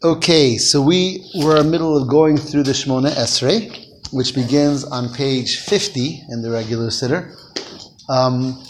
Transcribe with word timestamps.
Okay, 0.00 0.58
so 0.58 0.80
we 0.80 1.28
were 1.42 1.56
in 1.56 1.66
the 1.66 1.70
middle 1.72 2.00
of 2.00 2.06
going 2.06 2.36
through 2.36 2.62
the 2.62 2.70
Shmona 2.70 3.10
Esrei, 3.16 4.12
which 4.12 4.32
begins 4.32 4.84
on 4.84 5.12
page 5.12 5.58
50 5.58 6.22
in 6.30 6.40
the 6.40 6.52
regular 6.52 6.86
siddur. 6.86 7.34
Um, 8.08 8.62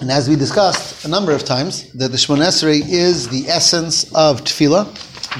and 0.00 0.10
as 0.10 0.30
we 0.30 0.34
discussed 0.34 1.04
a 1.04 1.08
number 1.08 1.32
of 1.32 1.44
times, 1.44 1.92
that 1.92 2.10
the 2.10 2.16
Shmona 2.16 2.46
Esrei 2.46 2.80
is 2.88 3.28
the 3.28 3.48
essence 3.48 4.04
of 4.14 4.40
Tefillah, 4.44 4.86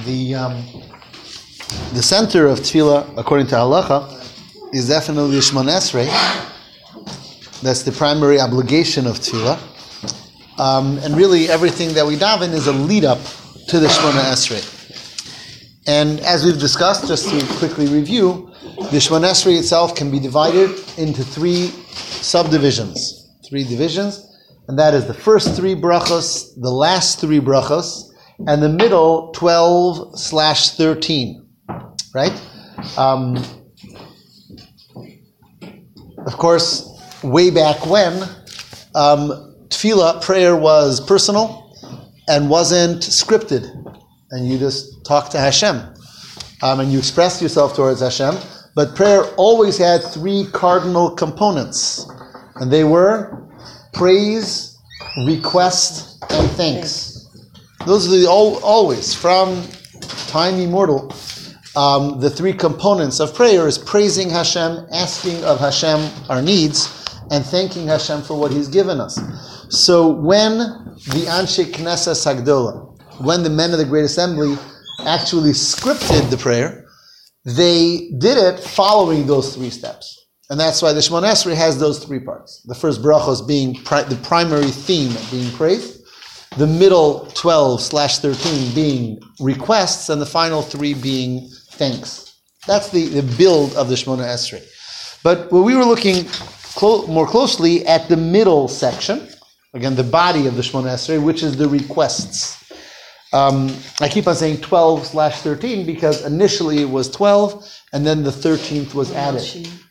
the 0.04 0.34
um, 0.34 0.62
the 1.94 2.02
center 2.02 2.46
of 2.46 2.58
Tefillah, 2.60 3.16
according 3.16 3.46
to 3.46 3.54
Halacha, 3.54 4.74
is 4.74 4.88
definitely 4.88 5.36
the 5.36 5.40
Shmona 5.40 5.78
Esrei. 5.78 6.48
That's 7.62 7.82
the 7.82 7.92
primary 7.92 8.40
obligation 8.40 9.06
of 9.06 9.18
Tefillah. 9.18 9.58
Um, 10.58 10.98
and 10.98 11.14
really, 11.14 11.48
everything 11.48 11.92
that 11.94 12.06
we 12.06 12.16
daven 12.16 12.52
is 12.54 12.66
a 12.66 12.72
lead 12.72 13.04
up 13.04 13.18
to 13.68 13.78
the 13.78 13.86
Shmona 13.86 14.22
Esrei. 14.32 14.64
And 15.86 16.20
as 16.20 16.44
we've 16.44 16.58
discussed, 16.58 17.06
just 17.06 17.28
to 17.28 17.58
quickly 17.58 17.86
review, 17.86 18.50
the 18.62 18.98
Shmona 18.98 19.30
Esrei 19.30 19.58
itself 19.58 19.94
can 19.94 20.10
be 20.10 20.18
divided 20.18 20.70
into 20.96 21.22
three 21.22 21.66
subdivisions, 21.66 23.28
three 23.46 23.64
divisions, 23.64 24.26
and 24.68 24.78
that 24.78 24.94
is 24.94 25.06
the 25.06 25.14
first 25.14 25.54
three 25.54 25.74
brachos, 25.74 26.54
the 26.60 26.70
last 26.70 27.20
three 27.20 27.40
brachos, 27.40 28.10
and 28.46 28.62
the 28.62 28.68
middle 28.68 29.32
12 29.32 30.18
slash 30.18 30.70
13, 30.70 31.46
right? 32.14 32.32
Um, 32.96 33.36
of 36.26 36.36
course, 36.38 36.89
way 37.22 37.50
back 37.50 37.86
when, 37.86 38.22
um, 38.94 39.54
tefillah, 39.68 40.22
prayer 40.22 40.56
was 40.56 41.00
personal 41.00 41.76
and 42.28 42.48
wasn't 42.48 43.02
scripted. 43.02 43.64
And 44.30 44.48
you 44.48 44.58
just 44.58 45.04
talked 45.04 45.32
to 45.32 45.38
Hashem. 45.38 45.76
Um, 46.62 46.80
and 46.80 46.92
you 46.92 46.98
expressed 46.98 47.40
yourself 47.42 47.74
towards 47.74 48.00
Hashem. 48.00 48.34
But 48.74 48.94
prayer 48.94 49.24
always 49.36 49.76
had 49.78 50.02
three 50.02 50.46
cardinal 50.52 51.10
components. 51.10 52.08
And 52.56 52.70
they 52.72 52.84
were 52.84 53.48
praise, 53.92 54.78
request, 55.26 56.22
and 56.30 56.50
thanks. 56.52 57.26
Those 57.86 58.06
are 58.06 58.16
the 58.16 58.26
all, 58.26 58.62
always, 58.62 59.14
from 59.14 59.66
time 60.28 60.54
immortal, 60.60 61.12
um, 61.76 62.20
the 62.20 62.30
three 62.30 62.52
components 62.52 63.20
of 63.20 63.34
prayer 63.34 63.66
is 63.66 63.78
praising 63.78 64.28
Hashem, 64.28 64.86
asking 64.92 65.42
of 65.44 65.58
Hashem 65.58 66.10
our 66.28 66.42
needs, 66.42 66.99
and 67.30 67.44
thanking 67.44 67.86
Hashem 67.86 68.22
for 68.22 68.38
what 68.38 68.52
He's 68.52 68.68
given 68.68 69.00
us. 69.00 69.18
So 69.70 70.08
when 70.10 70.58
the 70.58 71.26
Anshe 71.28 71.64
Knesset 71.72 72.16
Sagdola, 72.16 72.98
when 73.24 73.42
the 73.42 73.50
men 73.50 73.72
of 73.72 73.78
the 73.78 73.84
Great 73.84 74.04
Assembly 74.04 74.56
actually 75.06 75.52
scripted 75.52 76.28
the 76.30 76.36
prayer, 76.36 76.86
they 77.44 78.10
did 78.18 78.36
it 78.36 78.60
following 78.60 79.26
those 79.26 79.54
three 79.54 79.70
steps. 79.70 80.16
And 80.50 80.58
that's 80.58 80.82
why 80.82 80.92
the 80.92 81.00
Shemon 81.00 81.22
Esrei 81.22 81.54
has 81.54 81.78
those 81.78 82.04
three 82.04 82.18
parts. 82.18 82.60
The 82.66 82.74
first 82.74 83.02
brachos 83.02 83.46
being 83.46 83.76
pri- 83.76 84.02
the 84.02 84.16
primary 84.16 84.70
theme 84.70 85.16
being 85.30 85.52
praise, 85.52 86.02
the 86.56 86.66
middle 86.66 87.26
12 87.34 87.80
slash 87.80 88.18
13 88.18 88.74
being 88.74 89.20
requests, 89.38 90.08
and 90.08 90.20
the 90.20 90.26
final 90.26 90.60
three 90.60 90.92
being 90.92 91.48
thanks. 91.70 92.40
That's 92.66 92.90
the, 92.90 93.06
the 93.06 93.22
build 93.38 93.74
of 93.76 93.88
the 93.88 93.94
Shemona 93.94 94.24
Esrei. 94.24 94.66
But 95.22 95.52
when 95.52 95.62
we 95.62 95.76
were 95.76 95.84
looking 95.84 96.24
clo- 96.74 97.06
more 97.06 97.26
closely 97.26 97.86
at 97.86 98.08
the 98.08 98.16
middle 98.16 98.68
section, 98.68 99.28
again, 99.74 99.94
the 99.94 100.04
body 100.04 100.46
of 100.46 100.56
the 100.56 100.62
Shemona 100.62 100.94
Esrei, 100.94 101.22
which 101.22 101.42
is 101.42 101.56
the 101.56 101.68
requests. 101.68 102.58
Um, 103.32 103.76
I 104.00 104.08
keep 104.08 104.26
on 104.26 104.34
saying 104.34 104.60
12 104.60 105.06
slash 105.06 105.40
13 105.42 105.86
because 105.86 106.24
initially 106.24 106.78
it 106.82 106.90
was 106.90 107.08
12 107.10 107.80
and 107.92 108.04
then 108.04 108.24
the 108.24 108.30
13th 108.30 108.94
was 108.94 109.12
added. 109.12 109.42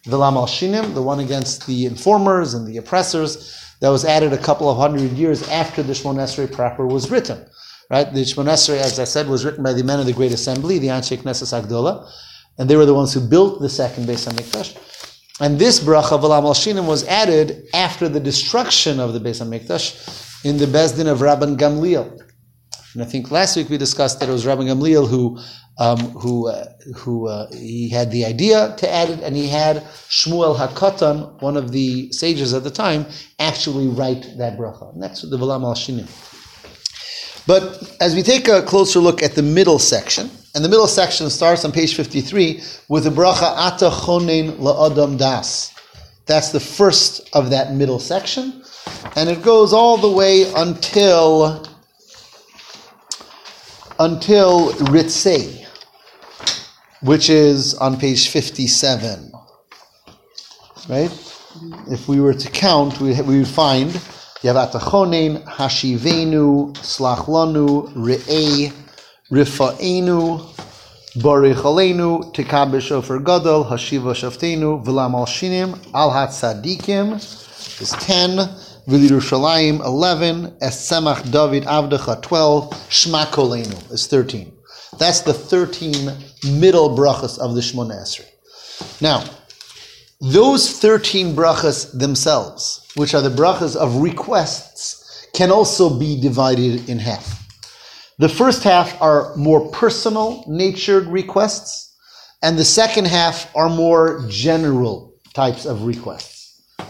Vilam 0.06 0.36
al 0.36 0.46
Shinim, 0.46 0.94
the 0.94 1.02
one 1.02 1.20
against 1.20 1.66
the 1.66 1.86
informers 1.86 2.54
and 2.54 2.68
the 2.68 2.78
oppressors, 2.78 3.56
that 3.80 3.90
was 3.90 4.04
added 4.04 4.34
a 4.34 4.38
couple 4.38 4.70
of 4.70 4.78
hundred 4.78 5.12
years 5.14 5.48
after 5.50 5.81
the 5.81 5.94
Shemon 5.94 6.16
Esrei 6.16 6.52
proper 6.52 6.86
was 6.86 7.09
written. 7.09 7.46
Right? 7.90 8.12
The 8.14 8.22
Shemon 8.22 8.48
Esrei, 8.48 8.78
as 8.78 9.00
I 9.00 9.06
said, 9.06 9.28
was 9.28 9.46
written 9.46 9.64
by 9.64 9.74
the 9.74 9.84
men 9.84 10.00
of 10.00 10.06
the 10.06 10.14
Great 10.14 10.34
Assembly, 10.34 10.78
the 10.78 10.88
Anshe 10.88 11.18
Knesset 11.18 11.64
Agdola, 11.64 12.12
and 12.58 12.70
they 12.70 12.75
were 12.75 12.86
the 12.86 12.94
ones 12.94 13.14
who 13.14 13.22
built 13.22 13.62
the 13.62 13.70
second 13.70 14.06
Beis 14.06 14.28
Hamikdash. 14.28 14.78
And 15.40 15.58
this 15.58 15.80
bracha 15.80 16.20
Vilam 16.20 16.78
al 16.78 16.84
was 16.86 17.08
added 17.08 17.68
after 17.74 18.10
the 18.10 18.20
destruction 18.20 19.00
of 19.00 19.14
the 19.14 19.20
Beis 19.20 19.42
Hamikdash 19.42 20.44
in 20.44 20.58
the 20.58 20.66
Bezdin 20.66 21.08
of 21.08 21.20
Rabban 21.20 21.58
Gamliel. 21.58 22.20
And 22.94 23.04
I 23.04 23.06
think 23.06 23.32
last 23.32 23.56
week 23.56 23.70
we 23.70 23.78
discussed 23.78 24.20
that 24.20 24.28
it 24.28 24.32
was 24.32 24.46
Rabban 24.46 24.68
Gamliel 24.68 25.08
who 25.08 25.40
um, 25.78 25.98
who 26.12 26.50
uh, 26.50 26.66
who 26.98 27.30
uh, 27.30 27.48
he 27.54 27.88
had 27.88 28.12
the 28.12 28.26
idea 28.26 28.76
to 28.80 28.92
add 28.92 29.10
it, 29.10 29.22
and 29.22 29.34
he 29.34 29.48
had 29.48 29.78
Shmuel 30.10 30.58
Hakatan, 30.58 31.42
one 31.42 31.56
of 31.56 31.72
the 31.72 32.12
sages 32.12 32.54
at 32.54 32.66
the 32.66 32.70
time, 32.72 33.06
actually 33.40 33.88
write 33.88 34.28
that 34.38 34.58
bracha. 34.58 34.94
And 34.94 35.02
that's 35.02 35.22
the 35.22 35.38
Vilam 35.38 35.64
al 35.64 36.06
But 37.48 37.96
as 38.02 38.14
we 38.14 38.24
take 38.24 38.50
a 38.50 38.62
closer 38.62 39.00
look 39.00 39.24
at 39.24 39.36
the 39.36 39.42
middle 39.42 39.80
section, 39.80 40.30
and 40.56 40.66
the 40.66 40.70
middle 40.70 40.88
section 40.88 41.30
starts 41.30 41.64
on 41.64 41.72
page 41.72 41.96
53 41.96 42.62
with 42.88 43.04
the 43.04 43.10
bracha 43.10 43.44
Ata 43.44 43.90
Chonen 43.90 44.58
La'adam 44.58 45.18
Das. 45.18 45.74
That's 46.26 46.52
the 46.52 46.60
first 46.60 47.30
of 47.34 47.50
that 47.52 47.74
middle 47.74 48.00
section, 48.00 48.64
and 49.16 49.30
it 49.30 49.42
goes 49.42 49.74
all 49.74 49.98
the 49.98 50.10
way 50.10 50.52
until 50.56 51.66
until 54.00 54.72
Ritzei, 54.74 55.66
which 57.02 57.30
is 57.30 57.74
on 57.76 58.00
page 58.00 58.30
57. 58.30 59.31
Right? 60.88 61.12
If 61.90 62.08
we 62.08 62.22
were 62.22 62.34
to 62.34 62.50
count, 62.52 63.00
we, 63.00 63.20
we 63.22 63.40
would 63.40 63.48
find 63.48 63.92
you 64.42 64.54
have 64.54 64.72
Hashivenu, 64.72 65.44
Slachlanu, 66.78 67.94
Re'ei, 67.94 68.72
Rifa'enu, 69.32 70.40
Barichalenu, 71.18 72.34
Tekabe 72.34 72.82
Shofer 72.82 73.24
Gadol, 73.24 73.66
Hashiva 73.66 74.16
Shaftenu, 74.16 74.84
Vilam 74.84 75.14
al 75.14 75.28
Shinim, 75.28 75.78
Al 75.94 76.10
Hatzadikim 76.10 77.14
is 77.80 77.92
10, 77.92 78.38
Vilirushalayim 78.88 79.86
11, 79.86 80.58
Esemach 80.64 81.32
David 81.32 81.64
Avdecha 81.66 82.20
12, 82.24 82.72
Shma 82.90 83.26
Kolenu 83.26 83.92
is 83.92 84.08
13. 84.08 84.52
That's 84.98 85.22
the 85.22 85.34
13 85.34 86.12
middle 86.60 86.98
brachas 86.98 87.38
of 87.38 87.54
the 87.54 87.62
Shmona 87.62 88.02
Esrei. 88.02 88.26
Now, 89.00 89.24
those 90.20 90.80
13 90.80 91.36
brachas 91.36 91.96
themselves, 91.96 92.84
which 92.96 93.14
are 93.14 93.22
the 93.22 93.30
brachas 93.30 93.76
of 93.76 93.98
requests, 93.98 95.28
can 95.36 95.52
also 95.52 96.00
be 96.00 96.20
divided 96.20 96.90
in 96.90 96.98
half. 96.98 97.49
The 98.19 98.30
first 98.30 98.63
half 98.63 99.02
are 99.02 99.34
more 99.35 99.72
personal 99.72 100.44
natured 100.47 101.07
requests, 101.07 101.96
and 102.44 102.57
the 102.57 102.66
second 102.66 103.07
half 103.07 103.53
are 103.56 103.69
more 103.69 104.25
general 104.30 105.16
types 105.34 105.66
of 105.66 105.84
requests. 105.84 106.38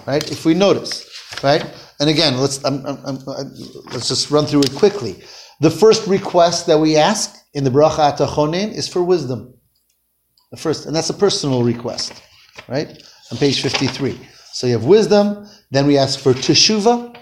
Right? 0.06 0.29
If 0.31 0.44
we 0.44 0.56
notice, 0.56 1.06
right? 1.44 1.66
And 2.00 2.09
again, 2.09 2.38
let's 2.38 2.63
um, 2.66 2.84
um, 2.85 3.00
um, 3.06 3.23
let's 3.94 4.07
just 4.07 4.31
run 4.31 4.45
through 4.45 4.62
it 4.62 4.73
quickly. 4.75 5.22
The 5.62 5.69
first 5.69 6.07
request 6.07 6.66
that 6.66 6.79
we 6.79 6.97
ask 6.97 7.35
in 7.53 7.63
the 7.63 7.69
bracha 7.69 8.11
atachonen 8.11 8.73
is 8.73 8.88
for 8.88 9.03
wisdom. 9.03 9.53
The 10.51 10.57
first, 10.57 10.88
and 10.88 10.96
that's 10.96 11.11
a 11.11 11.13
personal 11.13 11.63
request, 11.63 12.13
right? 12.67 12.90
On 13.31 13.38
page 13.38 13.61
fifty-three. 13.61 14.19
So 14.51 14.66
you 14.66 14.73
have 14.73 14.85
wisdom. 14.85 15.47
Then 15.69 15.85
we 15.85 15.97
ask 15.97 16.19
for 16.19 16.34
teshuva. 16.34 17.16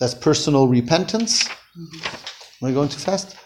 That's 0.00 0.14
personal 0.14 0.68
repentance. 0.68 1.48
Am 1.76 2.68
I 2.68 2.72
going 2.72 2.90
too 2.90 2.98
fast? 2.98 3.36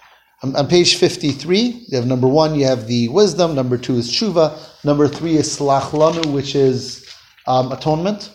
On, 0.43 0.55
on 0.55 0.69
page 0.69 0.97
53, 0.97 1.87
you 1.89 1.97
have 1.97 2.07
number 2.07 2.29
one, 2.29 2.55
you 2.55 2.65
have 2.65 2.87
the 2.87 3.09
wisdom. 3.09 3.55
Number 3.55 3.77
two 3.77 3.97
is 3.97 4.11
tshuva. 4.11 4.57
Number 4.85 5.09
three 5.09 5.37
is 5.37 5.49
slachlanu, 5.59 6.33
which 6.33 6.55
is 6.55 7.09
um, 7.47 7.73
atonement. 7.73 8.31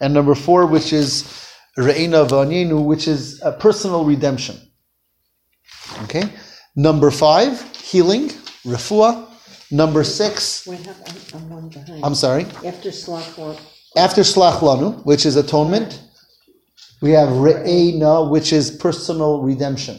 And 0.00 0.12
number 0.12 0.34
four, 0.34 0.66
which 0.66 0.92
is 0.92 1.22
re'ena 1.78 2.26
v'anyenu, 2.28 2.84
which 2.84 3.06
is 3.06 3.40
a 3.42 3.52
personal 3.52 4.04
redemption. 4.04 4.56
Okay? 6.04 6.24
Number 6.74 7.10
five, 7.10 7.60
healing, 7.76 8.28
refuah. 8.66 9.28
Number 9.70 10.04
six, 10.04 10.66
Wait, 10.66 10.80
I'm, 10.86 11.40
I'm 11.40 11.50
one 11.50 11.68
behind. 11.68 12.04
I'm 12.04 12.14
sorry, 12.14 12.44
After 12.66 12.90
Slachor, 12.90 13.58
after 13.96 14.22
slachlanu, 14.22 15.04
which 15.06 15.24
is 15.24 15.36
atonement, 15.36 16.00
we 17.00 17.10
have 17.12 17.28
re'ena, 17.28 18.30
which 18.30 18.52
is 18.52 18.70
personal 18.70 19.42
redemption. 19.42 19.98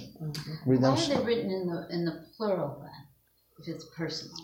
Why 0.66 0.76
are 0.76 0.96
they 0.96 1.26
written 1.26 1.52
in 1.52 1.68
the, 1.68 1.88
in 1.90 2.06
the 2.06 2.26
plural 2.38 2.80
then, 2.82 2.92
if 3.60 3.68
it's 3.68 3.86
personal? 3.96 4.36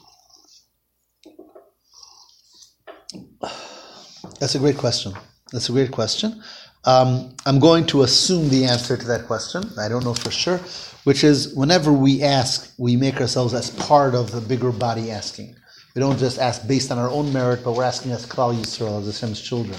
That's 4.39 4.55
a 4.55 4.59
great 4.59 4.77
question. 4.77 5.13
That's 5.51 5.69
a 5.69 5.71
great 5.71 5.91
question. 5.91 6.41
Um, 6.85 7.35
I'm 7.45 7.59
going 7.59 7.85
to 7.87 8.03
assume 8.03 8.49
the 8.49 8.65
answer 8.65 8.97
to 8.97 9.05
that 9.07 9.27
question. 9.27 9.63
I 9.79 9.89
don't 9.89 10.03
know 10.03 10.13
for 10.13 10.31
sure, 10.31 10.59
which 11.03 11.23
is 11.23 11.53
whenever 11.55 11.91
we 11.91 12.23
ask, 12.23 12.73
we 12.77 12.95
make 12.95 13.19
ourselves 13.19 13.53
as 13.53 13.69
part 13.71 14.15
of 14.15 14.31
the 14.31 14.41
bigger 14.41 14.71
body 14.71 15.11
asking. 15.11 15.55
We 15.95 15.99
don't 15.99 16.17
just 16.17 16.39
ask 16.39 16.67
based 16.67 16.91
on 16.91 16.97
our 16.97 17.09
own 17.09 17.33
merit, 17.33 17.63
but 17.63 17.73
we're 17.73 17.83
asking 17.83 18.11
as 18.11 18.25
Klal 18.25 18.55
Yisrael, 18.55 18.99
as 18.99 19.07
Hashem's 19.07 19.41
children. 19.41 19.77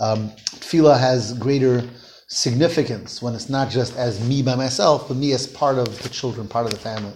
Um, 0.00 0.30
tefillah 0.30 0.98
has 0.98 1.34
greater 1.34 1.82
significance 2.32 3.20
when 3.20 3.34
it's 3.34 3.50
not 3.50 3.68
just 3.68 3.94
as 3.96 4.26
me 4.26 4.42
by 4.42 4.54
myself, 4.54 5.06
but 5.06 5.18
me 5.18 5.32
as 5.32 5.46
part 5.46 5.76
of 5.76 6.02
the 6.02 6.08
children, 6.08 6.48
part 6.48 6.64
of 6.64 6.72
the 6.72 6.78
family. 6.78 7.12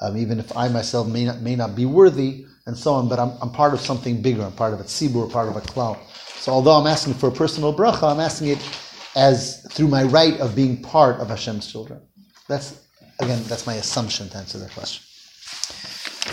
Um, 0.00 0.16
even 0.16 0.40
if 0.40 0.56
I 0.56 0.68
myself 0.68 1.06
may 1.06 1.24
not, 1.24 1.40
may 1.40 1.54
not 1.54 1.76
be 1.76 1.86
worthy 1.86 2.44
and 2.66 2.76
so 2.76 2.92
on, 2.92 3.08
but 3.08 3.20
I'm, 3.20 3.32
I'm 3.40 3.50
part 3.50 3.72
of 3.72 3.80
something 3.80 4.20
bigger. 4.20 4.42
I'm 4.42 4.52
part 4.52 4.74
of 4.74 4.80
a 4.80 4.84
tzibur, 4.84 5.30
part 5.30 5.48
of 5.48 5.56
a 5.56 5.60
klal. 5.60 5.96
So 6.38 6.52
although 6.52 6.72
I'm 6.72 6.88
asking 6.88 7.14
for 7.14 7.28
a 7.28 7.32
personal 7.32 7.72
bracha, 7.72 8.12
I'm 8.12 8.20
asking 8.20 8.48
it 8.48 8.68
as 9.14 9.62
through 9.70 9.88
my 9.88 10.02
right 10.02 10.38
of 10.40 10.56
being 10.56 10.82
part 10.82 11.20
of 11.20 11.28
Hashem's 11.28 11.70
children. 11.70 12.00
That's 12.48 12.84
again, 13.20 13.42
that's 13.44 13.66
my 13.66 13.74
assumption 13.74 14.28
to 14.30 14.38
answer 14.38 14.58
that 14.58 14.72
question. 14.72 15.04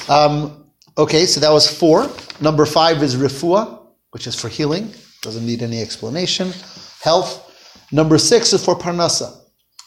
Um, 0.10 0.66
okay, 0.98 1.25
so 1.25 1.39
that 1.39 1.51
was 1.51 1.69
four. 1.69 2.10
Number 2.42 2.66
five 2.66 3.04
is 3.04 3.16
refuah, 3.16 3.81
which 4.12 4.25
is 4.27 4.39
for 4.39 4.50
healing. 4.50 4.92
Doesn't 5.22 5.45
need 5.45 5.62
any 5.62 5.81
explanation. 5.81 6.54
Health. 7.01 7.45
Number 7.92 8.18
six 8.18 8.54
is 8.54 8.64
for 8.64 8.76
parnasa. 8.78 9.42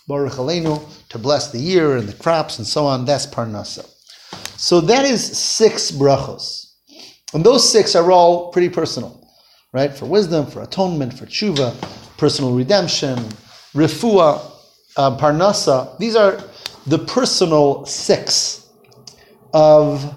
Baruch 0.06 0.32
Aleinu, 0.34 0.82
to 1.10 1.18
bless 1.18 1.52
the 1.52 1.58
year 1.58 1.96
and 1.96 2.08
the 2.08 2.14
crops 2.14 2.58
and 2.58 2.66
so 2.66 2.86
on. 2.86 3.04
That's 3.04 3.26
parnasa. 3.26 3.86
So 4.56 4.80
that 4.80 5.04
is 5.04 5.38
six 5.38 5.90
brachos. 5.90 6.72
And 7.34 7.44
those 7.44 7.70
six 7.70 7.94
are 7.94 8.10
all 8.10 8.50
pretty 8.50 8.70
personal, 8.70 9.28
right? 9.72 9.92
For 9.92 10.06
wisdom, 10.06 10.46
for 10.46 10.62
atonement, 10.62 11.12
for 11.12 11.26
tshuva, 11.26 11.74
personal 12.16 12.54
redemption, 12.54 13.18
refuah, 13.74 14.40
uh, 14.96 15.16
parnasa. 15.18 15.96
These 15.98 16.16
are 16.16 16.42
the 16.86 16.98
personal 16.98 17.84
six 17.84 18.68
of 19.52 20.16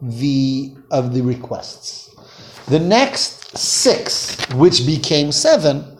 the 0.00 0.74
of 0.90 1.12
the 1.14 1.20
requests. 1.20 2.14
The 2.68 2.78
next 2.78 3.56
six, 3.56 4.36
which 4.54 4.86
became 4.86 5.30
seven, 5.30 5.95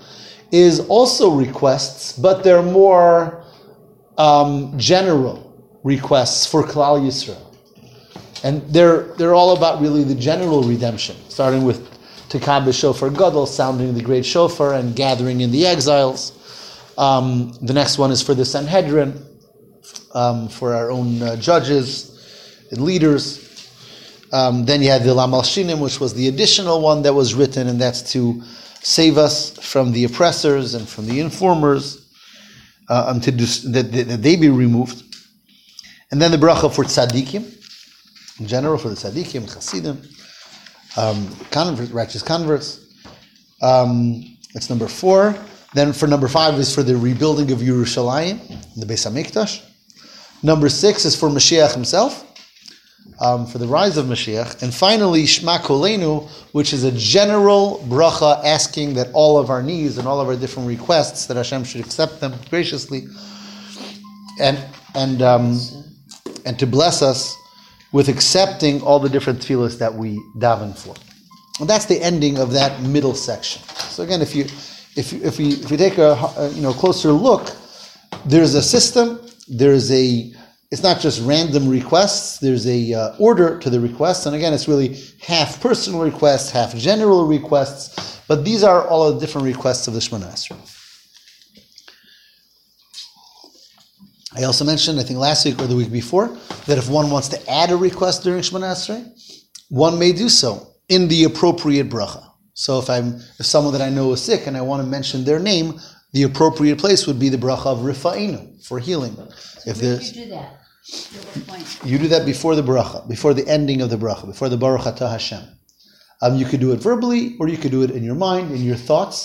is 0.57 0.81
also 0.89 1.31
requests, 1.31 2.13
but 2.19 2.43
they're 2.43 2.63
more 2.63 3.45
um, 4.19 4.73
general 4.79 5.43
requests 5.85 6.47
for 6.47 6.63
Klal 6.63 7.01
Yisrael. 7.01 7.43
And 8.43 8.63
they're, 8.73 9.15
they're 9.17 9.35
all 9.35 9.57
about 9.57 9.81
really 9.81 10.05
the 10.05 10.15
general 10.15 10.63
redemption, 10.63 11.17
starting 11.29 11.65
with 11.65 11.91
Tekab 12.29 12.73
Shofar 12.73 13.11
Gadol, 13.11 13.47
sounding 13.47 13.95
the 13.95 14.03
great 14.03 14.25
shofar 14.25 14.75
and 14.75 14.95
gathering 14.97 15.41
in 15.41 15.51
the 15.51 15.67
exiles. 15.67 16.33
Um, 16.99 17.53
the 17.63 17.73
next 17.73 17.99
one 17.99 18.11
is 18.11 18.23
for 18.23 18.35
the 18.35 18.45
Sanhedrin, 18.45 19.23
um, 20.15 20.49
for 20.49 20.75
our 20.75 20.91
own 20.91 21.23
uh, 21.23 21.37
judges 21.37 22.69
and 22.71 22.83
leaders. 22.83 23.45
Um, 24.33 24.65
then 24.65 24.83
you 24.83 24.91
had 24.91 25.03
the 25.03 25.11
Lamal 25.11 25.43
Shinim, 25.43 25.81
which 25.81 26.01
was 26.01 26.15
the 26.15 26.29
additional 26.29 26.81
one 26.81 27.03
that 27.03 27.15
was 27.15 27.35
written, 27.35 27.69
and 27.69 27.81
that's 27.81 28.03
to 28.13 28.43
save 28.87 29.19
us 29.19 29.51
from 29.59 29.91
the 29.91 30.05
oppressors 30.05 30.75
and 30.75 30.89
from 30.89 31.07
the 31.07 31.19
informers, 31.19 32.09
uh, 32.89 33.19
to 33.19 33.33
that, 33.33 33.91
that, 33.91 34.23
they 34.23 34.37
be 34.37 34.49
removed. 34.49 35.03
And 36.13 36.23
then 36.23 36.31
the 36.31 36.37
bracha 36.37 36.73
for 36.73 36.85
tzaddikim, 36.85 37.45
in 38.39 38.47
general, 38.47 38.79
for 38.79 38.89
the 38.89 38.95
tzaddikim, 38.95 39.53
chassidim, 39.53 40.01
um, 40.97 41.29
convert, 41.51 41.91
righteous 41.91 42.23
converts. 42.23 42.79
Um, 43.61 44.23
that's 44.55 44.71
number 44.71 44.87
four. 44.87 45.37
Then 45.75 45.93
for 45.93 46.07
number 46.07 46.29
five 46.29 46.55
is 46.55 46.73
for 46.73 46.85
the 46.85 46.97
rebuilding 46.97 47.51
of 47.51 47.59
Yerushalayim, 47.59 48.39
the 48.77 48.87
Beis 48.87 49.05
Hamikdash. 49.05 49.65
Number 50.45 50.69
six 50.69 51.05
is 51.05 51.19
for 51.19 51.29
Mashiach 51.29 51.75
himself 51.75 52.25
um, 53.21 53.47
for 53.47 53.59
the 53.59 53.67
rise 53.67 53.97
of 53.97 54.07
Mashiach. 54.07 54.63
And 54.63 54.75
finally, 54.75 55.27
Shema 55.27 55.59
Kolenu, 55.59 56.29
which 56.53 56.73
is 56.73 56.85
a 56.85 56.93
general 56.93 57.85
bracha 57.89 58.45
asking 58.45 58.95
that 58.95 59.09
all 59.13 59.39
of 59.39 59.51
our 59.51 59.63
needs 59.63 59.99
and 59.99 60.07
all 60.07 60.21
of 60.21 60.29
our 60.29 60.37
different 60.37 60.69
requests, 60.69 61.27
that 61.27 61.37
Hashem 61.37 61.65
should 61.65 61.81
accept 61.81 62.21
them 62.21 62.35
graciously 62.51 63.07
and, 64.41 64.59
and, 64.95 65.23
um, 65.23 65.59
and 66.45 66.59
to 66.59 66.67
bless 66.67 67.03
us 67.03 67.35
with 67.93 68.09
accepting 68.09 68.83
all 68.83 68.99
the 68.99 69.09
different 69.09 69.41
tefillahs 69.41 69.79
that 69.79 69.95
we 69.95 70.17
daven 70.37 70.77
for. 70.77 70.95
And 71.61 71.69
that's 71.69 71.87
the 71.87 72.03
ending 72.03 72.39
of 72.39 72.53
that 72.53 72.83
middle 72.83 73.15
section. 73.15 73.63
So 73.89 74.03
again, 74.03 74.21
if 74.21 74.35
you 74.35 74.45
if 74.97 75.13
if 75.13 75.39
we 75.39 75.49
if 75.49 75.71
we 75.71 75.77
take 75.77 75.99
a, 75.99 76.51
you 76.55 76.63
know 76.63 76.73
closer 76.73 77.13
look, 77.13 77.55
there's 78.27 78.55
a 78.55 78.63
system, 78.63 79.21
there's 79.49 79.91
a 79.91 80.33
it's 80.71 80.83
not 80.83 81.01
just 81.01 81.23
random 81.23 81.69
requests. 81.69 82.39
There's 82.39 82.67
a 82.67 82.93
uh, 82.93 83.17
order 83.19 83.59
to 83.61 83.71
the 83.71 83.79
requests, 83.79 84.27
and 84.27 84.35
again, 84.35 84.53
it's 84.53 84.67
really 84.67 85.01
half 85.21 85.61
personal 85.61 86.01
requests, 86.03 86.51
half 86.51 86.75
general 86.75 87.27
requests. 87.27 88.21
But 88.29 88.45
these 88.45 88.65
are 88.65 88.87
all 88.89 89.13
the 89.13 89.21
different 89.21 89.47
requests 89.47 89.87
of 89.87 89.95
the 89.95 90.01
Shemona. 90.01 90.27
I 94.35 94.43
also 94.43 94.65
mentioned, 94.65 94.99
I 94.99 95.03
think 95.03 95.19
last 95.19 95.47
week 95.47 95.59
or 95.61 95.67
the 95.67 95.77
week 95.77 95.93
before, 95.93 96.37
that 96.67 96.77
if 96.77 96.91
one 96.91 97.11
wants 97.11 97.29
to 97.29 97.51
add 97.51 97.71
a 97.71 97.77
request 97.77 98.25
during 98.25 98.43
Shemona 98.43 99.13
one 99.69 99.99
may 99.99 100.13
do 100.13 100.29
so 100.29 100.69
in 100.89 101.09
the 101.09 101.25
appropriate 101.25 101.89
bracha. 101.89 102.25
So 102.55 102.79
if 102.79 102.89
I'm 102.91 103.17
if 103.39 103.47
someone 103.47 103.73
that 103.73 103.83
I 103.83 103.91
know 103.91 104.13
is 104.13 104.23
sick 104.23 104.47
and 104.47 104.57
I 104.57 104.63
want 104.63 104.83
to 104.83 104.89
mention 104.89 105.25
their 105.25 105.39
name, 105.39 105.81
the 106.17 106.23
appropriate 106.23 106.79
place 106.79 107.07
would 107.07 107.19
be 107.19 107.29
the 107.29 107.37
bracha 107.37 107.67
of 107.67 107.81
rifa'inu 107.81 108.67
for 108.67 108.79
healing. 108.79 109.15
So 109.15 109.71
if 109.71 109.77
there's 109.77 110.13
do 110.13 110.21
you 110.21 110.25
do 110.25 110.31
that? 110.31 110.45
At 110.45 111.25
what 111.37 111.47
point? 111.47 111.81
you 111.85 111.99
do 111.99 112.09
that 112.09 112.25
before 112.25 112.55
the 112.57 112.63
bracha, 112.63 113.07
before 113.07 113.35
the 113.35 113.47
ending 113.47 113.83
of 113.83 113.91
the 113.91 113.99
bracha, 113.99 114.25
before 114.25 114.49
the 114.49 114.57
baruch 114.57 114.83
atah 114.83 115.11
Hashem. 115.11 115.45
Um, 116.23 116.37
you 116.37 116.47
could 116.47 116.61
do 116.61 116.73
it 116.73 116.79
verbally, 116.79 117.37
or 117.39 117.49
you 117.49 117.59
could 117.59 117.71
do 117.71 117.83
it 117.83 117.91
in 117.91 118.03
your 118.03 118.15
mind, 118.15 118.51
in 118.51 118.63
your 118.63 118.77
thoughts. 118.77 119.19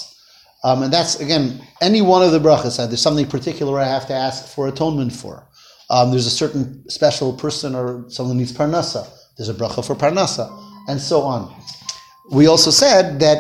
Um, 0.66 0.84
and 0.84 0.92
that's 0.92 1.22
again 1.22 1.62
any 1.82 2.02
one 2.02 2.24
of 2.24 2.34
the 2.34 2.40
brachas. 2.40 2.78
Uh, 2.78 2.88
There's 2.88 3.02
something 3.02 3.28
particular 3.28 3.80
I 3.80 3.86
have 3.86 4.06
to 4.08 4.14
ask 4.14 4.54
for 4.54 4.68
atonement 4.68 5.14
for. 5.14 5.48
Um, 5.90 6.12
there's 6.12 6.28
a 6.28 6.38
certain 6.44 6.90
special 6.90 7.32
person 7.32 7.74
or 7.74 8.04
someone 8.10 8.38
needs 8.38 8.52
parnasa. 8.52 9.08
There's 9.38 9.50
a 9.50 9.54
bracha 9.54 9.86
for 9.88 9.96
parnasa, 9.96 10.46
and 10.90 11.00
so 11.00 11.22
on. 11.22 11.56
We 12.32 12.48
also 12.48 12.70
said 12.70 13.22
that 13.22 13.40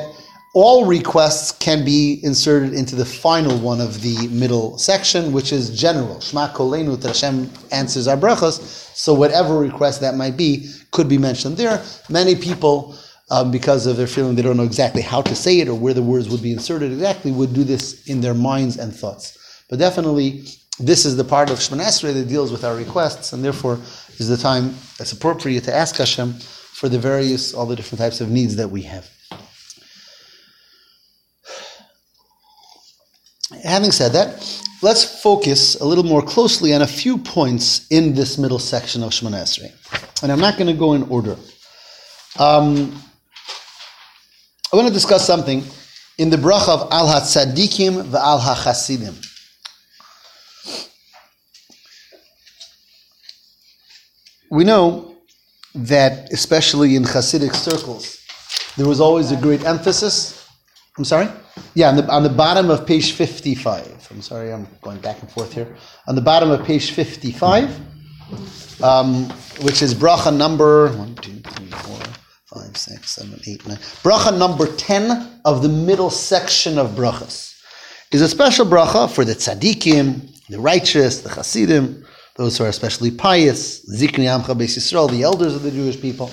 all 0.53 0.85
requests 0.85 1.53
can 1.53 1.85
be 1.85 2.19
inserted 2.23 2.73
into 2.73 2.95
the 2.95 3.05
final 3.05 3.57
one 3.59 3.79
of 3.79 4.01
the 4.01 4.27
middle 4.27 4.77
section, 4.77 5.31
which 5.31 5.53
is 5.53 5.69
general. 5.69 6.19
Shema 6.19 6.49
kolenu 6.49 6.99
that 7.01 7.07
Hashem 7.07 7.49
answers 7.71 8.07
our 8.07 8.17
brachas. 8.17 8.59
So 8.93 9.13
whatever 9.13 9.57
request 9.57 10.01
that 10.01 10.15
might 10.15 10.35
be 10.35 10.69
could 10.91 11.07
be 11.07 11.17
mentioned 11.17 11.55
there. 11.55 11.81
Many 12.09 12.35
people, 12.35 12.97
um, 13.29 13.49
because 13.49 13.85
of 13.85 13.95
their 13.95 14.07
feeling 14.07 14.35
they 14.35 14.41
don't 14.41 14.57
know 14.57 14.63
exactly 14.63 15.01
how 15.01 15.21
to 15.21 15.35
say 15.35 15.59
it 15.61 15.69
or 15.69 15.75
where 15.75 15.93
the 15.93 16.03
words 16.03 16.27
would 16.27 16.41
be 16.41 16.51
inserted 16.51 16.91
exactly, 16.91 17.31
would 17.31 17.53
do 17.53 17.63
this 17.63 18.05
in 18.07 18.19
their 18.19 18.33
minds 18.33 18.77
and 18.77 18.93
thoughts. 18.93 19.65
But 19.69 19.79
definitely, 19.79 20.43
this 20.79 21.05
is 21.05 21.15
the 21.15 21.23
part 21.23 21.49
of 21.49 21.59
Shemon 21.59 21.81
Esrei 21.81 22.13
that 22.13 22.27
deals 22.27 22.51
with 22.51 22.65
our 22.65 22.75
requests, 22.75 23.31
and 23.31 23.41
therefore 23.41 23.79
is 24.17 24.27
the 24.27 24.35
time 24.35 24.75
that's 24.97 25.13
appropriate 25.13 25.63
to 25.63 25.73
ask 25.73 25.95
Hashem 25.95 26.33
for 26.33 26.89
the 26.89 26.99
various, 26.99 27.53
all 27.53 27.65
the 27.65 27.75
different 27.77 27.99
types 27.99 28.19
of 28.19 28.29
needs 28.29 28.57
that 28.57 28.69
we 28.69 28.81
have. 28.81 29.09
Having 33.63 33.91
said 33.91 34.13
that, 34.13 34.61
let's 34.81 35.21
focus 35.21 35.75
a 35.79 35.85
little 35.85 36.03
more 36.03 36.21
closely 36.21 36.73
on 36.73 36.81
a 36.81 36.87
few 36.87 37.17
points 37.17 37.87
in 37.89 38.13
this 38.15 38.37
middle 38.37 38.59
section 38.59 39.03
of 39.03 39.11
Shemona 39.11 39.41
Esrei. 39.43 39.71
And 40.23 40.31
I'm 40.31 40.39
not 40.39 40.57
going 40.57 40.67
to 40.67 40.79
go 40.79 40.93
in 40.93 41.03
order. 41.03 41.35
Um, 42.39 43.01
I 44.71 44.75
want 44.75 44.87
to 44.87 44.93
discuss 44.93 45.25
something 45.27 45.63
in 46.17 46.29
the 46.29 46.37
bracha 46.37 46.69
of 46.69 46.91
Al 46.91 47.07
HaTzadikim 47.07 48.09
v'Al 48.09 48.39
HaChasidim. 48.39 49.27
We 54.49 54.63
know 54.63 55.15
that, 55.75 56.31
especially 56.31 56.95
in 56.95 57.03
Hasidic 57.03 57.55
circles, 57.55 58.17
there 58.75 58.87
was 58.87 58.99
always 58.99 59.31
a 59.31 59.37
great 59.37 59.63
emphasis. 59.65 60.40
I'm 60.97 61.05
sorry? 61.05 61.29
Yeah, 61.73 61.89
on 61.89 61.95
the, 61.95 62.11
on 62.11 62.23
the 62.23 62.29
bottom 62.29 62.69
of 62.69 62.85
page 62.85 63.13
55. 63.13 64.09
I'm 64.11 64.21
sorry, 64.21 64.51
I'm 64.51 64.67
going 64.81 64.99
back 64.99 65.21
and 65.21 65.31
forth 65.31 65.53
here. 65.53 65.75
On 66.07 66.15
the 66.15 66.21
bottom 66.21 66.51
of 66.51 66.65
page 66.65 66.91
55, 66.91 67.79
um, 68.83 69.29
which 69.61 69.81
is 69.81 69.93
bracha 69.93 70.35
number 70.35 70.91
1, 70.97 71.15
2, 71.15 71.31
3, 71.31 71.65
4, 71.67 71.97
5, 72.55 72.77
6, 72.77 73.09
7, 73.09 73.39
8, 73.47 73.67
9. 73.67 73.77
Bracha 73.77 74.37
number 74.37 74.67
10 74.75 75.41
of 75.45 75.63
the 75.63 75.69
middle 75.69 76.09
section 76.09 76.77
of 76.77 76.91
brachas 76.91 77.57
is 78.11 78.21
a 78.21 78.27
special 78.27 78.65
bracha 78.65 79.09
for 79.09 79.23
the 79.23 79.33
tzaddikim, 79.33 80.47
the 80.49 80.59
righteous, 80.59 81.21
the 81.21 81.29
chassidim, 81.29 82.05
those 82.35 82.57
who 82.57 82.65
are 82.65 82.69
especially 82.69 83.11
pious, 83.11 83.85
zikni 83.89 84.25
amcha 84.25 84.55
beis 84.55 84.77
Yisrael, 84.77 85.09
the 85.09 85.23
elders 85.23 85.55
of 85.55 85.63
the 85.63 85.71
Jewish 85.71 85.99
people. 86.01 86.29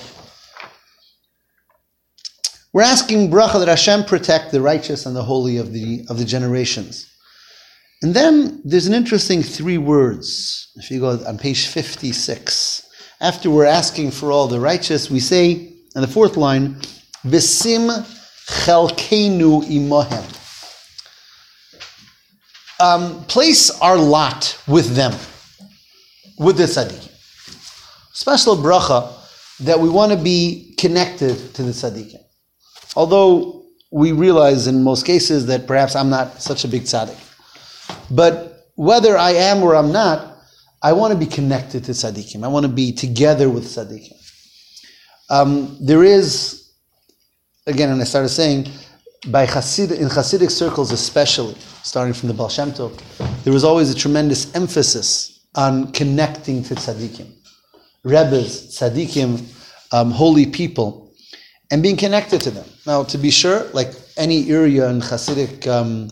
We're 2.71 2.83
asking 2.83 3.31
bracha 3.31 3.59
that 3.59 3.67
Hashem 3.67 4.03
protect 4.03 4.51
the 4.51 4.61
righteous 4.61 5.07
and 5.07 5.15
the 5.15 5.23
holy 5.23 5.57
of 5.57 5.73
the, 5.73 6.05
of 6.07 6.19
the 6.19 6.25
generations. 6.25 7.07
And 8.03 8.13
then 8.13 8.61
there's 8.63 8.85
an 8.85 8.93
interesting 8.93 9.41
three 9.41 9.79
words. 9.79 10.71
If 10.75 10.91
you 10.91 10.99
go 10.99 11.19
on 11.25 11.37
page 11.39 11.67
56, 11.67 12.87
after 13.21 13.49
we're 13.49 13.65
asking 13.65 14.11
for 14.11 14.31
all 14.31 14.47
the 14.47 14.59
righteous, 14.59 15.09
we 15.09 15.19
say 15.19 15.51
in 15.95 16.01
the 16.01 16.07
fourth 16.07 16.37
line, 16.37 16.75
Visim 17.25 17.89
chelkenu 18.47 19.63
imohem. 19.63 20.35
Um, 22.79 23.25
place 23.25 23.71
our 23.81 23.97
lot 23.97 24.57
with 24.67 24.95
them, 24.95 25.11
with 26.37 26.57
the 26.57 26.63
tzaddikim. 26.63 27.09
Special 28.13 28.55
bracha 28.55 29.11
that 29.61 29.79
we 29.79 29.89
want 29.89 30.11
to 30.11 30.17
be 30.17 30.75
connected 30.77 31.35
to 31.55 31.63
the 31.63 31.71
tzaddikim. 31.71 32.23
Although 32.95 33.65
we 33.91 34.11
realize 34.11 34.67
in 34.67 34.83
most 34.83 35.05
cases 35.05 35.45
that 35.47 35.67
perhaps 35.67 35.95
I'm 35.95 36.09
not 36.09 36.41
such 36.41 36.63
a 36.63 36.67
big 36.67 36.83
tzaddik. 36.83 37.17
But 38.11 38.67
whether 38.75 39.17
I 39.17 39.31
am 39.31 39.63
or 39.63 39.75
I'm 39.75 39.91
not, 39.91 40.37
I 40.81 40.93
want 40.93 41.11
to 41.11 41.19
be 41.19 41.25
connected 41.25 41.83
to 41.85 41.91
tzaddikim. 41.91 42.43
I 42.43 42.47
want 42.47 42.65
to 42.65 42.71
be 42.71 42.91
together 42.91 43.49
with 43.49 43.65
tzaddikim. 43.65 44.13
Um, 45.29 45.77
there 45.79 46.03
is, 46.03 46.71
again, 47.67 47.89
and 47.89 48.01
I 48.01 48.05
started 48.05 48.29
saying, 48.29 48.67
by 49.27 49.45
Hasid, 49.45 49.91
in 49.91 50.07
Hasidic 50.07 50.49
circles 50.49 50.91
especially, 50.91 51.55
starting 51.83 52.13
from 52.13 52.29
the 52.29 52.33
Baal 52.33 52.49
Shem 52.49 52.71
Tov, 52.71 52.97
there 53.43 53.53
was 53.53 53.63
always 53.63 53.91
a 53.91 53.95
tremendous 53.95 54.53
emphasis 54.55 55.45
on 55.55 55.91
connecting 55.91 56.63
to 56.63 56.75
tzaddikim. 56.75 57.31
Rebbes, 58.03 58.79
tzaddikim, 58.79 59.43
um, 59.91 60.11
holy 60.11 60.45
people, 60.45 61.13
and 61.69 61.83
being 61.83 61.97
connected 61.97 62.41
to 62.41 62.51
them. 62.51 62.65
Now, 62.89 63.03
to 63.03 63.19
be 63.19 63.29
sure, 63.29 63.65
like 63.65 63.91
any 64.17 64.49
area 64.49 64.89
in 64.89 64.99
Hasidic 64.99 65.67
um, 65.67 66.09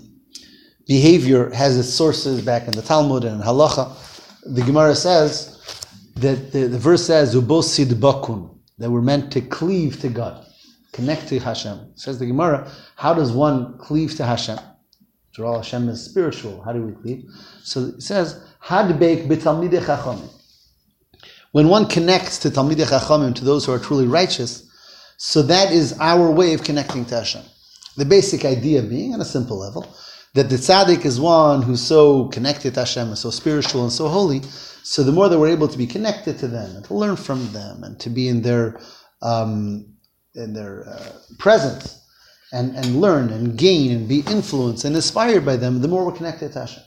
behavior 0.88 1.50
has 1.50 1.76
its 1.76 1.92
sources 1.92 2.40
back 2.46 2.68
in 2.68 2.74
the 2.76 2.84
Talmud 2.84 3.24
and 3.24 3.42
Halacha. 3.42 3.96
The 4.44 4.62
Gemara 4.62 4.94
says 4.94 5.60
that 6.18 6.52
the, 6.52 6.68
the 6.68 6.78
verse 6.78 7.04
says, 7.04 7.34
Ubosid 7.34 7.94
bakun, 7.94 8.60
that 8.78 8.92
we're 8.92 9.02
meant 9.02 9.32
to 9.32 9.42
cleave 9.42 10.00
to 10.02 10.10
God, 10.10 10.46
connect 10.94 11.28
to 11.30 11.40
Hashem. 11.40 11.94
Says 11.96 12.20
the 12.20 12.28
Gemara, 12.28 12.72
how 12.96 13.16
does 13.16 13.32
one 13.32 13.80
cleave 13.80 14.16
to 14.18 14.24
Hashem? 14.24 14.60
After 15.32 15.46
all, 15.46 15.58
Hashem 15.58 15.90
is 15.90 16.06
spiritual. 16.06 16.62
How 16.62 16.74
do 16.74 16.84
we 16.84 16.94
cleave? 17.02 17.24
So 17.64 17.86
it 17.86 18.04
says, 18.04 18.40
Hadbeik 18.64 19.28
b'talmidei 19.28 19.82
chachamim. 19.82 20.30
When 21.54 21.70
one 21.70 21.88
connects 21.88 22.38
to 22.40 22.52
Talmidei 22.52 22.86
Chachamim, 22.86 23.34
to 23.34 23.44
those 23.44 23.66
who 23.66 23.72
are 23.72 23.80
truly 23.80 24.06
righteous, 24.06 24.67
so 25.18 25.42
that 25.42 25.72
is 25.72 25.98
our 26.00 26.32
way 26.32 26.54
of 26.54 26.64
connecting 26.64 27.06
to 27.06 27.16
Hashem. 27.16 27.44
The 27.98 28.06
basic 28.06 28.46
idea 28.46 28.82
being, 28.84 29.14
on 29.14 29.22
a 29.22 29.26
simple 29.26 29.58
level, 29.58 29.96
that 30.36 30.50
the 30.50 30.56
tzaddik 30.56 31.04
is 31.06 31.20
one 31.20 31.64
who's 31.64 31.82
so 31.82 32.28
connected 32.28 32.76
to 32.76 32.82
Hashem, 32.82 33.08
and 33.08 33.18
so 33.18 33.32
spiritual 33.32 33.84
and 33.84 33.92
so 33.92 34.08
holy. 34.08 34.42
So 34.84 35.04
the 35.04 35.12
more 35.12 35.28
that 35.28 35.40
we're 35.40 35.50
able 35.50 35.68
to 35.68 35.78
be 35.78 35.88
connected 35.88 36.38
to 36.40 36.48
them 36.48 36.76
and 36.76 36.86
to 36.86 36.94
learn 36.94 37.16
from 37.16 37.52
them 37.52 37.84
and 37.84 38.00
to 38.00 38.10
be 38.10 38.28
in 38.28 38.42
their 38.44 38.80
um, 39.22 39.94
in 40.36 40.54
their 40.54 40.88
uh, 40.88 41.12
presence 41.40 42.06
and, 42.54 42.76
and 42.76 43.02
learn 43.02 43.32
and 43.32 43.58
gain 43.58 43.92
and 43.92 44.08
be 44.08 44.20
influenced 44.28 44.86
and 44.86 44.96
inspired 44.96 45.44
by 45.44 45.56
them, 45.56 45.82
the 45.82 45.88
more 45.88 46.06
we're 46.06 46.12
connected 46.12 46.54
to 46.54 46.60
Hashem. 46.60 46.84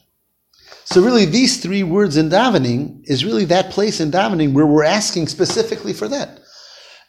So 0.84 1.02
really, 1.02 1.24
these 1.24 1.60
three 1.60 1.82
words 1.82 2.16
in 2.16 2.30
davening 2.30 3.02
is 3.04 3.24
really 3.24 3.44
that 3.46 3.70
place 3.70 4.00
in 4.00 4.12
davening 4.12 4.52
where 4.52 4.66
we're 4.66 4.84
asking 4.84 5.26
specifically 5.26 5.92
for 5.92 6.06
that. 6.08 6.40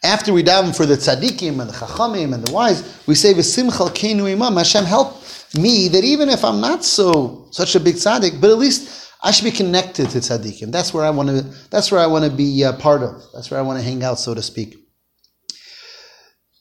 After 0.04 0.32
we 0.32 0.42
daven 0.42 0.74
for 0.76 0.84
the 0.84 0.94
tzaddikim 0.96 1.60
and 1.60 1.70
the 1.70 1.74
chachamim 1.74 2.34
and 2.34 2.44
the 2.44 2.52
wise, 2.52 3.06
we 3.06 3.14
say, 3.14 3.32
"V'simchal 3.34 3.90
kenu 3.90 4.30
imam." 4.32 4.56
Hashem, 4.56 4.84
help 4.84 5.22
me 5.54 5.88
that 5.88 6.02
even 6.02 6.28
if 6.28 6.44
I'm 6.44 6.60
not 6.60 6.84
so 6.84 7.46
such 7.50 7.76
a 7.76 7.80
big 7.80 7.94
tzaddik, 7.96 8.40
but 8.40 8.50
at 8.50 8.58
least 8.58 9.10
I 9.22 9.30
should 9.30 9.44
be 9.44 9.52
connected 9.52 10.10
to 10.10 10.18
tzaddikim. 10.18 10.72
That's 10.72 10.92
where 10.92 11.04
I 11.04 11.10
want 11.10 11.28
to. 11.28 11.42
That's 11.70 11.92
where 11.92 12.00
I 12.00 12.06
want 12.06 12.24
to 12.24 12.30
be 12.30 12.64
uh, 12.64 12.72
part 12.72 13.02
of. 13.02 13.22
That's 13.32 13.50
where 13.50 13.60
I 13.60 13.62
want 13.62 13.78
to 13.78 13.84
hang 13.84 14.02
out, 14.02 14.18
so 14.18 14.34
to 14.34 14.42
speak. 14.42 14.76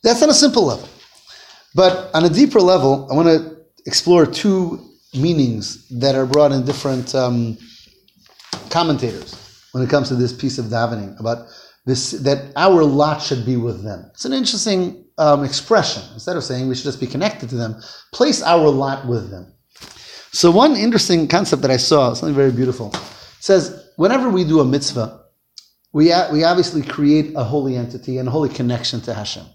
That's 0.03 0.21
on 0.21 0.29
a 0.29 0.35
simple 0.35 0.65
level, 0.65 0.87
but 1.73 2.13
on 2.13 2.25
a 2.25 2.29
deeper 2.29 2.59
level, 2.59 3.07
I 3.11 3.15
want 3.15 3.27
to 3.27 3.57
explore 3.85 4.25
two 4.25 4.87
meanings 5.15 5.87
that 5.89 6.15
are 6.15 6.25
brought 6.25 6.51
in 6.51 6.65
different 6.65 7.13
um, 7.15 7.57
commentators 8.69 9.35
when 9.71 9.83
it 9.83 9.89
comes 9.89 10.09
to 10.09 10.15
this 10.15 10.33
piece 10.33 10.57
of 10.57 10.65
davening 10.65 11.19
about 11.19 11.47
this 11.85 12.11
that 12.11 12.53
our 12.55 12.83
lot 12.83 13.21
should 13.21 13.45
be 13.45 13.57
with 13.57 13.83
them. 13.83 14.09
It's 14.13 14.25
an 14.25 14.33
interesting 14.33 15.05
um, 15.17 15.43
expression. 15.43 16.03
Instead 16.13 16.37
of 16.37 16.43
saying 16.43 16.67
we 16.67 16.75
should 16.75 16.83
just 16.85 16.99
be 16.99 17.07
connected 17.07 17.49
to 17.49 17.55
them, 17.55 17.75
place 18.13 18.41
our 18.43 18.69
lot 18.69 19.07
with 19.07 19.29
them. 19.31 19.53
So 20.31 20.49
one 20.49 20.75
interesting 20.75 21.27
concept 21.27 21.61
that 21.63 21.71
I 21.71 21.77
saw, 21.77 22.13
something 22.13 22.35
very 22.35 22.51
beautiful, 22.51 22.93
says 23.39 23.89
whenever 23.97 24.29
we 24.29 24.43
do 24.43 24.59
a 24.61 24.65
mitzvah, 24.65 25.25
we, 25.93 26.05
we 26.31 26.43
obviously 26.43 26.81
create 26.81 27.33
a 27.35 27.43
holy 27.43 27.75
entity 27.75 28.17
and 28.17 28.27
a 28.27 28.31
holy 28.31 28.47
connection 28.47 29.01
to 29.01 29.13
Hashem. 29.13 29.45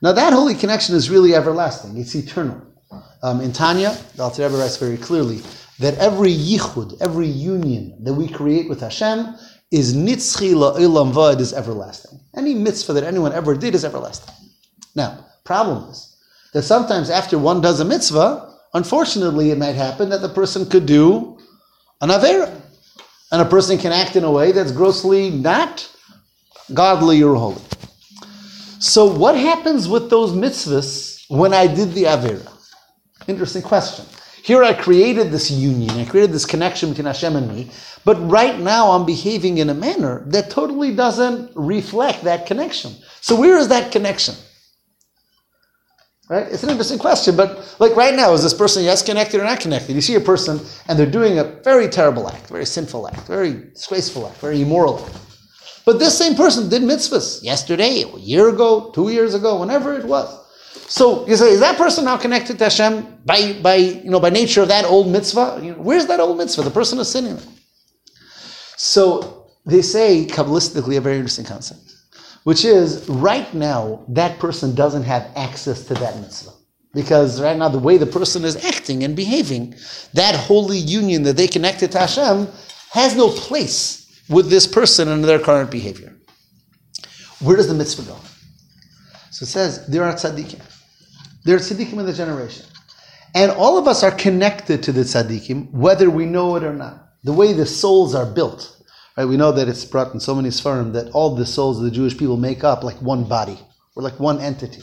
Now 0.00 0.12
that 0.12 0.32
holy 0.32 0.54
connection 0.54 0.94
is 0.94 1.10
really 1.10 1.34
everlasting. 1.34 1.96
It's 1.96 2.14
eternal. 2.14 2.62
Um, 3.22 3.40
in 3.40 3.52
Tanya, 3.52 3.96
the 4.16 4.22
Alter 4.22 4.44
Rebbe 4.44 4.58
writes 4.58 4.76
very 4.76 4.96
clearly 4.96 5.42
that 5.78 5.98
every 5.98 6.32
yichud, 6.32 6.96
every 7.00 7.26
union 7.26 8.02
that 8.04 8.14
we 8.14 8.28
create 8.28 8.68
with 8.68 8.80
Hashem 8.80 9.34
is 9.70 9.94
nitzchi 9.94 10.54
la'ilam 10.54 11.12
vad 11.12 11.40
is 11.40 11.52
everlasting. 11.52 12.20
Any 12.36 12.54
mitzvah 12.54 12.92
that 12.94 13.04
anyone 13.04 13.32
ever 13.32 13.54
did 13.54 13.74
is 13.74 13.84
everlasting. 13.84 14.34
Now, 14.94 15.24
problem 15.44 15.90
is 15.90 16.16
that 16.52 16.62
sometimes 16.62 17.10
after 17.10 17.38
one 17.38 17.60
does 17.60 17.80
a 17.80 17.84
mitzvah, 17.84 18.52
unfortunately, 18.74 19.50
it 19.50 19.58
might 19.58 19.76
happen 19.76 20.08
that 20.10 20.22
the 20.22 20.28
person 20.28 20.68
could 20.68 20.86
do 20.86 21.38
an 22.00 22.08
avera, 22.08 22.60
and 23.32 23.42
a 23.42 23.44
person 23.44 23.78
can 23.78 23.92
act 23.92 24.16
in 24.16 24.24
a 24.24 24.30
way 24.30 24.52
that's 24.52 24.72
grossly 24.72 25.30
not 25.30 25.88
godly 26.74 27.22
or 27.22 27.36
holy. 27.36 27.62
So, 28.80 29.04
what 29.04 29.36
happens 29.36 29.88
with 29.88 30.10
those 30.10 30.32
mitzvahs 30.32 31.24
when 31.28 31.52
I 31.52 31.66
did 31.66 31.92
the 31.92 32.04
avera? 32.04 32.50
Interesting 33.28 33.62
question. 33.62 34.06
Here 34.42 34.62
I 34.62 34.72
created 34.72 35.30
this 35.30 35.50
union, 35.50 35.90
I 35.90 36.04
created 36.04 36.32
this 36.32 36.46
connection 36.46 36.90
between 36.90 37.06
Hashem 37.06 37.36
and 37.36 37.48
me, 37.48 37.70
but 38.04 38.16
right 38.30 38.58
now 38.58 38.92
I'm 38.92 39.04
behaving 39.04 39.58
in 39.58 39.70
a 39.70 39.74
manner 39.74 40.24
that 40.28 40.50
totally 40.50 40.94
doesn't 40.94 41.52
reflect 41.54 42.24
that 42.24 42.46
connection. 42.46 42.94
So 43.20 43.38
where 43.38 43.58
is 43.58 43.68
that 43.68 43.92
connection? 43.92 44.34
Right? 46.30 46.46
It's 46.46 46.62
an 46.62 46.70
interesting 46.70 46.98
question, 46.98 47.36
but 47.36 47.74
like 47.80 47.96
right 47.96 48.14
now, 48.14 48.32
is 48.32 48.42
this 48.42 48.54
person 48.54 48.84
yes 48.84 49.02
connected 49.02 49.40
or 49.40 49.44
not 49.44 49.58
connected? 49.58 49.94
You 49.94 50.00
see 50.00 50.14
a 50.14 50.20
person 50.20 50.60
and 50.86 50.96
they're 50.98 51.04
doing 51.10 51.40
a 51.40 51.44
very 51.44 51.88
terrible 51.88 52.28
act, 52.28 52.46
very 52.48 52.64
sinful 52.64 53.08
act, 53.08 53.26
very 53.26 53.52
disgraceful 53.74 54.28
act, 54.28 54.36
very 54.36 54.62
immoral 54.62 55.04
act. 55.04 55.18
But 55.84 55.98
this 55.98 56.16
same 56.16 56.36
person 56.36 56.68
did 56.68 56.82
mitzvahs 56.82 57.42
yesterday, 57.42 58.02
a 58.02 58.16
year 58.16 58.48
ago, 58.48 58.92
two 58.94 59.08
years 59.10 59.34
ago, 59.34 59.58
whenever 59.58 59.94
it 59.94 60.04
was. 60.04 60.39
So 60.72 61.26
you 61.26 61.36
say, 61.36 61.50
is 61.50 61.60
that 61.60 61.76
person 61.76 62.04
now 62.04 62.16
connected 62.16 62.58
to 62.58 62.64
Hashem 62.64 63.22
by, 63.24 63.54
by, 63.62 63.76
you 63.76 64.10
know, 64.10 64.20
by 64.20 64.30
nature 64.30 64.62
of 64.62 64.68
that 64.68 64.84
old 64.84 65.08
mitzvah? 65.08 65.60
You 65.62 65.72
know, 65.72 65.78
where's 65.78 66.06
that 66.06 66.20
old 66.20 66.36
mitzvah? 66.38 66.62
The 66.62 66.70
person 66.70 66.98
is 66.98 67.08
sinning. 67.08 67.38
So 68.76 69.50
they 69.66 69.82
say, 69.82 70.26
Kabbalistically, 70.26 70.96
a 70.96 71.00
very 71.00 71.16
interesting 71.16 71.44
concept, 71.44 71.94
which 72.44 72.64
is 72.64 73.08
right 73.08 73.52
now, 73.54 74.04
that 74.08 74.38
person 74.38 74.74
doesn't 74.74 75.04
have 75.04 75.30
access 75.36 75.84
to 75.86 75.94
that 75.94 76.16
mitzvah. 76.20 76.52
Because 76.92 77.40
right 77.40 77.56
now, 77.56 77.68
the 77.68 77.78
way 77.78 77.96
the 77.96 78.06
person 78.06 78.44
is 78.44 78.56
acting 78.64 79.04
and 79.04 79.14
behaving, 79.14 79.74
that 80.14 80.34
holy 80.34 80.78
union 80.78 81.22
that 81.22 81.36
they 81.36 81.46
connected 81.46 81.92
to 81.92 81.98
Hashem 82.00 82.48
has 82.90 83.16
no 83.16 83.30
place 83.30 84.24
with 84.28 84.50
this 84.50 84.66
person 84.66 85.08
and 85.08 85.22
their 85.22 85.38
current 85.38 85.70
behavior. 85.70 86.16
Where 87.40 87.56
does 87.56 87.68
the 87.68 87.74
mitzvah 87.74 88.02
go? 88.02 88.16
So 89.40 89.44
it 89.44 89.48
says, 89.48 89.86
there 89.86 90.04
are 90.04 90.12
tzaddikim. 90.12 90.60
There 91.44 91.56
are 91.56 91.60
tzaddikim 91.60 91.94
in 91.94 92.04
the 92.04 92.12
generation. 92.12 92.66
And 93.34 93.50
all 93.50 93.78
of 93.78 93.88
us 93.88 94.02
are 94.02 94.10
connected 94.10 94.82
to 94.82 94.92
the 94.92 95.00
tzaddikim, 95.00 95.70
whether 95.70 96.10
we 96.10 96.26
know 96.26 96.56
it 96.56 96.62
or 96.62 96.74
not. 96.74 97.08
The 97.24 97.32
way 97.32 97.54
the 97.54 97.64
souls 97.64 98.14
are 98.14 98.26
built. 98.26 98.76
Right? 99.16 99.24
We 99.24 99.38
know 99.38 99.50
that 99.50 99.66
it's 99.66 99.86
brought 99.86 100.12
in 100.12 100.20
so 100.20 100.34
many 100.34 100.50
sfarim 100.50 100.92
that 100.92 101.12
all 101.12 101.34
the 101.34 101.46
souls 101.46 101.78
of 101.78 101.84
the 101.84 101.90
Jewish 101.90 102.18
people 102.18 102.36
make 102.36 102.64
up 102.64 102.84
like 102.84 103.00
one 103.00 103.24
body. 103.24 103.58
We're 103.96 104.02
like 104.02 104.20
one 104.20 104.40
entity. 104.40 104.82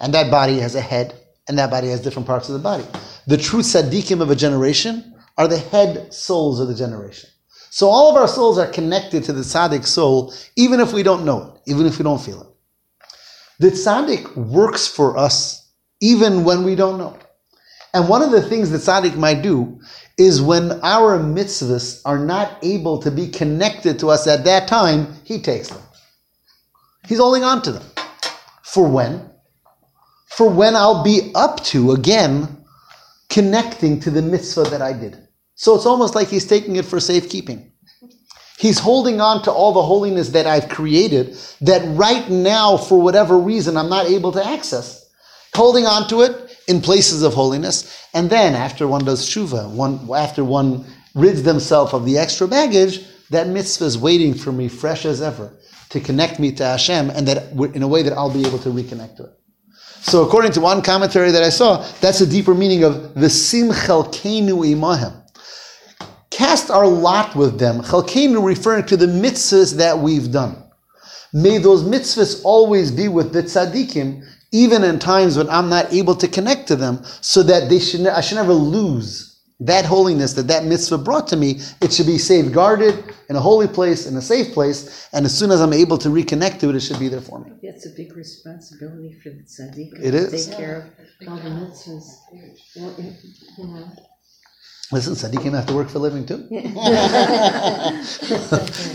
And 0.00 0.14
that 0.14 0.30
body 0.30 0.58
has 0.60 0.74
a 0.74 0.80
head, 0.80 1.12
and 1.46 1.58
that 1.58 1.70
body 1.70 1.88
has 1.88 2.00
different 2.00 2.26
parts 2.26 2.48
of 2.48 2.54
the 2.54 2.60
body. 2.60 2.86
The 3.26 3.36
true 3.36 3.60
tzaddikim 3.60 4.22
of 4.22 4.30
a 4.30 4.36
generation 4.36 5.16
are 5.36 5.48
the 5.48 5.58
head 5.58 6.14
souls 6.14 6.60
of 6.60 6.68
the 6.68 6.74
generation. 6.74 7.28
So 7.68 7.88
all 7.88 8.08
of 8.08 8.16
our 8.16 8.26
souls 8.26 8.56
are 8.56 8.68
connected 8.68 9.24
to 9.24 9.34
the 9.34 9.42
tzaddik 9.42 9.84
soul, 9.84 10.32
even 10.56 10.80
if 10.80 10.94
we 10.94 11.02
don't 11.02 11.26
know 11.26 11.52
it, 11.52 11.70
even 11.70 11.84
if 11.84 11.98
we 11.98 12.04
don't 12.04 12.22
feel 12.22 12.40
it. 12.40 12.47
The 13.58 13.70
tzaddik 13.70 14.36
works 14.36 14.86
for 14.86 15.16
us 15.16 15.70
even 16.00 16.44
when 16.44 16.64
we 16.64 16.74
don't 16.74 16.98
know. 16.98 17.18
And 17.94 18.08
one 18.08 18.22
of 18.22 18.30
the 18.30 18.42
things 18.42 18.70
that 18.70 18.78
tzaddik 18.78 19.16
might 19.16 19.42
do 19.42 19.80
is 20.16 20.40
when 20.40 20.72
our 20.82 21.18
mitzvahs 21.18 22.02
are 22.04 22.18
not 22.18 22.58
able 22.62 23.00
to 23.02 23.10
be 23.10 23.28
connected 23.28 23.98
to 24.00 24.10
us 24.10 24.26
at 24.26 24.44
that 24.44 24.68
time, 24.68 25.14
he 25.24 25.40
takes 25.40 25.68
them. 25.68 25.82
He's 27.06 27.18
holding 27.18 27.44
on 27.44 27.62
to 27.62 27.72
them. 27.72 27.84
For 28.62 28.86
when? 28.86 29.28
for 30.38 30.48
when 30.48 30.76
I'll 30.76 31.02
be 31.02 31.32
up 31.34 31.64
to 31.64 31.90
again 31.90 32.64
connecting 33.28 33.98
to 34.00 34.10
the 34.10 34.22
mitzvah 34.22 34.64
that 34.70 34.80
I 34.80 34.92
did. 34.92 35.26
So 35.56 35.74
it's 35.74 35.84
almost 35.84 36.14
like 36.14 36.28
he's 36.28 36.46
taking 36.46 36.76
it 36.76 36.84
for 36.84 37.00
safekeeping. 37.00 37.67
He's 38.58 38.80
holding 38.80 39.20
on 39.20 39.42
to 39.42 39.52
all 39.52 39.72
the 39.72 39.82
holiness 39.82 40.30
that 40.30 40.46
I've 40.46 40.68
created 40.68 41.36
that 41.60 41.82
right 41.96 42.28
now, 42.28 42.76
for 42.76 43.00
whatever 43.00 43.38
reason, 43.38 43.76
I'm 43.76 43.88
not 43.88 44.06
able 44.06 44.32
to 44.32 44.44
access. 44.44 45.08
Holding 45.54 45.86
on 45.86 46.08
to 46.08 46.22
it 46.22 46.58
in 46.66 46.80
places 46.80 47.22
of 47.22 47.34
holiness. 47.34 48.06
And 48.14 48.28
then 48.28 48.54
after 48.54 48.88
one 48.88 49.04
does 49.04 49.24
tshuva, 49.24 49.70
one, 49.70 50.08
after 50.12 50.42
one 50.42 50.84
rids 51.14 51.44
themselves 51.44 51.94
of 51.94 52.04
the 52.04 52.18
extra 52.18 52.48
baggage, 52.48 53.06
that 53.30 53.46
mitzvah 53.46 53.84
is 53.84 53.96
waiting 53.96 54.34
for 54.34 54.50
me 54.50 54.68
fresh 54.68 55.04
as 55.04 55.22
ever 55.22 55.52
to 55.90 56.00
connect 56.00 56.40
me 56.40 56.50
to 56.52 56.64
Hashem 56.64 57.10
and 57.10 57.28
that 57.28 57.52
in 57.74 57.82
a 57.82 57.88
way 57.88 58.02
that 58.02 58.12
I'll 58.12 58.32
be 58.32 58.44
able 58.44 58.58
to 58.58 58.70
reconnect 58.70 59.16
to 59.18 59.24
it. 59.24 59.38
So 60.00 60.24
according 60.24 60.52
to 60.52 60.60
one 60.60 60.82
commentary 60.82 61.30
that 61.30 61.42
I 61.42 61.50
saw, 61.50 61.86
that's 62.00 62.20
a 62.20 62.26
deeper 62.26 62.54
meaning 62.54 62.82
of 62.84 63.14
the 63.14 63.30
sim 63.30 63.68
chelkenu 63.68 64.66
imahem. 64.74 65.17
Cast 66.38 66.70
our 66.70 66.86
lot 66.86 67.34
with 67.34 67.58
them. 67.58 67.80
Chelkenu 67.80 68.44
referring 68.44 68.86
to 68.86 68.96
the 68.96 69.06
mitzvahs 69.06 69.76
that 69.78 69.98
we've 69.98 70.30
done. 70.30 70.56
May 71.32 71.58
those 71.58 71.82
mitzvahs 71.82 72.40
always 72.44 72.92
be 72.92 73.08
with 73.08 73.32
the 73.32 73.42
tzaddikim, 73.42 74.24
even 74.52 74.84
in 74.84 75.00
times 75.00 75.36
when 75.36 75.50
I'm 75.50 75.68
not 75.68 75.92
able 75.92 76.14
to 76.14 76.28
connect 76.28 76.68
to 76.68 76.76
them, 76.76 77.02
so 77.20 77.42
that 77.42 77.68
they 77.68 77.80
should, 77.80 78.06
I 78.06 78.20
should 78.20 78.36
never 78.36 78.52
lose 78.52 79.40
that 79.58 79.84
holiness 79.84 80.34
that 80.34 80.46
that 80.46 80.64
mitzvah 80.64 80.98
brought 80.98 81.26
to 81.26 81.36
me, 81.36 81.60
it 81.82 81.92
should 81.92 82.06
be 82.06 82.18
safeguarded 82.18 83.12
in 83.28 83.34
a 83.34 83.40
holy 83.40 83.66
place, 83.66 84.06
in 84.06 84.16
a 84.16 84.22
safe 84.22 84.54
place, 84.54 85.08
and 85.12 85.26
as 85.26 85.36
soon 85.36 85.50
as 85.50 85.60
I'm 85.60 85.72
able 85.72 85.98
to 85.98 86.08
reconnect 86.08 86.60
to 86.60 86.68
it, 86.70 86.76
it 86.76 86.80
should 86.80 87.00
be 87.00 87.08
there 87.08 87.20
for 87.20 87.40
me. 87.40 87.50
That's 87.64 87.84
a 87.86 87.90
big 87.90 88.16
responsibility 88.16 89.12
for 89.20 89.30
the 89.30 89.42
tzaddik. 89.42 90.00
It 90.00 90.14
is. 90.14 90.46
Take 90.46 90.56
care 90.56 90.92
of 91.20 91.28
all 91.28 91.36
the 91.36 91.50
mitzvahs. 91.50 92.08
Well, 92.76 92.94
you 93.58 93.64
know. 93.64 93.88
Listen, 94.90 95.12
tzaddikim 95.12 95.52
have 95.52 95.66
to 95.66 95.74
work 95.74 95.90
for 95.90 95.98
a 95.98 96.00
living 96.00 96.24
too. 96.24 96.46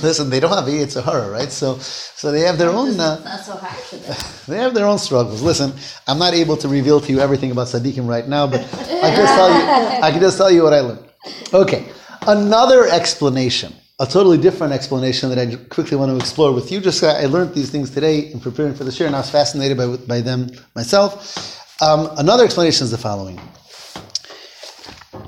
Listen, 0.02 0.32
they 0.32 0.40
don't 0.40 0.50
have 0.52 0.68
it's 0.68 0.96
a 0.96 1.04
horror, 1.04 1.30
right? 1.30 1.52
So, 1.52 1.78
so 1.78 2.32
they 2.32 2.40
have 2.42 2.58
their 2.58 2.72
own. 2.72 3.00
Uh, 3.00 3.24
not 3.24 3.42
so 3.42 3.56
hard 3.56 3.78
for 3.78 3.98
them. 3.98 4.16
they 4.48 4.58
have 4.58 4.74
their 4.74 4.88
own 4.88 4.98
struggles. 4.98 5.44
Listen, 5.44 5.72
I'm 6.08 6.18
not 6.18 6.34
able 6.34 6.58
to 6.58 6.68
reveal 6.68 7.00
to 7.00 7.12
you 7.12 7.20
everything 7.20 7.52
about 7.52 7.68
tzaddikim 7.68 8.08
right 8.08 8.28
now, 8.28 8.48
but 8.48 8.62
I 8.62 9.14
can 9.14 9.18
just 9.18 9.36
tell 9.36 9.50
you. 9.50 10.02
I 10.02 10.12
can 10.12 10.20
just 10.20 10.38
tell 10.38 10.50
you 10.50 10.64
what 10.64 10.74
I 10.74 10.80
learned. 10.80 11.06
Okay, 11.54 11.86
another 12.26 12.88
explanation, 12.88 13.72
a 14.00 14.08
totally 14.08 14.40
different 14.40 14.74
explanation 14.74 15.30
that 15.30 15.38
I 15.38 15.58
quickly 15.66 15.96
want 15.96 16.10
to 16.10 16.18
explore 16.18 16.54
with 16.54 16.72
you. 16.72 16.82
Just 16.82 17.04
I 17.04 17.28
learned 17.28 17.54
these 17.54 17.70
things 17.70 17.92
today 17.92 18.32
in 18.32 18.40
preparing 18.40 18.74
for 18.74 18.84
the 18.84 18.92
share, 18.92 19.06
and 19.06 19.16
I 19.16 19.20
was 19.20 19.30
fascinated 19.30 19.78
by 19.78 19.96
by 20.08 20.22
them 20.22 20.50
myself. 20.76 21.84
Um, 21.84 22.10
another 22.18 22.46
explanation 22.46 22.86
is 22.86 22.90
the 22.90 22.98
following. 22.98 23.40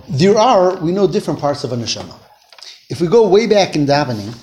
There 0.09 0.37
are, 0.37 0.75
we 0.77 0.91
know 0.91 1.07
different 1.07 1.39
parts 1.39 1.63
of 1.63 1.71
a 1.71 1.75
neshama. 1.75 2.15
If 2.89 3.01
we 3.01 3.07
go 3.07 3.27
way 3.27 3.47
back 3.47 3.75
in 3.75 3.85
davening, 3.85 4.35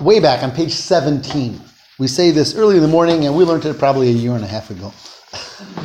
way 0.00 0.20
back 0.20 0.42
on 0.42 0.50
page 0.50 0.72
17, 0.72 1.60
we 1.98 2.08
say 2.08 2.30
this 2.30 2.56
early 2.56 2.76
in 2.76 2.82
the 2.82 2.88
morning, 2.88 3.26
and 3.26 3.36
we 3.36 3.44
learned 3.44 3.66
it 3.66 3.78
probably 3.78 4.08
a 4.08 4.12
year 4.12 4.34
and 4.34 4.44
a 4.44 4.46
half 4.46 4.70
ago. 4.70 4.92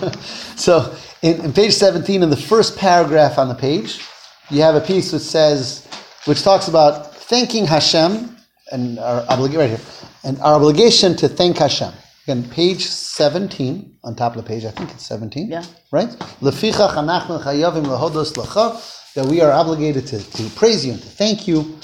so, 0.56 0.96
in, 1.22 1.42
in 1.42 1.54
page 1.54 1.74
17, 1.74 2.24
in 2.24 2.30
the 2.30 2.38
first 2.38 2.78
paragraph 2.78 3.38
on 3.38 3.50
the 3.50 3.56
page, 3.56 4.02
you 4.50 4.62
have 4.62 4.76
a 4.76 4.82
piece 4.82 5.12
which 5.12 5.22
says, 5.22 5.86
which 6.26 6.44
talks 6.44 6.70
about 6.70 7.14
thanking 7.14 7.66
Hashem, 7.66 8.38
and 8.72 9.00
our 9.00 9.26
obligation 9.28 9.60
right 9.60 9.70
here, 9.70 9.82
and 10.24 10.40
our 10.40 10.56
obligation 10.56 11.16
to 11.18 11.28
thank 11.28 11.58
Hashem. 11.58 11.92
Again, 12.28 12.44
page 12.50 12.86
17, 12.86 14.00
on 14.04 14.14
top 14.14 14.36
of 14.36 14.44
the 14.44 14.46
page, 14.46 14.66
I 14.66 14.72
think 14.72 14.92
it's 14.92 15.08
17. 15.08 15.50
Yeah. 15.50 15.64
Right? 15.94 16.10
Lefichach 16.42 16.96
anachnu 16.96 17.42
chayavim 17.42 17.86
lehodos 17.86 18.34
lacha, 18.34 19.14
that 19.14 19.26
we 19.26 19.40
are 19.40 19.50
obligated 19.50 20.06
to, 20.08 20.20
to 20.32 20.50
praise 20.58 20.86
you 20.86 20.92
and 20.92 21.02
to 21.02 21.08
thank 21.08 21.48
you. 21.48 21.80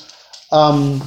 Um, 0.52 1.02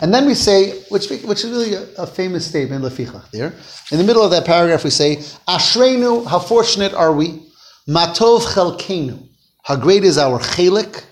and 0.00 0.14
then 0.14 0.24
we 0.24 0.32
say, 0.32 0.80
which, 0.88 1.10
which 1.10 1.44
is 1.44 1.50
really 1.50 1.74
a, 1.74 1.82
a 1.98 2.06
famous 2.06 2.46
statement, 2.46 2.82
lefichach 2.82 3.30
there. 3.30 3.52
In 3.90 3.98
the 3.98 4.04
middle 4.04 4.22
of 4.22 4.30
that 4.30 4.46
paragraph, 4.46 4.84
we 4.84 4.90
say, 4.90 5.16
Ashreinu, 5.46 6.26
how 6.26 6.38
fortunate 6.38 6.94
are 6.94 7.12
we? 7.12 7.42
Matov 7.86 8.40
chelkenu, 8.54 9.28
how 9.64 9.76
great 9.76 10.02
is 10.02 10.16
our 10.16 10.38
chelik, 10.38 11.04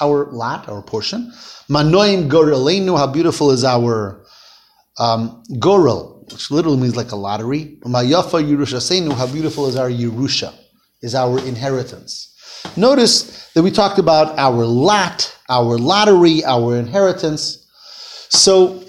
our 0.00 0.26
lot, 0.26 0.68
our 0.68 0.80
portion. 0.80 1.32
Manoim 1.68 2.30
gorelenu, 2.30 2.96
how 2.96 3.08
beautiful 3.08 3.50
is 3.50 3.64
our 3.64 4.24
um, 5.00 5.42
gorel, 5.58 6.19
which 6.32 6.50
literally 6.50 6.78
means 6.78 6.96
like 6.96 7.12
a 7.12 7.16
lottery. 7.16 7.78
Mayafa 7.82 8.42
Yerushasenu, 8.42 9.12
how 9.12 9.26
beautiful 9.26 9.66
is 9.66 9.76
our 9.76 9.90
Yerusha, 9.90 10.54
is 11.02 11.14
our 11.14 11.38
inheritance. 11.46 12.34
Notice 12.76 13.50
that 13.52 13.62
we 13.62 13.70
talked 13.70 13.98
about 13.98 14.38
our 14.38 14.64
lot, 14.64 15.36
our 15.48 15.78
lottery, 15.78 16.44
our 16.44 16.76
inheritance. 16.76 17.66
So, 18.28 18.84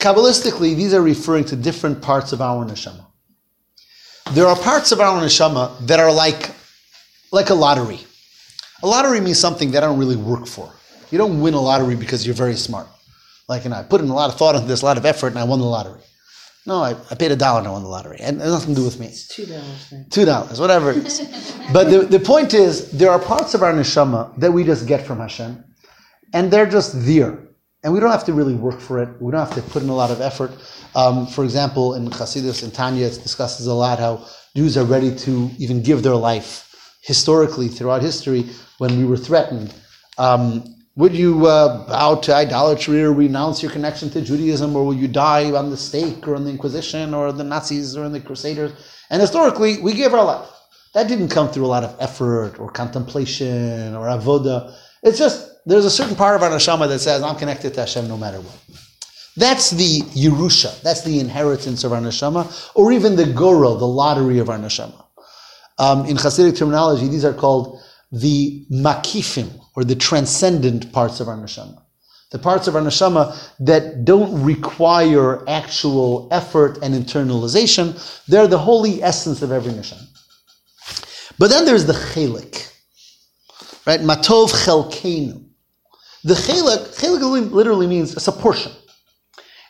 Kabbalistically, 0.00 0.74
these 0.74 0.94
are 0.94 1.02
referring 1.02 1.44
to 1.44 1.56
different 1.56 2.00
parts 2.00 2.32
of 2.32 2.40
our 2.40 2.64
neshama. 2.64 3.04
There 4.32 4.46
are 4.46 4.56
parts 4.56 4.92
of 4.92 5.00
our 5.00 5.20
neshama 5.20 5.78
that 5.86 6.00
are 6.00 6.10
like, 6.10 6.52
like 7.32 7.50
a 7.50 7.54
lottery. 7.54 8.00
A 8.82 8.86
lottery 8.86 9.20
means 9.20 9.38
something 9.38 9.72
that 9.72 9.82
I 9.82 9.86
don't 9.86 9.98
really 9.98 10.16
work 10.16 10.46
for. 10.46 10.72
You 11.10 11.18
don't 11.18 11.42
win 11.42 11.52
a 11.52 11.60
lottery 11.60 11.96
because 11.96 12.24
you're 12.24 12.34
very 12.34 12.56
smart. 12.56 12.86
Like, 13.46 13.66
know, 13.66 13.76
I 13.76 13.82
put 13.82 14.00
in 14.00 14.08
a 14.08 14.14
lot 14.14 14.30
of 14.30 14.38
thought 14.38 14.54
into 14.54 14.66
this, 14.66 14.80
a 14.80 14.86
lot 14.86 14.96
of 14.96 15.04
effort, 15.04 15.28
and 15.28 15.38
I 15.38 15.44
won 15.44 15.58
the 15.58 15.66
lottery. 15.66 16.00
No, 16.70 16.84
I, 16.84 16.94
I 17.10 17.16
paid 17.16 17.32
a 17.32 17.36
dollar 17.36 17.58
and 17.58 17.66
I 17.66 17.72
won 17.72 17.82
the 17.82 17.88
lottery. 17.88 18.18
And 18.20 18.36
it 18.36 18.44
has 18.44 18.52
nothing 18.52 18.76
to 18.76 18.80
do 18.80 18.84
with 18.84 19.00
me. 19.00 19.06
It's 19.06 19.26
two 19.26 19.44
dollars. 19.44 19.92
Two 20.08 20.24
dollars, 20.24 20.60
whatever 20.60 20.92
it 20.92 20.98
is. 20.98 21.56
but 21.72 21.90
the, 21.90 21.98
the 22.02 22.20
point 22.20 22.54
is, 22.54 22.92
there 22.92 23.10
are 23.10 23.18
parts 23.18 23.54
of 23.54 23.64
our 23.64 23.72
neshama 23.72 24.38
that 24.38 24.52
we 24.52 24.62
just 24.62 24.86
get 24.86 25.04
from 25.04 25.18
Hashem, 25.18 25.64
and 26.32 26.48
they're 26.48 26.70
just 26.70 26.92
there. 27.04 27.36
And 27.82 27.92
we 27.92 27.98
don't 27.98 28.12
have 28.12 28.24
to 28.26 28.32
really 28.32 28.54
work 28.54 28.78
for 28.78 29.02
it. 29.02 29.08
We 29.20 29.32
don't 29.32 29.44
have 29.44 29.56
to 29.56 29.62
put 29.72 29.82
in 29.82 29.88
a 29.88 29.96
lot 29.96 30.12
of 30.12 30.20
effort. 30.20 30.52
Um, 30.94 31.26
for 31.26 31.42
example, 31.42 31.96
in 31.96 32.08
Chassidus 32.08 32.62
and 32.62 32.72
Tanya, 32.72 33.06
it 33.06 33.18
discusses 33.20 33.66
a 33.66 33.74
lot 33.74 33.98
how 33.98 34.24
Jews 34.54 34.76
are 34.76 34.84
ready 34.84 35.12
to 35.26 35.50
even 35.58 35.82
give 35.82 36.04
their 36.04 36.14
life. 36.14 36.50
Historically, 37.02 37.66
throughout 37.66 38.02
history, 38.02 38.44
when 38.78 38.96
we 38.96 39.04
were 39.04 39.16
threatened, 39.16 39.74
um, 40.18 40.62
would 40.96 41.14
you 41.14 41.46
uh, 41.46 41.86
bow 41.86 42.16
to 42.16 42.34
idolatry 42.34 43.02
or 43.02 43.12
renounce 43.12 43.62
your 43.62 43.70
connection 43.70 44.10
to 44.10 44.20
Judaism, 44.20 44.74
or 44.74 44.84
will 44.84 44.94
you 44.94 45.08
die 45.08 45.52
on 45.52 45.70
the 45.70 45.76
stake 45.76 46.26
or 46.26 46.34
in 46.34 46.44
the 46.44 46.50
Inquisition 46.50 47.14
or 47.14 47.32
the 47.32 47.44
Nazis 47.44 47.96
or 47.96 48.04
in 48.04 48.12
the 48.12 48.20
Crusaders? 48.20 48.72
And 49.08 49.20
historically, 49.20 49.80
we 49.80 49.94
gave 49.94 50.12
our 50.12 50.24
life. 50.24 50.48
That 50.94 51.06
didn't 51.06 51.28
come 51.28 51.48
through 51.50 51.66
a 51.66 51.68
lot 51.68 51.84
of 51.84 51.96
effort 52.00 52.58
or 52.58 52.70
contemplation 52.70 53.94
or 53.94 54.06
avoda. 54.06 54.74
It's 55.02 55.18
just 55.18 55.64
there's 55.64 55.84
a 55.84 55.90
certain 55.90 56.16
part 56.16 56.34
of 56.34 56.42
our 56.42 56.50
neshama 56.50 56.88
that 56.88 56.98
says 56.98 57.22
I'm 57.22 57.36
connected 57.36 57.74
to 57.74 57.80
Hashem 57.80 58.08
no 58.08 58.16
matter 58.16 58.40
what. 58.40 58.58
That's 59.36 59.70
the 59.70 60.00
Yerusha. 60.00 60.82
That's 60.82 61.02
the 61.02 61.20
inheritance 61.20 61.84
of 61.84 61.92
our 61.92 62.00
neshama, 62.00 62.70
or 62.74 62.90
even 62.90 63.14
the 63.14 63.26
gorel, 63.26 63.78
the 63.78 63.86
lottery 63.86 64.38
of 64.38 64.50
our 64.50 64.58
neshama. 64.58 65.04
Um, 65.78 66.04
in 66.06 66.16
Hasidic 66.16 66.58
terminology, 66.58 67.08
these 67.08 67.24
are 67.24 67.32
called 67.32 67.80
the 68.12 68.66
makifim, 68.70 69.48
or 69.76 69.84
the 69.84 69.94
transcendent 69.94 70.92
parts 70.92 71.20
of 71.20 71.28
our 71.28 71.36
neshama. 71.36 71.80
The 72.30 72.38
parts 72.38 72.68
of 72.68 72.76
our 72.76 72.82
neshama 72.82 73.36
that 73.60 74.04
don't 74.04 74.42
require 74.42 75.48
actual 75.48 76.28
effort 76.30 76.78
and 76.82 76.94
internalization, 76.94 77.96
they're 78.26 78.46
the 78.46 78.58
holy 78.58 79.02
essence 79.02 79.42
of 79.42 79.52
every 79.52 79.72
neshama. 79.72 80.06
But 81.38 81.48
then 81.50 81.64
there's 81.64 81.86
the 81.86 81.92
chelik, 81.92 82.72
right? 83.86 84.00
Matov 84.00 84.50
chelkenu. 84.50 85.44
The 86.22 86.34
chelik, 86.34 87.00
chelik 87.00 87.50
literally 87.50 87.86
means 87.86 88.14
it's 88.14 88.28
a 88.28 88.32
portion. 88.32 88.72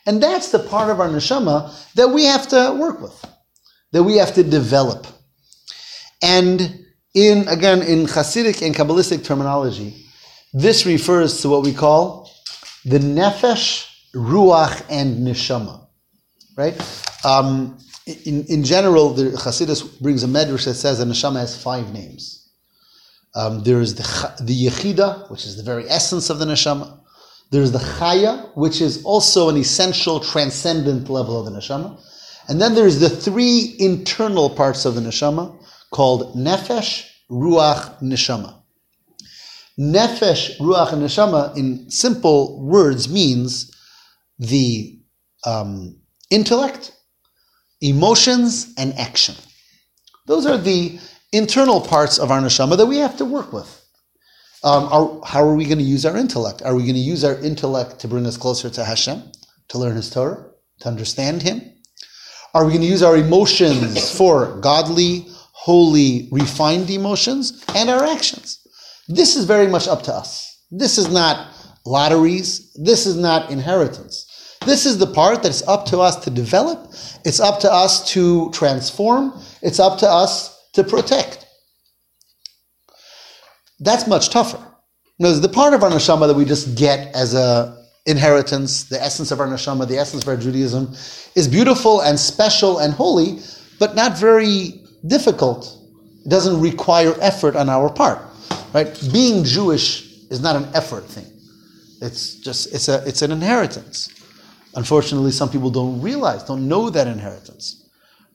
And 0.06 0.22
that's 0.22 0.50
the 0.50 0.58
part 0.58 0.90
of 0.90 0.98
our 0.98 1.08
neshama 1.08 1.72
that 1.94 2.08
we 2.08 2.24
have 2.24 2.48
to 2.48 2.76
work 2.78 3.00
with, 3.00 3.24
that 3.92 4.02
we 4.02 4.16
have 4.16 4.34
to 4.34 4.42
develop. 4.42 5.06
And 6.22 6.84
in, 7.14 7.48
again, 7.48 7.82
in 7.82 8.06
Hasidic 8.06 8.64
and 8.64 8.74
Kabbalistic 8.74 9.24
terminology, 9.24 10.06
this 10.52 10.86
refers 10.86 11.40
to 11.42 11.48
what 11.48 11.62
we 11.62 11.72
call 11.72 12.30
the 12.84 12.98
nefesh, 12.98 13.88
ruach, 14.14 14.84
and 14.90 15.26
neshama. 15.26 15.86
Right? 16.56 16.74
Um, 17.24 17.78
in, 18.06 18.44
in 18.46 18.64
general, 18.64 19.10
the 19.10 19.30
Hasidus 19.30 20.00
brings 20.00 20.24
a 20.24 20.26
medrash 20.26 20.64
that 20.64 20.74
says 20.74 20.98
the 20.98 21.04
neshama 21.04 21.40
has 21.40 21.60
five 21.60 21.92
names. 21.92 22.48
Um, 23.34 23.62
there 23.62 23.80
is 23.80 23.94
the, 23.94 24.02
the 24.42 24.66
yechida, 24.66 25.30
which 25.30 25.44
is 25.44 25.56
the 25.56 25.62
very 25.62 25.88
essence 25.88 26.30
of 26.30 26.38
the 26.38 26.46
neshama. 26.46 26.98
There's 27.50 27.72
the 27.72 27.78
chaya, 27.78 28.50
which 28.56 28.80
is 28.80 29.04
also 29.04 29.48
an 29.48 29.56
essential, 29.56 30.20
transcendent 30.20 31.08
level 31.08 31.38
of 31.38 31.52
the 31.52 31.58
neshama. 31.58 32.00
And 32.48 32.60
then 32.60 32.74
there's 32.74 32.98
the 32.98 33.08
three 33.08 33.76
internal 33.78 34.50
parts 34.50 34.84
of 34.84 34.94
the 34.94 35.00
neshama 35.00 35.56
called 35.90 36.36
nefesh, 36.36 37.06
ruach, 37.30 38.00
neshama. 38.02 38.62
Nefesh, 39.78 40.58
ruach, 40.58 40.92
and 40.92 41.02
neshama, 41.02 41.56
in 41.56 41.90
simple 41.90 42.62
words, 42.64 43.08
means 43.08 43.70
the 44.38 44.98
um, 45.44 46.00
intellect, 46.30 46.92
emotions, 47.80 48.72
and 48.76 48.92
action. 48.98 49.34
Those 50.26 50.46
are 50.46 50.58
the 50.58 50.98
internal 51.32 51.80
parts 51.80 52.18
of 52.18 52.30
our 52.30 52.40
neshama 52.40 52.76
that 52.76 52.86
we 52.86 52.98
have 52.98 53.16
to 53.18 53.24
work 53.24 53.52
with. 53.52 53.76
Um, 54.62 55.22
how 55.24 55.42
are 55.42 55.54
we 55.54 55.64
going 55.64 55.78
to 55.78 55.84
use 55.84 56.04
our 56.04 56.16
intellect? 56.16 56.60
Are 56.62 56.74
we 56.74 56.82
going 56.82 56.94
to 56.94 57.00
use 57.00 57.24
our 57.24 57.40
intellect 57.40 58.00
to 58.00 58.08
bring 58.08 58.26
us 58.26 58.36
closer 58.36 58.68
to 58.68 58.84
Hashem, 58.84 59.22
to 59.68 59.78
learn 59.78 59.96
His 59.96 60.10
Torah, 60.10 60.50
to 60.80 60.88
understand 60.88 61.42
Him? 61.42 61.62
Are 62.52 62.64
we 62.64 62.72
going 62.72 62.82
to 62.82 62.88
use 62.88 63.02
our 63.02 63.16
emotions 63.16 64.14
for 64.14 64.58
godly, 64.60 65.29
holy, 65.60 66.28
refined 66.32 66.88
emotions 66.90 67.64
and 67.74 67.90
our 67.90 68.04
actions? 68.04 68.58
This 69.08 69.36
is 69.36 69.44
very 69.44 69.66
much 69.66 69.86
up 69.88 70.02
to 70.04 70.14
us. 70.14 70.64
This 70.70 70.96
is 70.96 71.10
not 71.10 71.54
lotteries. 71.84 72.72
This 72.74 73.06
is 73.06 73.16
not 73.16 73.50
inheritance. 73.50 74.26
This 74.64 74.86
is 74.86 74.98
the 74.98 75.06
part 75.06 75.42
that's 75.42 75.66
up 75.66 75.86
to 75.86 75.98
us 75.98 76.16
to 76.24 76.30
develop. 76.30 76.92
It's 77.24 77.40
up 77.40 77.60
to 77.60 77.72
us 77.72 78.10
to 78.12 78.50
transform. 78.52 79.32
It's 79.62 79.80
up 79.80 79.98
to 80.00 80.08
us 80.08 80.56
to 80.72 80.84
protect. 80.84 81.46
That's 83.80 84.06
much 84.06 84.30
tougher. 84.30 84.64
Because 85.18 85.40
the 85.40 85.48
part 85.48 85.74
of 85.74 85.82
our 85.82 85.90
neshama 85.90 86.26
that 86.28 86.36
we 86.36 86.44
just 86.44 86.76
get 86.76 87.14
as 87.14 87.34
a 87.34 87.78
inheritance, 88.06 88.84
the 88.84 89.02
essence 89.02 89.30
of 89.30 89.40
our 89.40 89.46
neshama, 89.46 89.86
the 89.86 89.98
essence 89.98 90.22
of 90.22 90.28
our 90.28 90.36
Judaism, 90.36 90.94
is 91.34 91.46
beautiful 91.48 92.00
and 92.00 92.18
special 92.18 92.78
and 92.78 92.94
holy, 92.94 93.40
but 93.78 93.94
not 93.94 94.16
very 94.16 94.79
difficult. 95.06 95.78
It 96.24 96.28
doesn't 96.28 96.60
require 96.60 97.14
effort 97.20 97.56
on 97.56 97.68
our 97.68 97.90
part. 97.90 98.20
Right? 98.72 98.88
Being 99.12 99.44
Jewish 99.44 100.10
is 100.30 100.40
not 100.40 100.56
an 100.56 100.68
effort 100.74 101.04
thing. 101.04 101.26
It's 102.00 102.34
just 102.36 102.72
it's 102.74 102.88
a 102.88 103.06
it's 103.06 103.22
an 103.22 103.32
inheritance. 103.32 104.08
Unfortunately, 104.76 105.32
some 105.32 105.50
people 105.50 105.70
don't 105.70 106.00
realize, 106.00 106.44
don't 106.44 106.68
know 106.68 106.90
that 106.90 107.06
inheritance. 107.06 107.88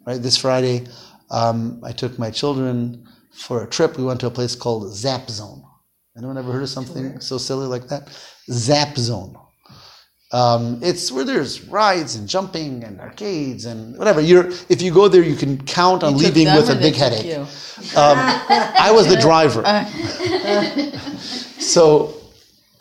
Right? 0.05 0.21
This 0.21 0.37
Friday, 0.37 0.85
um, 1.31 1.81
I 1.83 1.91
took 1.91 2.19
my 2.19 2.29
children 2.29 3.07
for 3.31 3.63
a 3.63 3.67
trip. 3.67 3.97
We 3.97 4.03
went 4.03 4.19
to 4.19 4.27
a 4.27 4.31
place 4.31 4.55
called 4.55 4.93
Zap 4.93 5.29
Zone. 5.29 5.63
Anyone 6.17 6.37
ever 6.37 6.51
heard 6.51 6.63
of 6.63 6.69
something 6.69 7.19
so 7.19 7.37
silly 7.37 7.67
like 7.67 7.87
that? 7.87 8.09
Zap 8.49 8.95
Zone. 8.97 9.35
Um, 10.35 10.79
it's 10.83 11.13
where 11.13 11.23
there's 11.23 11.63
rides 11.63 12.17
and 12.17 12.27
jumping 12.27 12.83
and 12.83 12.99
arcades 12.99 13.63
and 13.63 13.97
whatever. 13.97 14.19
You're, 14.19 14.47
if 14.67 14.81
you 14.81 14.91
go 14.93 15.07
there, 15.07 15.23
you 15.23 15.37
can 15.37 15.65
count 15.65 16.03
on 16.03 16.11
You 16.11 16.25
leaving 16.25 16.53
with 16.53 16.69
a 16.69 16.75
big 16.75 16.93
headache. 16.93 17.37
Um, 17.37 18.17
I 18.17 18.91
was 18.91 19.07
the 19.07 19.15
driver. 19.15 19.63
so 21.57 22.21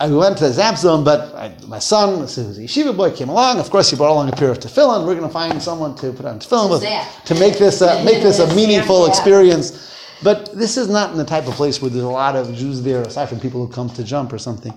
I 0.00 0.08
went 0.08 0.38
to 0.38 0.48
the 0.48 0.52
Zap 0.52 0.76
Zone, 0.76 1.04
but 1.04 1.32
I, 1.36 1.54
my 1.68 1.78
son, 1.78 2.18
who's 2.18 2.36
a 2.38 2.62
yeshiva 2.62 2.96
boy, 2.96 3.12
came 3.12 3.28
along. 3.28 3.60
Of 3.60 3.70
course, 3.70 3.88
he 3.88 3.96
brought 3.96 4.10
along 4.10 4.30
a 4.30 4.32
pair 4.32 4.50
of 4.50 4.58
tefillin. 4.58 5.06
We're 5.06 5.14
going 5.14 5.28
to 5.28 5.32
find 5.32 5.62
someone 5.62 5.94
to 5.98 6.12
put 6.12 6.26
on 6.26 6.40
tefillin 6.40 6.70
with 6.70 7.24
to 7.26 7.34
make 7.36 7.56
this 7.56 7.80
uh, 7.80 8.02
make 8.02 8.20
this 8.20 8.40
a 8.40 8.52
meaningful 8.56 9.06
experience. 9.06 9.94
But 10.24 10.52
this 10.58 10.76
is 10.76 10.88
not 10.88 11.12
in 11.12 11.18
the 11.18 11.24
type 11.24 11.46
of 11.46 11.54
place 11.54 11.80
where 11.80 11.90
there's 11.92 12.02
a 12.02 12.08
lot 12.08 12.34
of 12.34 12.52
Jews 12.52 12.82
there, 12.82 13.02
aside 13.02 13.28
from 13.28 13.38
people 13.38 13.64
who 13.64 13.72
come 13.72 13.90
to 13.90 14.02
jump 14.02 14.32
or 14.32 14.38
something. 14.38 14.74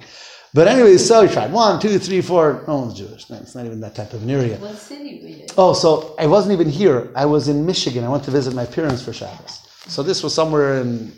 But 0.53 0.67
anyway, 0.67 0.97
so 0.97 1.25
he 1.27 1.31
tried 1.33 1.51
one, 1.51 1.79
two, 1.79 1.99
three, 1.99 2.21
four. 2.21 2.63
No 2.67 2.79
one's 2.79 2.97
Jewish. 2.97 3.29
No, 3.29 3.37
It's 3.37 3.53
not 3.53 3.65
even 3.65 3.79
that 3.81 3.95
type 3.95 4.13
of 4.13 4.23
an 4.23 4.29
area. 4.29 4.57
What 4.57 4.75
city 4.77 5.19
were 5.21 5.29
you? 5.29 5.45
Oh, 5.57 5.73
so 5.73 6.15
I 6.17 6.25
wasn't 6.25 6.53
even 6.53 6.69
here. 6.69 7.11
I 7.15 7.25
was 7.25 7.47
in 7.47 7.65
Michigan. 7.65 8.03
I 8.03 8.09
went 8.09 8.23
to 8.23 8.31
visit 8.31 8.53
my 8.55 8.65
parents 8.65 9.03
for 9.03 9.13
Shabbos. 9.13 9.59
So 9.87 10.03
this 10.03 10.23
was 10.23 10.33
somewhere 10.33 10.81
in 10.81 11.11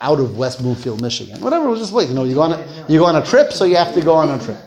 out 0.00 0.20
of 0.20 0.36
West 0.36 0.60
Bloomfield, 0.60 1.00
Michigan. 1.00 1.40
Whatever, 1.40 1.66
it 1.66 1.70
was 1.70 1.80
just 1.80 1.92
like 1.92 2.08
you 2.08 2.14
know, 2.14 2.24
you 2.24 2.34
go 2.34 2.42
on 2.42 2.52
a, 2.52 2.84
you 2.88 2.98
go 2.98 3.06
on 3.06 3.16
a 3.16 3.24
trip, 3.24 3.52
so 3.52 3.64
you 3.64 3.76
have 3.76 3.94
to 3.94 4.00
go 4.02 4.14
on 4.14 4.28
a 4.30 4.42
trip. 4.42 4.58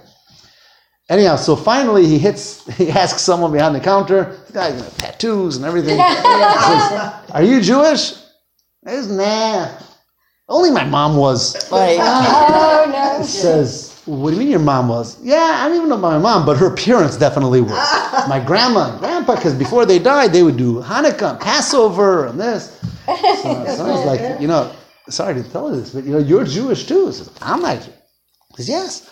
Anyhow, 1.10 1.36
so 1.38 1.56
finally 1.56 2.06
he 2.06 2.18
hits. 2.18 2.66
He 2.78 2.90
asks 2.90 3.22
someone 3.22 3.52
behind 3.52 3.76
the 3.76 3.80
counter. 3.80 4.38
The 4.48 4.54
guy's 4.54 4.82
got 4.82 4.92
tattoos 4.98 5.56
and 5.58 5.66
everything. 5.66 5.98
He 5.98 6.04
says, 6.04 7.14
"Are 7.32 7.44
you 7.44 7.62
Jewish?" 7.62 8.14
I 8.86 8.92
says, 8.92 9.10
"Nah." 9.12 9.70
Only 10.50 10.72
my 10.72 10.86
mom 10.86 11.18
was. 11.18 11.70
Like, 11.72 11.98
Oh, 12.02 13.18
no. 13.20 13.26
Says, 13.26 13.87
"What 14.08 14.30
do 14.32 14.36
you 14.36 14.40
mean 14.40 14.50
your 14.50 14.60
mom 14.60 14.88
was?" 14.88 15.18
Yeah, 15.22 15.60
I 15.60 15.68
don't 15.68 15.78
even 15.78 15.90
know 15.90 15.98
about 15.98 16.14
my 16.14 16.18
mom, 16.20 16.46
but 16.46 16.58
her 16.58 16.72
parents 16.76 17.18
definitely 17.18 17.62
were. 17.62 17.70
my 18.28 18.42
grandma 18.46 18.92
and 18.92 19.00
grandpa, 19.00 19.36
because 19.36 19.54
before 19.54 19.86
they 19.86 20.00
died, 20.00 20.34
they 20.34 20.44
would 20.44 20.58
do 20.58 20.82
Hanukkah, 20.82 21.40
Passover, 21.40 22.26
and 22.28 22.40
this. 22.40 22.80
So, 23.06 23.16
so 23.16 23.86
I 23.86 23.92
was 23.92 24.06
like, 24.06 24.42
you 24.42 24.48
know, 24.48 24.72
sorry 25.10 25.36
to 25.36 25.44
tell 25.44 25.70
you 25.70 25.82
this, 25.82 25.92
but 25.92 26.04
you 26.04 26.12
know, 26.12 26.20
you're 26.20 26.44
Jewish 26.44 26.86
too. 26.88 27.12
Says, 27.12 27.30
I'm 27.42 27.62
not 27.62 27.78
Jewish. 27.78 27.96
He 28.58 28.64
says, 28.64 28.70
yes. 28.70 29.10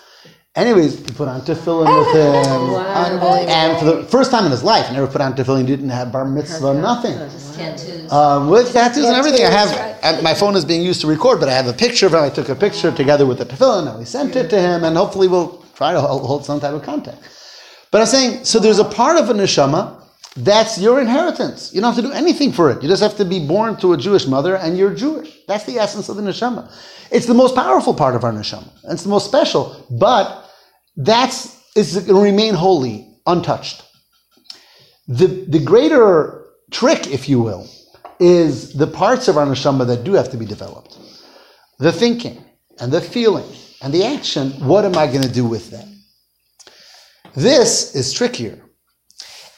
Anyways, 0.56 1.00
he 1.00 1.12
put 1.14 1.28
on 1.28 1.42
tefillin 1.42 1.86
with 2.00 2.16
him. 2.16 2.74
unbelievable. 2.76 3.50
And 3.52 3.78
for 3.78 3.86
the 3.86 4.04
first 4.04 4.32
time 4.32 4.46
in 4.46 4.52
his 4.52 4.64
life, 4.64 4.90
never 4.94 5.06
put 5.06 5.20
on 5.20 5.34
tefillin, 5.36 5.66
didn't 5.68 5.90
have 5.90 6.14
bar 6.14 6.24
mitzvah, 6.24 6.74
nothing. 6.76 7.18
Just 7.18 7.56
tattoos. 7.56 8.10
Um, 8.12 8.50
with 8.50 8.72
tattoos 8.72 9.04
and 9.06 9.16
everything. 9.18 9.46
I 9.46 9.50
have, 9.50 10.24
my 10.24 10.34
phone 10.34 10.56
is 10.56 10.64
being 10.64 10.82
used 10.82 11.02
to 11.02 11.08
record, 11.08 11.42
but 11.42 11.50
I 11.50 11.54
have 11.54 11.68
a 11.68 11.74
picture 11.74 12.06
of 12.06 12.14
him. 12.14 12.22
I 12.24 12.30
took 12.30 12.48
a 12.48 12.56
picture 12.56 12.90
together 12.92 13.26
with 13.26 13.40
the 13.40 13.46
tefillin, 13.46 13.90
and 13.90 14.00
we 14.00 14.06
sent 14.06 14.38
it 14.38 14.50
to 14.50 14.60
him, 14.60 14.86
and 14.86 14.96
hopefully 14.96 15.28
we'll 15.28 15.62
try 15.76 15.92
to 15.92 16.00
hold 16.00 16.22
hold 16.24 16.46
some 16.46 16.62
type 16.62 16.74
of 16.74 16.84
contact. 16.84 17.18
But 17.92 18.00
I'm 18.02 18.08
saying, 18.08 18.46
so 18.46 18.60
there's 18.60 18.80
a 18.80 18.86
part 18.86 19.18
of 19.18 19.30
a 19.30 19.34
neshama 19.34 20.02
that's 20.36 20.78
your 20.78 21.00
inheritance. 21.00 21.74
You 21.74 21.80
don't 21.82 21.94
have 21.94 22.04
to 22.04 22.10
do 22.10 22.14
anything 22.14 22.52
for 22.52 22.70
it. 22.70 22.84
You 22.84 22.90
just 22.90 23.02
have 23.02 23.16
to 23.18 23.26
be 23.26 23.46
born 23.46 23.78
to 23.78 23.94
a 23.94 23.98
Jewish 23.98 24.28
mother, 24.28 24.58
and 24.58 24.78
you're 24.78 24.94
Jewish. 24.94 25.46
That's 25.48 25.64
the 25.66 25.78
essence 25.78 26.10
of 26.10 26.18
the 26.18 26.22
neshama. 26.22 26.70
It's 27.10 27.26
the 27.26 27.34
most 27.34 27.56
powerful 27.56 27.94
part 27.94 28.16
of 28.16 28.24
our 28.24 28.34
neshama. 28.34 28.70
It's 28.86 29.04
the 29.04 29.10
most 29.10 29.26
special, 29.28 29.86
but 29.90 30.50
that's 30.98 31.64
it's 31.76 31.94
going 31.94 32.08
to 32.08 32.22
remain 32.22 32.54
holy, 32.54 33.08
untouched. 33.26 33.84
The, 35.08 35.28
the 35.28 35.60
greater 35.60 36.46
trick, 36.72 37.08
if 37.08 37.30
you 37.30 37.40
will, 37.40 37.70
is 38.20 38.74
the 38.74 38.88
parts 38.88 39.28
of 39.28 39.38
our 39.38 39.46
neshama 39.46 39.88
that 39.88 40.04
do 40.04 40.14
have 40.14 40.32
to 40.32 40.38
be 40.38 40.46
developed. 40.46 40.98
The 41.80 41.92
thinking 41.92 42.44
and 42.80 42.92
the 42.92 43.02
feeling 43.02 43.46
and 43.82 43.94
the 43.94 44.04
action, 44.04 44.52
what 44.66 44.84
am 44.86 44.98
I 44.98 45.08
going 45.08 45.22
to 45.22 45.32
do 45.32 45.46
with 45.46 45.72
that? 45.72 45.88
This 47.36 47.96
is 47.96 48.14
trickier. 48.14 48.65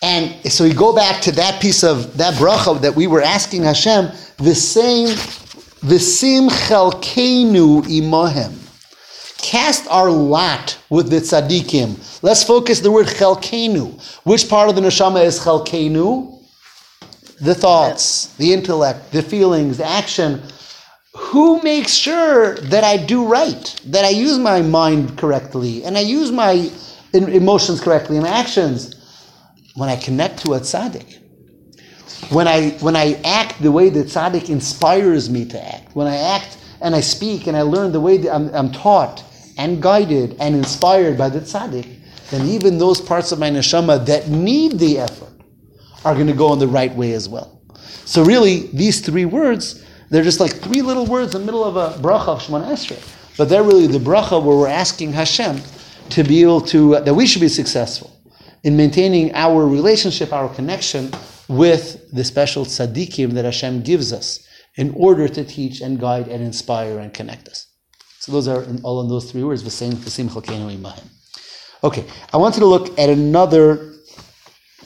And 0.01 0.51
so 0.51 0.63
we 0.63 0.73
go 0.73 0.93
back 0.95 1.21
to 1.23 1.31
that 1.33 1.61
piece 1.61 1.83
of 1.83 2.17
that 2.17 2.35
bracha 2.35 2.79
that 2.81 2.95
we 2.95 3.07
were 3.07 3.21
asking 3.21 3.63
Hashem, 3.63 4.11
the 4.37 4.53
same, 4.53 5.07
v'sim 5.07 6.49
chelkeinu 6.49 7.83
imohem. 7.83 8.53
Cast 9.41 9.87
our 9.87 10.11
lot 10.11 10.77
with 10.89 11.09
the 11.09 11.17
tzaddikim. 11.17 12.21
Let's 12.21 12.43
focus 12.43 12.79
the 12.79 12.91
word 12.91 13.07
chelkeinu. 13.07 13.99
Which 14.23 14.47
part 14.49 14.69
of 14.69 14.75
the 14.75 14.81
neshama 14.81 15.23
is 15.23 15.39
chelkeinu? 15.39 16.43
The 17.41 17.55
thoughts, 17.55 18.35
the 18.35 18.53
intellect, 18.53 19.11
the 19.11 19.23
feelings, 19.23 19.77
the 19.77 19.85
action. 19.85 20.41
Who 21.15 21.61
makes 21.63 21.93
sure 21.93 22.55
that 22.55 22.83
I 22.83 22.97
do 22.97 23.25
right, 23.25 23.81
that 23.85 24.05
I 24.05 24.09
use 24.09 24.37
my 24.37 24.61
mind 24.61 25.17
correctly, 25.17 25.83
and 25.83 25.97
I 25.97 26.01
use 26.01 26.31
my 26.31 26.69
emotions 27.13 27.79
correctly, 27.81 28.17
and 28.17 28.27
actions? 28.27 28.96
When 29.77 29.89
I 29.89 29.95
connect 29.95 30.43
to 30.43 30.55
a 30.55 30.59
tzaddik, 30.59 31.19
when 32.31 32.47
I 32.47 32.71
when 32.79 32.95
I 32.95 33.13
act 33.23 33.61
the 33.61 33.71
way 33.71 33.89
the 33.89 34.05
tzaddik 34.05 34.49
inspires 34.49 35.29
me 35.29 35.45
to 35.45 35.75
act, 35.75 35.95
when 35.95 36.07
I 36.07 36.15
act 36.15 36.57
and 36.81 36.95
I 36.95 36.99
speak 36.99 37.45
and 37.45 37.55
I 37.55 37.61
learn 37.61 37.91
the 37.91 37.99
way 37.99 38.17
that 38.17 38.33
I'm, 38.33 38.49
I'm 38.55 38.71
taught 38.71 39.23
and 39.55 39.79
guided 39.79 40.35
and 40.39 40.55
inspired 40.55 41.15
by 41.15 41.29
the 41.29 41.41
tzaddik, 41.41 41.85
then 42.31 42.47
even 42.47 42.79
those 42.79 42.99
parts 42.99 43.31
of 43.31 43.37
my 43.37 43.51
neshama 43.51 44.03
that 44.07 44.29
need 44.29 44.79
the 44.79 44.97
effort 44.97 45.31
are 46.03 46.15
going 46.15 46.25
to 46.25 46.33
go 46.33 46.51
in 46.53 46.57
the 46.57 46.67
right 46.67 46.95
way 46.95 47.11
as 47.13 47.29
well. 47.29 47.61
So 48.03 48.25
really, 48.25 48.71
these 48.73 49.01
three 49.01 49.25
words, 49.25 49.85
they're 50.09 50.23
just 50.23 50.39
like 50.39 50.53
three 50.53 50.81
little 50.81 51.05
words 51.05 51.35
in 51.35 51.41
the 51.41 51.45
middle 51.45 51.63
of 51.63 51.75
a 51.75 52.01
bracha 52.01 52.29
of 52.29 52.41
Shemona 52.41 52.71
Esrei. 52.71 53.37
But 53.37 53.47
they're 53.47 53.61
really 53.61 53.85
the 53.85 53.99
bracha 53.99 54.43
where 54.43 54.57
we're 54.57 54.69
asking 54.69 55.13
Hashem 55.13 55.61
to 56.09 56.23
be 56.23 56.41
able 56.41 56.61
to, 56.61 56.99
that 57.01 57.13
we 57.13 57.27
should 57.27 57.41
be 57.41 57.47
successful 57.47 58.16
in 58.67 58.75
maintaining 58.75 59.33
our 59.33 59.65
relationship, 59.65 60.33
our 60.33 60.53
connection 60.53 61.09
with 61.47 62.11
the 62.11 62.21
special 62.21 62.65
tzaddikim 62.65 63.31
that 63.31 63.45
Hashem 63.45 63.81
gives 63.81 64.11
us 64.11 64.45
in 64.75 64.93
order 64.97 65.29
to 65.29 65.45
teach 65.45 65.79
and 65.79 65.97
guide 65.97 66.27
and 66.27 66.43
inspire 66.43 66.99
and 66.99 67.13
connect 67.13 67.47
us. 67.47 67.67
So 68.19 68.33
those 68.33 68.49
are 68.49 68.63
in, 68.63 68.81
all 68.83 68.99
in 68.99 69.07
those 69.07 69.31
three 69.31 69.45
words, 69.45 69.63
v'seim 69.63 69.93
v'seim 69.93 70.27
chalkeinu 70.27 70.77
imahim. 70.77 71.07
Okay, 71.81 72.03
I 72.33 72.35
wanted 72.35 72.59
to 72.59 72.65
look 72.65 72.99
at 72.99 73.09
another 73.09 73.93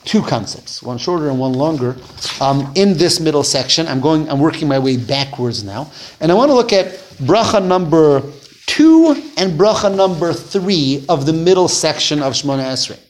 two 0.04 0.22
concepts, 0.22 0.80
one 0.80 0.98
shorter 0.98 1.28
and 1.28 1.40
one 1.40 1.54
longer, 1.54 1.96
um, 2.40 2.72
in 2.76 2.96
this 2.96 3.18
middle 3.18 3.42
section. 3.42 3.88
I'm 3.88 4.00
going, 4.00 4.30
I'm 4.30 4.38
working 4.38 4.68
my 4.68 4.78
way 4.78 4.96
backwards 4.96 5.64
now, 5.64 5.90
and 6.20 6.30
I 6.30 6.36
want 6.36 6.50
to 6.50 6.54
look 6.54 6.72
at 6.72 6.86
bracha 7.18 7.60
number 7.66 8.22
two 8.66 9.20
and 9.36 9.58
bracha 9.58 9.92
number 9.92 10.32
three 10.32 11.04
of 11.08 11.26
the 11.26 11.32
middle 11.32 11.66
section 11.66 12.22
of 12.22 12.34
Shemona 12.34 12.62
Esrei 12.62 13.00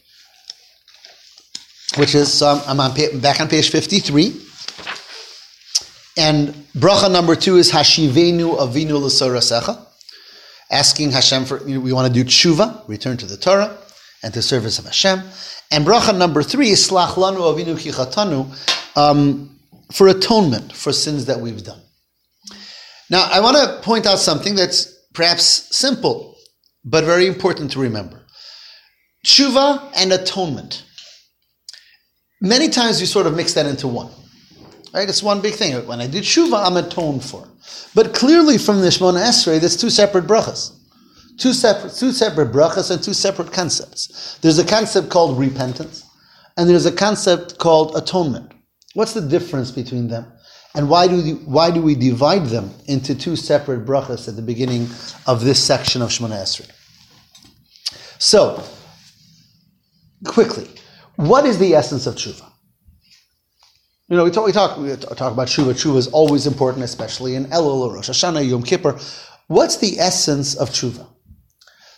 which 1.96 2.14
is 2.14 2.32
so 2.32 2.62
I'm, 2.66 2.80
on 2.80 2.94
back 3.20 3.40
on 3.40 3.48
page 3.48 3.70
53 3.70 4.40
and 6.18 6.48
bracha 6.76 7.10
number 7.10 7.34
two 7.34 7.56
is 7.56 7.70
hashivenu 7.70 8.58
avinu 8.58 9.00
l'sorasecha 9.00 9.86
asking 10.70 11.10
Hashem 11.10 11.44
for 11.44 11.58
we 11.64 11.92
want 11.92 12.12
to 12.12 12.12
do 12.12 12.24
tshuva 12.24 12.86
return 12.88 13.16
to 13.18 13.26
the 13.26 13.36
Torah 13.36 13.76
and 14.22 14.32
to 14.34 14.42
service 14.42 14.78
of 14.78 14.86
Hashem 14.86 15.22
and 15.70 15.86
bracha 15.86 16.16
number 16.16 16.42
three 16.42 16.70
is 16.70 16.88
slach 16.88 17.14
lanu 17.14 17.40
avinu 17.40 17.76
kichatanu 17.76 18.46
um, 18.96 19.58
for 19.92 20.08
atonement 20.08 20.72
for 20.72 20.92
sins 20.92 21.26
that 21.26 21.40
we've 21.40 21.62
done. 21.62 21.80
Now, 23.10 23.28
I 23.30 23.40
want 23.40 23.56
to 23.56 23.80
point 23.82 24.06
out 24.06 24.18
something 24.18 24.54
that's 24.54 24.86
perhaps 25.12 25.44
simple, 25.76 26.36
but 26.84 27.04
very 27.04 27.26
important 27.26 27.72
to 27.72 27.78
remember. 27.78 28.22
Tshuva 29.26 29.92
and 29.96 30.12
atonement. 30.12 30.84
Many 32.42 32.68
times 32.68 32.98
we 32.98 33.06
sort 33.06 33.26
of 33.26 33.36
mix 33.36 33.54
that 33.54 33.66
into 33.66 33.86
one. 33.86 34.10
Right? 34.92 35.08
It's 35.08 35.22
one 35.22 35.40
big 35.40 35.54
thing. 35.54 35.74
When 35.86 36.00
I 36.00 36.08
did 36.08 36.24
tshuva, 36.24 36.66
I'm 36.66 36.76
atoned 36.76 37.24
for. 37.24 37.48
But 37.94 38.14
clearly 38.14 38.58
from 38.58 38.80
the 38.80 38.88
Shemona 38.88 39.22
Esrei, 39.22 39.60
there's 39.60 39.76
two 39.76 39.90
separate 39.90 40.26
brachas. 40.26 40.76
Two 41.38 41.52
separate, 41.52 41.94
two 41.94 42.10
separate 42.10 42.52
brachas 42.52 42.90
and 42.90 43.02
two 43.02 43.14
separate 43.14 43.52
concepts. 43.52 44.38
There's 44.42 44.58
a 44.58 44.66
concept 44.66 45.08
called 45.08 45.38
repentance, 45.38 46.04
and 46.56 46.68
there's 46.68 46.84
a 46.84 46.92
concept 46.92 47.58
called 47.58 47.96
atonement. 47.96 48.52
What's 48.94 49.14
the 49.14 49.20
difference 49.20 49.70
between 49.70 50.08
them? 50.08 50.26
And 50.74 50.90
why 50.90 51.06
do, 51.06 51.22
the, 51.22 51.32
why 51.44 51.70
do 51.70 51.80
we 51.80 51.94
divide 51.94 52.46
them 52.46 52.70
into 52.86 53.14
two 53.14 53.36
separate 53.36 53.86
brachas 53.86 54.28
at 54.28 54.34
the 54.34 54.42
beginning 54.42 54.88
of 55.26 55.44
this 55.44 55.62
section 55.62 56.02
of 56.02 56.10
Shemona 56.10 56.42
Esrei? 56.42 56.70
So, 58.18 58.62
quickly, 60.26 60.68
what 61.22 61.46
is 61.46 61.58
the 61.58 61.74
essence 61.74 62.06
of 62.06 62.16
tshuva? 62.16 62.50
You 64.08 64.16
know, 64.16 64.24
we 64.24 64.30
talk, 64.30 64.44
we 64.44 64.52
talk, 64.52 64.76
we 64.76 64.94
talk 64.96 65.32
about 65.32 65.48
tshuva. 65.48 65.72
Tshuva 65.72 65.96
is 65.96 66.08
always 66.08 66.46
important, 66.46 66.84
especially 66.84 67.36
in 67.36 67.46
Elul 67.46 67.94
Rosh 67.94 68.10
Hashanah, 68.10 68.48
Yom 68.48 68.62
Kippur. 68.62 68.98
What's 69.46 69.76
the 69.76 69.98
essence 70.00 70.54
of 70.56 70.70
tshuva? 70.70 71.06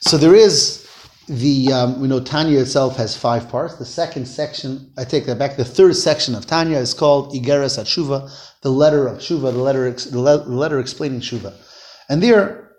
So 0.01 0.19
there 0.19 0.35
is 0.35 0.87
the, 1.27 1.73
um, 1.73 2.01
we 2.01 2.09
know 2.09 2.21
Tanya 2.21 2.61
itself 2.61 2.97
has 2.99 3.17
five 3.17 3.49
parts. 3.49 3.77
The 3.77 3.87
second 3.87 4.27
section, 4.27 4.93
I 4.99 5.05
take 5.05 5.25
that 5.25 5.39
back, 5.39 5.57
the 5.57 5.65
third 5.65 5.97
section 5.97 6.35
of 6.35 6.47
Tanya 6.47 6.77
is 6.77 6.93
called 6.93 7.33
Igeres 7.33 7.79
HaTshuva, 7.79 8.31
the 8.61 8.71
letter 8.71 9.09
of 9.09 9.19
tshuva, 9.19 9.53
the 9.53 9.59
letter, 9.59 9.91
the 9.91 10.21
letter 10.21 10.79
explaining 10.79 11.21
tshuva. 11.21 11.55
And 12.11 12.23
there, 12.23 12.73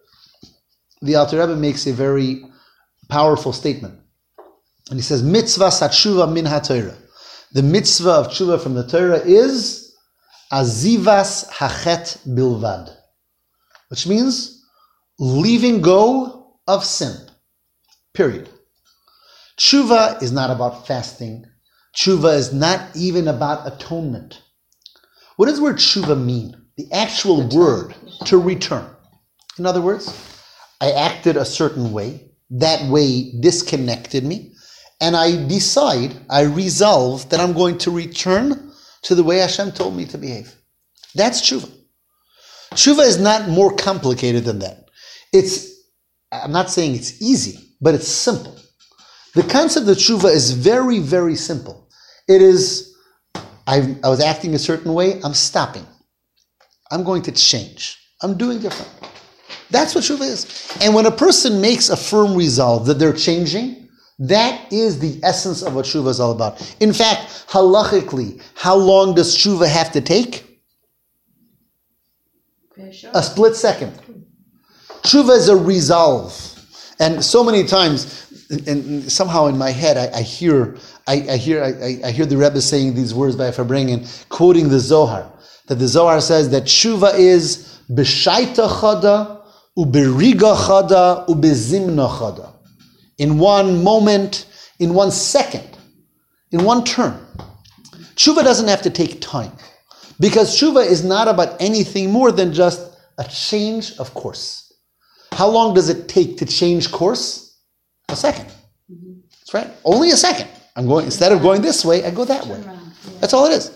the 1.01 1.15
Alter 1.15 1.39
Rebbe 1.39 1.55
makes 1.55 1.87
a 1.87 1.93
very 1.93 2.43
powerful 3.09 3.51
statement. 3.51 3.99
And 4.89 4.99
he 4.99 5.03
says, 5.03 5.23
Mitzvah 5.23 5.69
Satshuva 5.69 6.31
min 6.31 6.45
ha-Torah. 6.45 6.97
The 7.53 7.63
mitzvah 7.63 8.11
of 8.11 8.27
tshuva 8.27 8.61
from 8.61 8.73
the 8.73 8.85
Torah 8.85 9.19
is 9.19 9.95
azivas 10.51 11.49
hachet 11.49 12.17
bilvad, 12.27 12.93
which 13.87 14.05
means 14.05 14.61
leaving 15.19 15.81
go 15.81 16.57
of 16.67 16.83
sin. 16.83 17.15
Period. 18.13 18.49
Tshuva 19.57 20.21
is 20.21 20.33
not 20.33 20.51
about 20.51 20.85
fasting. 20.85 21.45
Tshuva 21.95 22.35
is 22.35 22.51
not 22.53 22.93
even 22.93 23.29
about 23.29 23.65
atonement. 23.65 24.41
What 25.37 25.45
does 25.45 25.57
the 25.57 25.63
word 25.63 25.77
tshuva 25.77 26.21
mean? 26.21 26.61
The 26.75 26.91
actual 26.91 27.43
return. 27.43 27.57
word 27.57 27.95
to 28.25 28.37
return. 28.37 28.85
In 29.57 29.65
other 29.65 29.81
words, 29.81 30.13
I 30.81 30.91
acted 30.91 31.37
a 31.37 31.45
certain 31.45 31.93
way. 31.93 32.31
That 32.49 32.89
way 32.89 33.31
disconnected 33.39 34.25
me 34.25 34.54
and 35.01 35.15
I 35.15 35.47
decide, 35.47 36.15
I 36.29 36.41
resolve 36.41 37.29
that 37.29 37.39
I'm 37.39 37.53
going 37.53 37.77
to 37.79 37.91
return 37.91 38.71
to 39.03 39.15
the 39.15 39.23
way 39.23 39.37
Hashem 39.37 39.73
told 39.73 39.95
me 39.95 40.05
to 40.05 40.17
behave. 40.17 40.55
That's 41.13 41.41
tshuva. 41.41 41.71
Tshuva 42.71 43.05
is 43.05 43.19
not 43.19 43.47
more 43.47 43.75
complicated 43.75 44.45
than 44.45 44.59
that. 44.59 44.89
It's, 45.31 45.71
I'm 46.31 46.51
not 46.51 46.69
saying 46.69 46.95
it's 46.95 47.21
easy, 47.21 47.75
but 47.81 47.93
it's 47.93 48.07
simple. 48.07 48.57
The 49.33 49.43
concept 49.43 49.87
of 49.87 49.97
tshuva 49.97 50.31
is 50.31 50.51
very, 50.51 50.99
very 50.99 51.35
simple. 51.35 51.89
It 52.27 52.41
is, 52.41 52.95
I, 53.67 53.95
I 54.03 54.09
was 54.09 54.21
acting 54.21 54.55
a 54.55 54.59
certain 54.59 54.93
way, 54.93 55.21
I'm 55.23 55.33
stopping. 55.33 55.85
I'm 56.91 57.03
going 57.03 57.21
to 57.23 57.31
change. 57.31 57.97
I'm 58.21 58.37
doing 58.37 58.59
different. 58.59 58.91
That's 59.69 59.93
what 59.93 60.03
tshuva 60.03 60.21
is. 60.21 60.77
And 60.81 60.93
when 60.93 61.05
a 61.05 61.11
person 61.11 61.59
makes 61.59 61.89
a 61.89 61.97
firm 61.97 62.35
resolve 62.35 62.85
that 62.87 62.99
they're 62.99 63.13
changing, 63.13 63.84
that 64.19 64.71
is 64.71 64.99
the 64.99 65.19
essence 65.23 65.61
of 65.61 65.75
what 65.75 65.85
tshuva 65.85 66.07
is 66.07 66.19
all 66.19 66.31
about. 66.31 66.75
In 66.79 66.93
fact, 66.93 67.47
halachically, 67.49 68.41
how 68.55 68.75
long 68.75 69.13
does 69.13 69.35
tshuva 69.35 69.67
have 69.67 69.91
to 69.91 70.01
take? 70.01 70.61
A 73.13 73.23
split 73.23 73.55
second. 73.55 73.93
Tshuva 75.01 75.37
is 75.37 75.49
a 75.49 75.55
resolve. 75.55 76.33
And 76.99 77.23
so 77.23 77.43
many 77.43 77.65
times, 77.65 78.47
and 78.67 79.11
somehow 79.11 79.47
in 79.47 79.57
my 79.57 79.71
head, 79.71 79.97
I, 79.97 80.19
I 80.19 80.21
hear, 80.21 80.77
I, 81.07 81.25
I 81.31 81.37
hear, 81.37 81.63
I, 81.63 81.99
I, 82.05 82.11
hear 82.11 82.25
the 82.25 82.37
Rebbe 82.37 82.61
saying 82.61 82.95
these 82.95 83.13
words 83.13 83.35
by 83.35 83.51
Farbrengen, 83.51 84.07
quoting 84.29 84.69
the 84.69 84.79
Zohar, 84.79 85.29
that 85.67 85.75
the 85.75 85.87
Zohar 85.87 86.21
says 86.21 86.49
that 86.51 86.63
tshuva 86.63 87.17
is 87.17 87.81
b'shaita 87.89 88.69
chada, 88.69 89.41
uberiga 89.77 90.55
chada, 90.55 91.27
ubezimna 91.27 92.09
chada 92.09 92.54
in 93.17 93.37
one 93.37 93.83
moment, 93.83 94.47
in 94.79 94.93
one 94.93 95.11
second, 95.11 95.67
in 96.51 96.63
one 96.63 96.83
turn. 96.83 97.19
Tshuva 98.15 98.43
doesn't 98.43 98.67
have 98.67 98.81
to 98.83 98.89
take 98.89 99.21
time 99.21 99.51
because 100.19 100.57
tshuva 100.59 100.85
is 100.85 101.03
not 101.03 101.27
about 101.27 101.61
anything 101.61 102.11
more 102.11 102.31
than 102.31 102.53
just 102.53 102.97
a 103.17 103.23
change 103.25 103.97
of 103.97 104.13
course. 104.13 104.73
How 105.31 105.47
long 105.47 105.73
does 105.73 105.89
it 105.89 106.07
take 106.07 106.37
to 106.37 106.45
change 106.45 106.91
course? 106.91 107.59
A 108.09 108.13
2nd 108.13 108.49
That's 109.39 109.53
right. 109.53 109.69
Only 109.83 110.11
a 110.11 110.17
second. 110.17 110.47
I'm 110.75 110.87
going 110.87 111.05
instead 111.05 111.31
of 111.31 111.41
going 111.41 111.61
this 111.61 111.83
way, 111.83 112.05
I 112.05 112.11
go 112.11 112.25
that 112.25 112.45
way. 112.45 112.61
That's 113.19 113.33
all 113.33 113.45
it 113.45 113.53
is. 113.53 113.71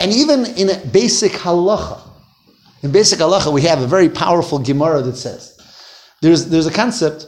And 0.00 0.12
even 0.12 0.44
in 0.56 0.70
a 0.70 0.78
basic 0.86 1.32
halacha, 1.32 2.00
in 2.82 2.90
basic 2.90 3.18
halacha, 3.18 3.52
we 3.52 3.62
have 3.62 3.80
a 3.80 3.86
very 3.86 4.08
powerful 4.08 4.58
Gemara 4.58 5.02
that 5.02 5.16
says 5.16 5.58
there's 6.20 6.46
there's 6.46 6.66
a 6.66 6.72
concept 6.72 7.26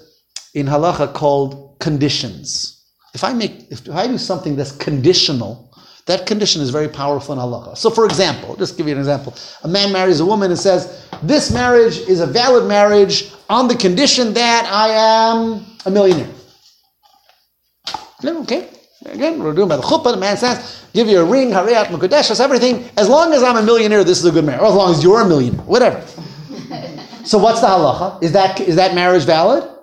in 0.56 0.66
halacha 0.66 1.12
called 1.12 1.76
conditions. 1.80 2.82
If 3.14 3.22
I 3.22 3.34
make, 3.34 3.70
if 3.70 3.88
I 3.90 4.06
do 4.06 4.16
something 4.16 4.56
that's 4.56 4.72
conditional, 4.72 5.70
that 6.06 6.26
condition 6.26 6.62
is 6.62 6.70
very 6.70 6.88
powerful 6.88 7.34
in 7.34 7.38
halacha. 7.38 7.76
So, 7.76 7.90
for 7.90 8.06
example, 8.06 8.56
just 8.56 8.76
give 8.78 8.86
you 8.86 8.94
an 8.94 8.98
example. 8.98 9.34
A 9.64 9.68
man 9.68 9.92
marries 9.92 10.18
a 10.20 10.26
woman 10.26 10.50
and 10.50 10.58
says, 10.58 11.02
"This 11.22 11.50
marriage 11.50 11.98
is 11.98 12.20
a 12.20 12.26
valid 12.26 12.64
marriage 12.64 13.30
on 13.50 13.68
the 13.68 13.74
condition 13.74 14.32
that 14.32 14.66
I 14.72 14.88
am 14.88 15.66
a 15.84 15.90
millionaire." 15.90 16.32
Okay. 18.24 18.68
Again, 19.04 19.42
we're 19.42 19.52
doing 19.52 19.68
by 19.68 19.76
the 19.76 19.82
chuppah. 19.82 20.12
The 20.12 20.16
man 20.16 20.38
says, 20.38 20.56
"Give 20.94 21.06
you 21.06 21.20
a 21.20 21.24
ring, 21.24 21.50
hariyat, 21.50 21.88
mukadeshas, 21.88 22.40
everything. 22.40 22.88
As 22.96 23.10
long 23.10 23.34
as 23.34 23.42
I'm 23.42 23.56
a 23.56 23.62
millionaire, 23.62 24.04
this 24.04 24.18
is 24.18 24.24
a 24.24 24.30
good 24.30 24.46
marriage. 24.46 24.62
Or 24.62 24.68
as 24.68 24.74
long 24.74 24.94
as 24.94 25.02
you're 25.04 25.20
a 25.20 25.28
millionaire, 25.28 25.66
whatever." 25.66 26.00
so, 27.24 27.36
what's 27.36 27.60
the 27.60 27.66
halacha? 27.66 28.22
Is 28.22 28.32
that 28.32 28.58
is 28.60 28.76
that 28.76 28.94
marriage 28.94 29.24
valid? 29.24 29.75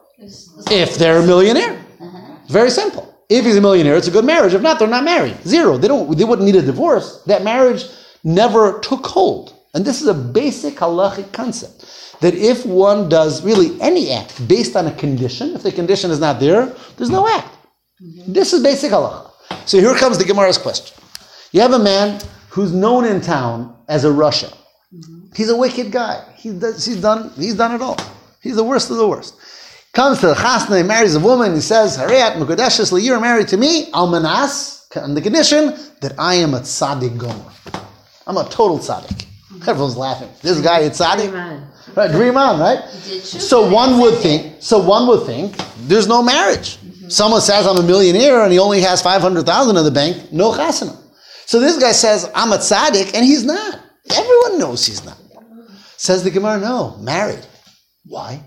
If 0.72 0.96
they're 0.98 1.20
a 1.20 1.26
millionaire. 1.26 1.84
Uh-huh. 2.00 2.38
Very 2.48 2.70
simple. 2.70 3.14
If 3.30 3.46
he's 3.46 3.56
a 3.56 3.62
millionaire, 3.62 3.96
it's 3.96 4.08
a 4.08 4.12
good 4.12 4.26
marriage. 4.26 4.54
If 4.54 4.62
not, 4.62 4.80
they're 4.80 4.88
not 4.88 5.04
married. 5.04 5.38
Zero. 5.44 5.78
They 5.78 5.88
don't 5.88 6.18
they 6.18 6.24
wouldn't 6.24 6.46
need 6.46 6.56
a 6.56 6.62
divorce. 6.62 7.24
That 7.26 7.44
marriage 7.44 7.86
never 8.24 8.80
took 8.80 9.06
hold. 9.06 9.54
And 9.74 9.84
this 9.84 10.02
is 10.02 10.08
a 10.08 10.14
basic 10.14 10.76
halachic 10.76 11.32
concept. 11.32 11.86
That 12.22 12.36
if 12.36 12.66
one 12.66 13.10
does 13.10 13.44
really 13.44 13.80
any 13.82 14.12
act 14.12 14.48
based 14.48 14.76
on 14.76 14.88
a 14.88 14.94
condition, 14.94 15.56
if 15.56 15.64
the 15.64 15.72
condition 15.72 16.12
is 16.12 16.20
not 16.20 16.40
there, 16.40 16.68
there's 16.98 17.10
no 17.10 17.28
act. 17.28 17.54
Mm-hmm. 18.02 18.34
This 18.34 18.54
is 18.54 18.62
basic 18.62 18.92
halacha. 18.92 19.32
So 19.66 19.80
here 19.80 19.96
comes 19.96 20.18
the 20.18 20.26
Gemara's 20.26 20.58
question. 20.58 20.96
You 21.52 21.62
have 21.62 21.74
a 21.74 21.80
man 21.80 22.22
who's 22.50 22.72
known 22.72 23.06
in 23.06 23.20
town 23.20 23.76
as 23.90 24.06
a 24.06 24.10
rasha. 24.10 24.56
Mm-hmm. 24.94 25.34
He's 25.36 25.50
a 25.50 25.58
wicked 25.58 25.92
guy. 25.92 26.24
He 26.36 26.52
does, 26.52 26.86
he's 26.86 27.02
done 27.02 27.32
he's 27.36 27.56
done 27.56 27.74
it 27.74 27.82
all. 27.82 27.98
He's 28.42 28.58
the 28.58 28.64
worst 28.64 28.92
of 28.92 28.98
the 28.98 29.08
worst. 29.08 29.36
Comes 29.94 30.22
to 30.22 30.28
the 30.28 30.34
chasna, 30.34 30.78
he 30.78 30.84
marries 30.84 31.14
a 31.14 31.20
woman, 31.20 31.54
he 31.54 31.62
says, 31.62 31.96
Hariyat 31.96 32.34
Mukadeshis, 32.38 33.00
you're 33.04 33.20
married 33.20 33.48
to 33.50 33.58
me, 33.58 33.92
almanas, 33.92 34.88
on 34.98 35.14
the 35.14 35.22
condition 35.22 35.78
that 36.02 36.14
I 36.18 36.34
am 36.34 36.56
a 36.56 36.62
tzaddik 36.62 37.16
gomer. 37.16 37.52
I'm 38.26 38.38
a 38.38 38.44
total 38.50 38.80
tzaddik. 38.80 39.28
Everyone's 39.68 39.96
laughing. 39.96 40.30
This 40.42 40.60
guy 40.62 40.80
is 40.80 41.00
tzaddik. 41.00 41.96
Right, 41.96 42.12
dream 42.12 42.38
on, 42.38 42.60
right? 42.60 42.84
So 42.90 43.72
one 43.72 44.00
would 44.00 44.18
think, 44.18 44.64
so 44.64 44.84
one 44.84 45.08
would 45.08 45.28
think, 45.28 45.56
there's 45.82 46.08
no 46.08 46.24
marriage. 46.24 46.78
Mm-hmm. 46.78 47.10
Someone 47.10 47.42
says 47.42 47.68
I'm 47.68 47.78
a 47.78 47.84
millionaire 47.84 48.42
and 48.42 48.52
he 48.52 48.58
only 48.58 48.82
has 48.82 49.00
500,000 49.04 49.78
in 49.78 49.84
the 49.84 49.92
bank, 49.92 50.32
no 50.34 50.54
chasana. 50.54 50.98
So 51.46 51.60
this 51.60 51.78
guy 51.78 51.92
says, 51.92 52.32
I'm 52.34 52.52
a 52.52 52.58
tzaddik, 52.58 53.14
and 53.14 53.24
he's 53.24 53.44
not. 53.44 53.80
Everyone 54.12 54.58
knows 54.58 54.88
he's 54.88 55.06
not. 55.06 55.18
Says 55.98 56.24
the 56.24 56.32
Gemara, 56.32 56.60
no, 56.60 56.98
married. 56.98 57.46
Why? 58.06 58.42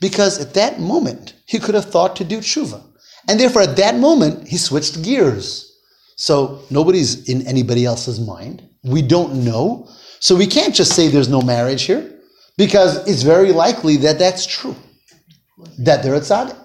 Because 0.00 0.38
at 0.40 0.54
that 0.54 0.80
moment, 0.80 1.34
he 1.46 1.58
could 1.58 1.74
have 1.74 1.90
thought 1.90 2.16
to 2.16 2.24
do 2.24 2.38
tshuva. 2.38 2.82
And 3.28 3.40
therefore, 3.40 3.62
at 3.62 3.76
that 3.76 3.96
moment, 3.96 4.48
he 4.48 4.56
switched 4.58 5.02
gears. 5.02 5.70
So 6.16 6.60
nobody's 6.70 7.28
in 7.28 7.46
anybody 7.46 7.84
else's 7.84 8.20
mind. 8.20 8.62
We 8.84 9.02
don't 9.02 9.44
know. 9.44 9.88
So 10.20 10.36
we 10.36 10.46
can't 10.46 10.74
just 10.74 10.92
say 10.94 11.08
there's 11.08 11.28
no 11.28 11.40
marriage 11.40 11.82
here, 11.82 12.18
because 12.56 13.06
it's 13.08 13.22
very 13.22 13.52
likely 13.52 13.96
that 13.98 14.18
that's 14.18 14.46
true. 14.46 14.76
That 15.78 16.02
they're 16.02 16.14
a 16.14 16.20
tzaddik. 16.20 16.56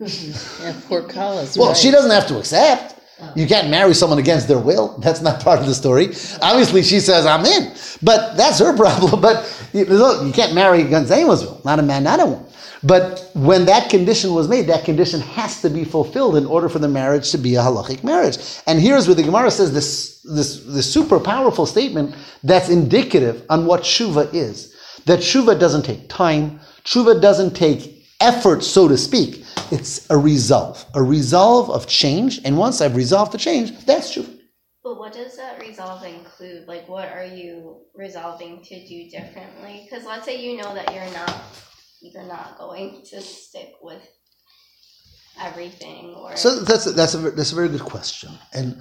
yeah, 0.62 0.74
poor 0.88 1.02
Kala's 1.02 1.56
Well, 1.56 1.68
right. 1.68 1.76
she 1.76 1.90
doesn't 1.90 2.10
have 2.10 2.26
to 2.28 2.38
accept. 2.38 2.96
Oh. 3.20 3.32
You 3.36 3.46
can't 3.46 3.70
marry 3.70 3.94
someone 3.94 4.18
against 4.18 4.48
their 4.48 4.58
will. 4.58 4.98
That's 4.98 5.20
not 5.20 5.40
part 5.40 5.60
of 5.60 5.66
the 5.66 5.74
story. 5.74 6.06
Obviously, 6.42 6.82
she 6.82 6.98
says, 6.98 7.26
I'm 7.26 7.44
in. 7.44 7.72
But 8.02 8.36
that's 8.36 8.58
her 8.58 8.76
problem. 8.84 9.20
But 9.20 9.46
you, 9.72 9.84
look, 9.84 10.26
you 10.26 10.32
can't 10.32 10.54
marry 10.54 10.82
against 10.82 11.12
anyone's 11.12 11.42
will, 11.42 11.60
not 11.64 11.78
a 11.78 11.82
man, 11.82 12.02
not 12.04 12.20
a 12.20 12.26
woman. 12.26 12.46
But 12.84 13.30
when 13.34 13.64
that 13.64 13.88
condition 13.88 14.34
was 14.34 14.46
made, 14.46 14.66
that 14.66 14.84
condition 14.84 15.20
has 15.20 15.62
to 15.62 15.70
be 15.70 15.84
fulfilled 15.84 16.36
in 16.36 16.44
order 16.44 16.68
for 16.68 16.78
the 16.78 16.88
marriage 16.88 17.30
to 17.30 17.38
be 17.38 17.54
a 17.54 17.60
halachic 17.60 18.04
marriage. 18.04 18.36
And 18.66 18.78
here's 18.78 19.06
where 19.06 19.14
the 19.14 19.22
Gemara 19.22 19.50
says 19.50 19.72
this, 19.72 20.20
this, 20.22 20.62
this 20.66 20.92
super 20.92 21.18
powerful 21.18 21.64
statement 21.64 22.14
that's 22.42 22.68
indicative 22.68 23.44
on 23.48 23.64
what 23.64 23.82
shuva 23.82 24.32
is. 24.34 24.74
That 25.06 25.20
shuva 25.20 25.58
doesn't 25.58 25.84
take 25.84 26.08
time, 26.10 26.60
shuva 26.84 27.22
doesn't 27.22 27.54
take 27.54 28.04
effort, 28.20 28.62
so 28.62 28.86
to 28.86 28.98
speak. 28.98 29.44
It's 29.70 30.08
a 30.10 30.18
resolve, 30.18 30.84
a 30.94 31.02
resolve 31.02 31.70
of 31.70 31.86
change. 31.86 32.40
And 32.44 32.58
once 32.58 32.82
I've 32.82 32.96
resolved 32.96 33.32
to 33.32 33.38
change, 33.38 33.72
that's 33.86 34.14
shuva. 34.14 34.38
But 34.82 34.98
what 34.98 35.14
does 35.14 35.38
that 35.38 35.58
resolve 35.58 36.04
include? 36.04 36.68
Like, 36.68 36.86
what 36.86 37.08
are 37.08 37.24
you 37.24 37.80
resolving 37.94 38.62
to 38.62 38.86
do 38.86 39.08
differently? 39.08 39.88
Because 39.88 40.04
let's 40.04 40.26
say 40.26 40.38
you 40.44 40.58
know 40.58 40.74
that 40.74 40.92
you're 40.92 41.10
not 41.14 41.34
you're 42.04 42.24
not 42.24 42.58
going 42.58 43.02
to 43.10 43.20
stick 43.22 43.74
with 43.82 44.02
everything 45.40 46.14
or 46.16 46.36
so 46.36 46.60
that's 46.60 46.86
a, 46.86 46.92
that's 46.92 47.14
a 47.14 47.18
that's 47.32 47.52
a 47.52 47.54
very 47.54 47.68
good 47.68 47.82
question. 47.82 48.30
And 48.52 48.80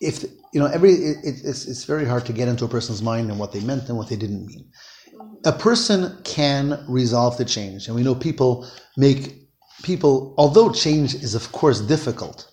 if 0.00 0.24
you 0.52 0.60
know 0.60 0.66
every 0.66 0.92
it, 0.92 1.18
it's 1.24 1.66
it's 1.66 1.84
very 1.84 2.04
hard 2.06 2.26
to 2.26 2.32
get 2.32 2.48
into 2.48 2.64
a 2.64 2.68
person's 2.68 3.02
mind 3.02 3.30
and 3.30 3.38
what 3.38 3.52
they 3.52 3.60
meant 3.60 3.88
and 3.88 3.98
what 3.98 4.08
they 4.08 4.16
didn't 4.16 4.46
mean. 4.46 4.70
Mm-hmm. 5.14 5.48
a 5.48 5.52
person 5.52 6.18
can 6.24 6.84
resolve 6.88 7.36
the 7.38 7.44
change. 7.44 7.86
And 7.86 7.96
we 7.96 8.02
know 8.02 8.14
people 8.14 8.66
make 8.96 9.38
people 9.82 10.34
although 10.38 10.72
change 10.72 11.14
is 11.14 11.34
of 11.34 11.52
course 11.52 11.80
difficult 11.80 12.50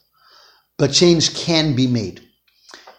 but 0.78 0.94
change 0.94 1.36
can 1.36 1.76
be 1.76 1.88
made. 1.88 2.22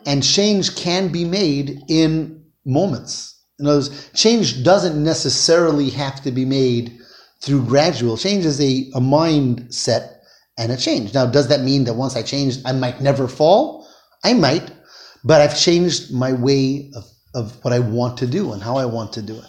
And 0.06 0.22
change 0.22 0.76
can 0.76 1.08
be 1.12 1.24
made 1.24 1.82
in 1.88 2.44
moments. 2.64 3.42
In 3.58 3.66
other 3.66 3.78
words 3.78 4.10
change 4.14 4.64
doesn't 4.64 5.02
necessarily 5.02 5.90
have 5.90 6.22
to 6.22 6.32
be 6.32 6.44
made 6.44 6.99
through 7.42 7.64
gradual 7.64 8.16
change 8.16 8.44
is 8.44 8.60
a, 8.60 8.90
a 8.94 9.00
mindset 9.00 10.16
and 10.58 10.70
a 10.70 10.76
change. 10.76 11.14
Now, 11.14 11.26
does 11.26 11.48
that 11.48 11.60
mean 11.60 11.84
that 11.84 11.94
once 11.94 12.16
I 12.16 12.22
change, 12.22 12.58
I 12.64 12.72
might 12.72 13.00
never 13.00 13.26
fall? 13.26 13.88
I 14.24 14.34
might, 14.34 14.70
but 15.24 15.40
I've 15.40 15.58
changed 15.58 16.12
my 16.12 16.32
way 16.32 16.92
of, 16.94 17.04
of 17.34 17.64
what 17.64 17.72
I 17.72 17.78
want 17.78 18.18
to 18.18 18.26
do 18.26 18.52
and 18.52 18.62
how 18.62 18.76
I 18.76 18.84
want 18.84 19.12
to 19.14 19.22
do 19.22 19.36
it. 19.36 19.44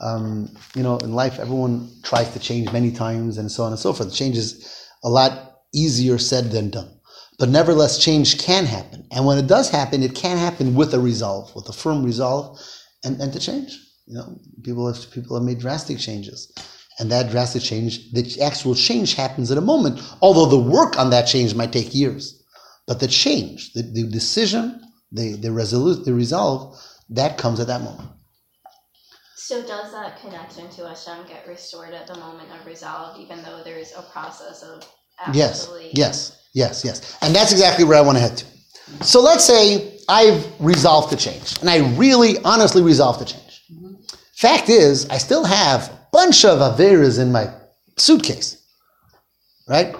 Um, 0.00 0.50
you 0.74 0.82
know, 0.82 0.96
in 0.98 1.12
life, 1.12 1.38
everyone 1.38 1.90
tries 2.02 2.32
to 2.32 2.38
change 2.38 2.72
many 2.72 2.90
times 2.90 3.36
and 3.36 3.52
so 3.52 3.64
on 3.64 3.72
and 3.72 3.78
so 3.78 3.92
forth. 3.92 4.14
Change 4.14 4.38
is 4.38 4.86
a 5.04 5.10
lot 5.10 5.58
easier 5.74 6.16
said 6.16 6.50
than 6.50 6.70
done. 6.70 6.90
But 7.38 7.50
nevertheless, 7.50 8.02
change 8.02 8.38
can 8.38 8.64
happen. 8.64 9.06
And 9.10 9.26
when 9.26 9.36
it 9.36 9.46
does 9.46 9.68
happen, 9.68 10.02
it 10.02 10.14
can 10.14 10.38
happen 10.38 10.74
with 10.74 10.94
a 10.94 11.00
resolve, 11.00 11.54
with 11.54 11.68
a 11.68 11.72
firm 11.72 12.02
resolve, 12.02 12.58
and, 13.04 13.20
and 13.20 13.30
to 13.32 13.40
change. 13.40 13.78
You 14.06 14.14
know, 14.14 14.38
people 14.62 14.90
have, 14.90 15.10
people 15.10 15.36
have 15.36 15.44
made 15.44 15.58
drastic 15.58 15.98
changes 15.98 16.50
and 17.00 17.10
that 17.10 17.30
drastic 17.30 17.62
change, 17.62 18.12
the 18.12 18.40
actual 18.42 18.74
change 18.74 19.14
happens 19.14 19.50
in 19.50 19.56
a 19.56 19.62
moment, 19.62 20.00
although 20.20 20.46
the 20.46 20.70
work 20.70 20.98
on 20.98 21.10
that 21.10 21.22
change 21.22 21.54
might 21.54 21.72
take 21.72 21.94
years. 21.94 22.44
But 22.86 23.00
the 23.00 23.08
change, 23.08 23.72
the, 23.72 23.82
the 23.82 24.02
decision, 24.04 24.80
the, 25.10 25.34
the, 25.34 25.50
resolute, 25.50 26.04
the 26.04 26.12
resolve, 26.12 26.78
that 27.08 27.38
comes 27.38 27.58
at 27.58 27.68
that 27.68 27.80
moment. 27.80 28.10
So 29.34 29.62
does 29.62 29.92
that 29.92 30.20
connection 30.20 30.68
to 30.70 30.88
Hashem 30.88 31.26
get 31.26 31.46
restored 31.48 31.94
at 31.94 32.06
the 32.06 32.18
moment 32.18 32.50
of 32.52 32.66
resolve, 32.66 33.18
even 33.18 33.42
though 33.42 33.62
there's 33.64 33.92
a 33.96 34.02
process 34.02 34.62
of 34.62 34.86
actually... 35.18 35.90
Yes, 35.92 36.48
yes, 36.52 36.82
yes, 36.82 36.84
yes. 36.84 37.18
And 37.22 37.34
that's 37.34 37.50
exactly 37.50 37.84
where 37.84 37.96
I 37.96 38.02
want 38.02 38.18
to 38.18 38.22
head 38.22 38.36
to. 38.36 38.46
So 39.04 39.22
let's 39.22 39.44
say 39.44 39.98
I've 40.08 40.46
resolved 40.60 41.10
to 41.10 41.16
change, 41.16 41.58
and 41.60 41.70
I 41.70 41.96
really, 41.96 42.36
honestly 42.44 42.82
resolved 42.82 43.26
to 43.26 43.34
change. 43.34 43.62
Mm-hmm. 43.72 43.94
Fact 44.36 44.68
is, 44.68 45.08
I 45.08 45.18
still 45.18 45.44
have 45.44 45.99
bunch 46.12 46.44
of 46.44 46.58
Averas 46.58 47.20
in 47.20 47.32
my 47.32 47.52
suitcase. 47.96 48.62
Right? 49.68 49.94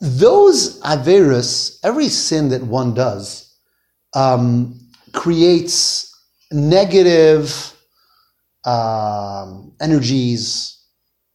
Those 0.00 0.80
Averas, 0.80 1.78
every 1.84 2.08
sin 2.08 2.48
that 2.48 2.62
one 2.62 2.94
does, 2.94 3.54
um, 4.14 4.78
creates 5.12 6.08
negative 6.50 7.74
um, 8.64 9.72
energies 9.80 10.78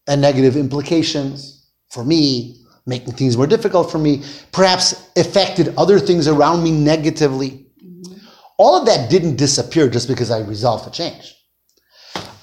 and 0.08 0.22
negative 0.22 0.56
implications 0.56 1.70
for 1.90 2.04
me, 2.04 2.56
making 2.86 3.14
things 3.14 3.38
more 3.38 3.48
difficult 3.48 3.92
for 3.92 3.98
me, 3.98 4.24
perhaps 4.52 5.10
affected 5.18 5.74
other 5.78 6.00
things 6.00 6.28
around 6.28 6.64
me 6.64 6.72
negatively. 6.72 7.68
Mm-hmm. 7.84 8.18
All 8.58 8.76
of 8.76 8.86
that 8.86 9.10
didn't 9.10 9.36
disappear 9.36 9.90
just 9.90 10.08
because 10.08 10.32
I 10.32 10.40
resolved 10.40 10.86
to 10.86 10.92
change. 10.92 11.37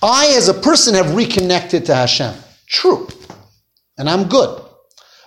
I, 0.04 0.34
as 0.36 0.48
a 0.48 0.54
person, 0.54 0.94
have 0.94 1.14
reconnected 1.14 1.86
to 1.86 1.94
Hashem. 1.94 2.34
True. 2.68 3.08
And 3.96 4.08
I'm 4.08 4.28
good. 4.28 4.62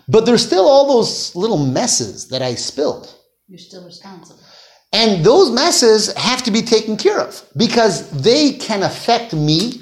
But 0.08 0.28
there's 0.28 0.46
still 0.46 0.68
all 0.68 0.88
those 0.88 1.36
little 1.36 1.58
messes 1.58 2.28
that 2.28 2.44
I 2.44 2.54
spilled. 2.54 3.12
You're 3.48 3.58
still 3.58 3.84
responsible. 3.84 4.40
And 4.94 5.26
those 5.26 5.50
messes 5.50 6.14
have 6.14 6.44
to 6.44 6.52
be 6.52 6.62
taken 6.62 6.96
care 6.96 7.20
of 7.20 7.44
because 7.58 8.10
they 8.12 8.54
can 8.54 8.84
affect 8.84 9.34
me 9.34 9.82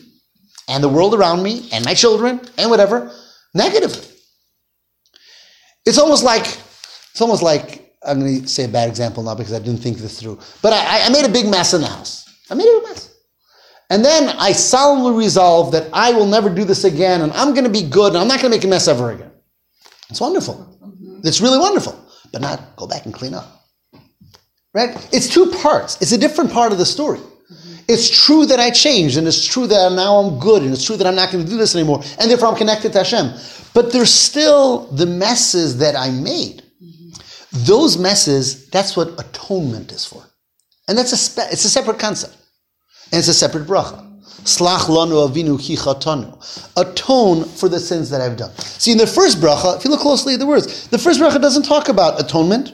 and 0.69 0.81
the 0.81 0.89
world 0.89 1.13
around 1.13 1.43
me 1.43 1.67
and 1.73 1.83
my 1.83 1.93
children 1.93 2.39
and 2.57 2.69
whatever 2.69 3.11
negatively. 3.53 4.07
It's 5.85 5.97
almost 5.97 6.23
like, 6.23 6.45
it's 7.11 7.21
almost 7.21 7.43
like, 7.43 7.93
I'm 8.01 8.19
going 8.21 8.43
to 8.43 8.47
say 8.47 8.63
a 8.63 8.69
bad 8.69 8.87
example 8.87 9.23
now 9.23 9.35
because 9.35 9.53
I 9.53 9.59
didn't 9.59 9.81
think 9.81 9.97
this 9.97 10.19
through. 10.21 10.39
But 10.61 10.71
I, 10.71 11.05
I 11.05 11.09
made 11.09 11.25
a 11.25 11.31
big 11.31 11.47
mess 11.47 11.73
in 11.73 11.81
the 11.81 11.87
house. 11.87 12.25
I 12.49 12.55
made 12.55 12.67
a 12.67 12.79
big 12.79 12.83
mess. 12.89 13.04
And 13.89 14.03
then 14.03 14.29
I 14.29 14.51
solemnly 14.51 15.17
resolve 15.17 15.71
that 15.73 15.89
I 15.93 16.11
will 16.11 16.25
never 16.25 16.49
do 16.49 16.63
this 16.63 16.83
again 16.83 17.21
and 17.21 17.31
I'm 17.33 17.53
going 17.53 17.65
to 17.65 17.69
be 17.69 17.83
good 17.83 18.13
and 18.13 18.17
I'm 18.17 18.27
not 18.27 18.39
going 18.39 18.51
to 18.51 18.57
make 18.57 18.63
a 18.63 18.67
mess 18.67 18.87
ever 18.87 19.11
again. 19.11 19.31
It's 20.09 20.21
wonderful. 20.21 20.55
Mm-hmm. 20.83 21.19
It's 21.23 21.41
really 21.41 21.59
wonderful. 21.59 21.99
But 22.31 22.41
not 22.41 22.75
go 22.75 22.87
back 22.87 23.05
and 23.05 23.13
clean 23.13 23.33
up. 23.33 23.45
Right? 24.73 24.95
It's 25.13 25.29
two 25.29 25.51
parts. 25.61 26.01
It's 26.01 26.11
a 26.11 26.17
different 26.17 26.51
part 26.51 26.71
of 26.71 26.79
the 26.79 26.85
story. 26.85 27.19
Mm-hmm. 27.19 27.75
It's 27.87 28.25
true 28.25 28.45
that 28.47 28.59
I 28.59 28.71
changed 28.71 29.17
and 29.17 29.27
it's 29.27 29.45
true 29.45 29.67
that 29.67 29.91
now 29.91 30.15
I'm 30.17 30.39
good 30.39 30.63
and 30.63 30.73
it's 30.73 30.83
true 30.83 30.97
that 30.97 31.05
I'm 31.05 31.15
not 31.15 31.31
going 31.31 31.43
to 31.43 31.49
do 31.49 31.57
this 31.57 31.75
anymore 31.75 32.01
and 32.19 32.29
therefore 32.29 32.49
I'm 32.49 32.57
connected 32.57 32.91
to 32.93 32.99
Hashem. 32.99 33.33
But 33.75 33.91
there's 33.93 34.13
still 34.13 34.87
the 34.93 35.05
messes 35.05 35.77
that 35.77 35.95
I 35.95 36.09
made. 36.09 36.63
Mm-hmm. 36.83 37.63
Those 37.65 37.99
messes, 37.99 38.67
that's 38.69 38.97
what 38.97 39.19
atonement 39.19 39.91
is 39.91 40.05
for. 40.05 40.23
And 40.87 40.97
that's 40.97 41.11
a, 41.11 41.17
spe- 41.17 41.51
it's 41.51 41.65
a 41.65 41.69
separate 41.69 41.99
concept. 41.99 42.35
And 43.11 43.19
it's 43.19 43.27
a 43.27 43.33
separate 43.33 43.65
bracha. 43.67 44.03
Slach 44.43 44.87
lanu 44.87 45.27
avinu 45.27 45.59
ki 45.59 45.75
chatanu. 45.75 46.37
Atone 46.75 47.45
for 47.45 47.67
the 47.67 47.79
sins 47.79 48.09
that 48.09 48.21
I've 48.21 48.37
done. 48.37 48.55
See, 48.57 48.91
in 48.91 48.97
the 48.97 49.07
first 49.07 49.39
bracha, 49.39 49.77
if 49.77 49.85
you 49.85 49.89
look 49.91 50.01
closely 50.01 50.33
at 50.35 50.39
the 50.39 50.45
words, 50.45 50.87
the 50.87 50.97
first 50.97 51.19
bracha 51.19 51.41
doesn't 51.41 51.63
talk 51.63 51.89
about 51.89 52.19
atonement. 52.19 52.73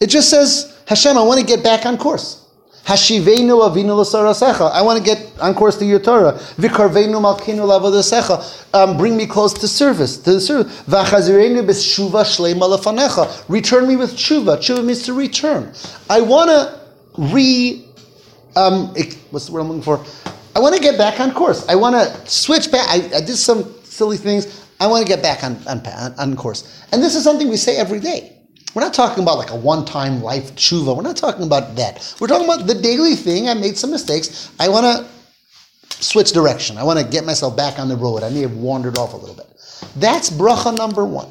It 0.00 0.08
just 0.08 0.30
says, 0.30 0.78
Hashem, 0.86 1.16
I 1.16 1.22
want 1.22 1.40
to 1.40 1.46
get 1.46 1.62
back 1.62 1.86
on 1.86 1.98
course. 1.98 2.46
Hashivenu 2.84 3.60
avinu 3.70 3.96
l'sarasecha. 3.96 4.70
I 4.72 4.82
want 4.82 4.98
to 4.98 5.04
get 5.04 5.30
on 5.40 5.54
course 5.54 5.76
to 5.78 5.84
your 5.84 5.98
Torah. 6.00 6.32
Vikarvenu 6.56 7.20
malkinu 7.20 7.66
lavodasecha. 7.66 8.74
Um, 8.74 8.96
bring 8.96 9.16
me 9.16 9.26
close 9.26 9.52
to 9.54 9.68
service, 9.68 10.16
to 10.18 10.32
the 10.32 10.40
service. 10.40 10.82
V'chazirenu 10.82 11.62
b'shuva 11.66 12.24
shleima 12.24 12.76
lefanecha. 12.76 13.44
Return 13.48 13.86
me 13.86 13.96
with 13.96 14.12
tshuva. 14.12 14.56
Tshuva 14.56 14.84
means 14.84 15.02
to 15.04 15.12
return. 15.12 15.72
I 16.08 16.20
want 16.22 16.50
to 16.50 16.80
re 17.18 17.86
um, 18.56 18.94
what's 19.30 19.46
the 19.46 19.52
word 19.52 19.60
I'm 19.60 19.68
looking 19.68 19.82
for? 19.82 20.04
I 20.54 20.60
want 20.60 20.74
to 20.74 20.80
get 20.80 20.98
back 20.98 21.20
on 21.20 21.32
course. 21.32 21.68
I 21.68 21.74
want 21.76 21.94
to 21.94 22.30
switch 22.30 22.70
back. 22.72 22.88
I, 22.88 22.96
I, 23.16 23.20
did 23.20 23.36
some 23.36 23.72
silly 23.84 24.16
things. 24.16 24.66
I 24.80 24.86
want 24.86 25.06
to 25.06 25.08
get 25.08 25.22
back 25.22 25.44
on, 25.44 25.56
on, 25.68 25.80
on 26.18 26.36
course. 26.36 26.84
And 26.92 27.02
this 27.02 27.14
is 27.14 27.22
something 27.22 27.48
we 27.48 27.56
say 27.56 27.76
every 27.76 28.00
day. 28.00 28.36
We're 28.74 28.82
not 28.82 28.94
talking 28.94 29.22
about 29.22 29.38
like 29.38 29.50
a 29.50 29.56
one-time 29.56 30.22
life 30.22 30.54
tshuva. 30.54 30.96
We're 30.96 31.02
not 31.02 31.16
talking 31.16 31.44
about 31.44 31.76
that. 31.76 32.14
We're 32.20 32.28
talking 32.28 32.46
about 32.46 32.66
the 32.66 32.74
daily 32.74 33.16
thing. 33.16 33.48
I 33.48 33.54
made 33.54 33.76
some 33.76 33.90
mistakes. 33.90 34.52
I 34.60 34.68
want 34.68 34.86
to 34.86 36.02
switch 36.02 36.32
direction. 36.32 36.78
I 36.78 36.84
want 36.84 36.98
to 36.98 37.04
get 37.04 37.24
myself 37.24 37.56
back 37.56 37.78
on 37.78 37.88
the 37.88 37.96
road. 37.96 38.22
I 38.22 38.30
may 38.30 38.40
have 38.40 38.54
wandered 38.54 38.98
off 38.98 39.12
a 39.12 39.16
little 39.16 39.34
bit. 39.34 39.46
That's 39.96 40.30
bracha 40.30 40.76
number 40.76 41.04
one. 41.04 41.30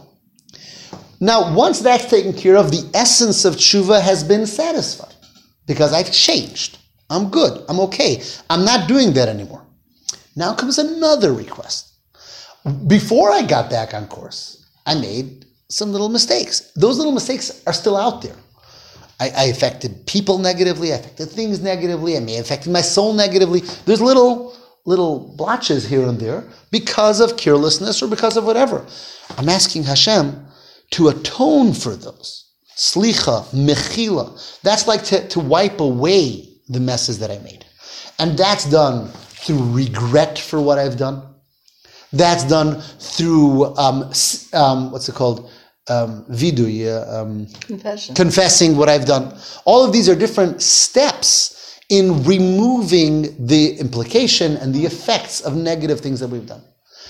Now, 1.21 1.53
once 1.53 1.79
that's 1.79 2.05
taken 2.05 2.33
care 2.33 2.55
of, 2.55 2.71
the 2.71 2.89
essence 2.93 3.45
of 3.45 3.55
tshuva 3.55 4.01
has 4.01 4.23
been 4.23 4.45
satisfied 4.45 5.13
because 5.67 5.93
I've 5.93 6.11
changed. 6.11 6.78
I'm 7.09 7.29
good. 7.29 7.63
I'm 7.67 7.79
okay. 7.81 8.21
I'm 8.49 8.63
not 8.65 8.87
doing 8.87 9.13
that 9.13 9.27
anymore. 9.27 9.65
Now 10.35 10.53
comes 10.53 10.77
another 10.77 11.33
request. 11.33 11.93
Before 12.87 13.31
I 13.31 13.41
got 13.41 13.69
back 13.69 13.93
on 13.93 14.07
course, 14.07 14.65
I 14.85 14.95
made 14.95 15.45
some 15.69 15.91
little 15.91 16.09
mistakes. 16.09 16.71
Those 16.75 16.97
little 16.97 17.13
mistakes 17.13 17.63
are 17.65 17.73
still 17.73 17.97
out 17.97 18.21
there. 18.21 18.35
I, 19.19 19.29
I 19.29 19.43
affected 19.45 20.05
people 20.05 20.37
negatively. 20.37 20.93
I 20.93 20.97
affected 20.97 21.29
things 21.29 21.61
negatively. 21.61 22.15
I 22.15 22.19
may 22.19 22.35
have 22.35 22.45
affected 22.45 22.71
my 22.71 22.81
soul 22.81 23.13
negatively. 23.13 23.61
There's 23.85 24.01
little 24.01 24.55
little 24.85 25.35
blotches 25.35 25.87
here 25.87 26.07
and 26.07 26.19
there 26.19 26.43
because 26.71 27.19
of 27.19 27.37
carelessness 27.37 28.01
or 28.01 28.07
because 28.07 28.37
of 28.37 28.45
whatever. 28.45 28.85
I'm 29.37 29.49
asking 29.49 29.83
Hashem 29.83 30.45
to 30.91 31.09
atone 31.09 31.73
for 31.73 31.95
those 31.95 32.45
slicha, 32.75 33.43
mechila. 33.53 34.61
That's 34.61 34.87
like 34.87 35.03
to, 35.05 35.27
to 35.27 35.39
wipe 35.39 35.81
away 35.81 36.48
the 36.69 36.79
messes 36.79 37.19
that 37.19 37.31
I 37.31 37.39
made. 37.39 37.65
And 38.19 38.37
that's 38.37 38.65
done 38.69 39.09
through 39.09 39.71
regret 39.73 40.37
for 40.37 40.61
what 40.61 40.77
I've 40.77 40.97
done. 40.97 41.23
That's 42.13 42.43
done 42.43 42.81
through, 42.81 43.75
um, 43.77 44.11
um, 44.53 44.91
what's 44.91 45.09
it 45.09 45.15
called? 45.15 45.49
Um, 45.87 46.23
vidui, 46.25 46.85
uh, 46.85 47.21
um, 47.23 47.47
Confession. 47.61 48.13
confessing 48.13 48.77
what 48.77 48.89
I've 48.89 49.05
done. 49.05 49.35
All 49.65 49.83
of 49.83 49.91
these 49.91 50.07
are 50.07 50.15
different 50.15 50.61
steps 50.61 51.79
in 51.89 52.23
removing 52.23 53.47
the 53.47 53.75
implication 53.79 54.55
and 54.57 54.73
the 54.73 54.85
effects 54.85 55.41
of 55.41 55.55
negative 55.55 55.99
things 55.99 56.19
that 56.19 56.27
we've 56.27 56.45
done. 56.45 56.61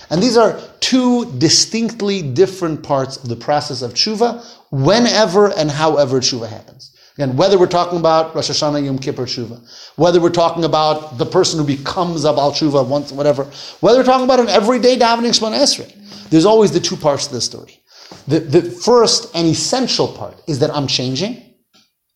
And 0.09 0.23
these 0.23 0.37
are 0.37 0.59
two 0.79 1.25
distinctly 1.37 2.21
different 2.21 2.81
parts 2.81 3.17
of 3.17 3.27
the 3.27 3.35
process 3.35 3.81
of 3.81 3.93
tshuva, 3.93 4.43
whenever 4.71 5.51
and 5.57 5.69
however 5.69 6.21
tshuva 6.21 6.47
happens. 6.47 6.95
Again, 7.19 7.35
whether 7.35 7.59
we're 7.59 7.67
talking 7.67 7.99
about 7.99 8.33
Rosh 8.33 8.49
Hashanah 8.49 8.85
Yom 8.85 8.97
Kippur 8.97 9.25
tshuva, 9.25 9.59
whether 9.97 10.21
we're 10.21 10.29
talking 10.29 10.63
about 10.63 11.17
the 11.17 11.25
person 11.25 11.59
who 11.59 11.65
becomes 11.65 12.23
a 12.23 12.31
Baal 12.31 12.53
tshuva 12.53 12.87
once, 12.87 13.11
whatever, 13.11 13.43
whether 13.81 13.99
we're 13.99 14.05
talking 14.05 14.23
about 14.23 14.39
an 14.39 14.47
everyday 14.47 14.95
davening 14.97 15.37
Shemona 15.37 15.57
Esrei, 15.57 15.93
there's 16.29 16.45
always 16.45 16.71
the 16.71 16.79
two 16.79 16.95
parts 16.95 17.25
of 17.27 17.33
the 17.33 17.41
story. 17.41 17.83
The, 18.29 18.39
the 18.39 18.61
first 18.61 19.35
and 19.35 19.45
essential 19.45 20.07
part 20.07 20.41
is 20.47 20.59
that 20.59 20.73
I'm 20.73 20.87
changing. 20.87 21.43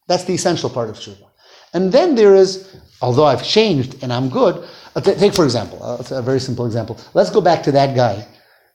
That's 0.07 0.23
the 0.23 0.35
essential 0.35 0.69
part 0.69 0.89
of 0.89 0.95
tshuva. 0.95 1.27
And 1.73 1.91
then 1.91 2.15
there 2.15 2.33
is, 2.33 2.73
although 3.01 3.25
I've 3.25 3.43
changed 3.43 4.01
and 4.03 4.13
I'm 4.13 4.29
good, 4.29 4.65
uh, 4.95 5.01
take 5.01 5.33
for 5.33 5.43
example, 5.43 5.83
uh, 5.83 6.01
a 6.11 6.21
very 6.21 6.39
simple 6.39 6.65
example. 6.65 6.97
Let's 7.13 7.29
go 7.29 7.41
back 7.41 7.61
to 7.63 7.73
that 7.73 7.93
guy 7.93 8.25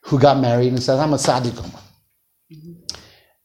who 0.02 0.18
got 0.18 0.38
married 0.40 0.74
and 0.74 0.82
says, 0.82 1.00
I'm 1.00 1.14
a 1.14 1.16
tzaddik 1.16 1.56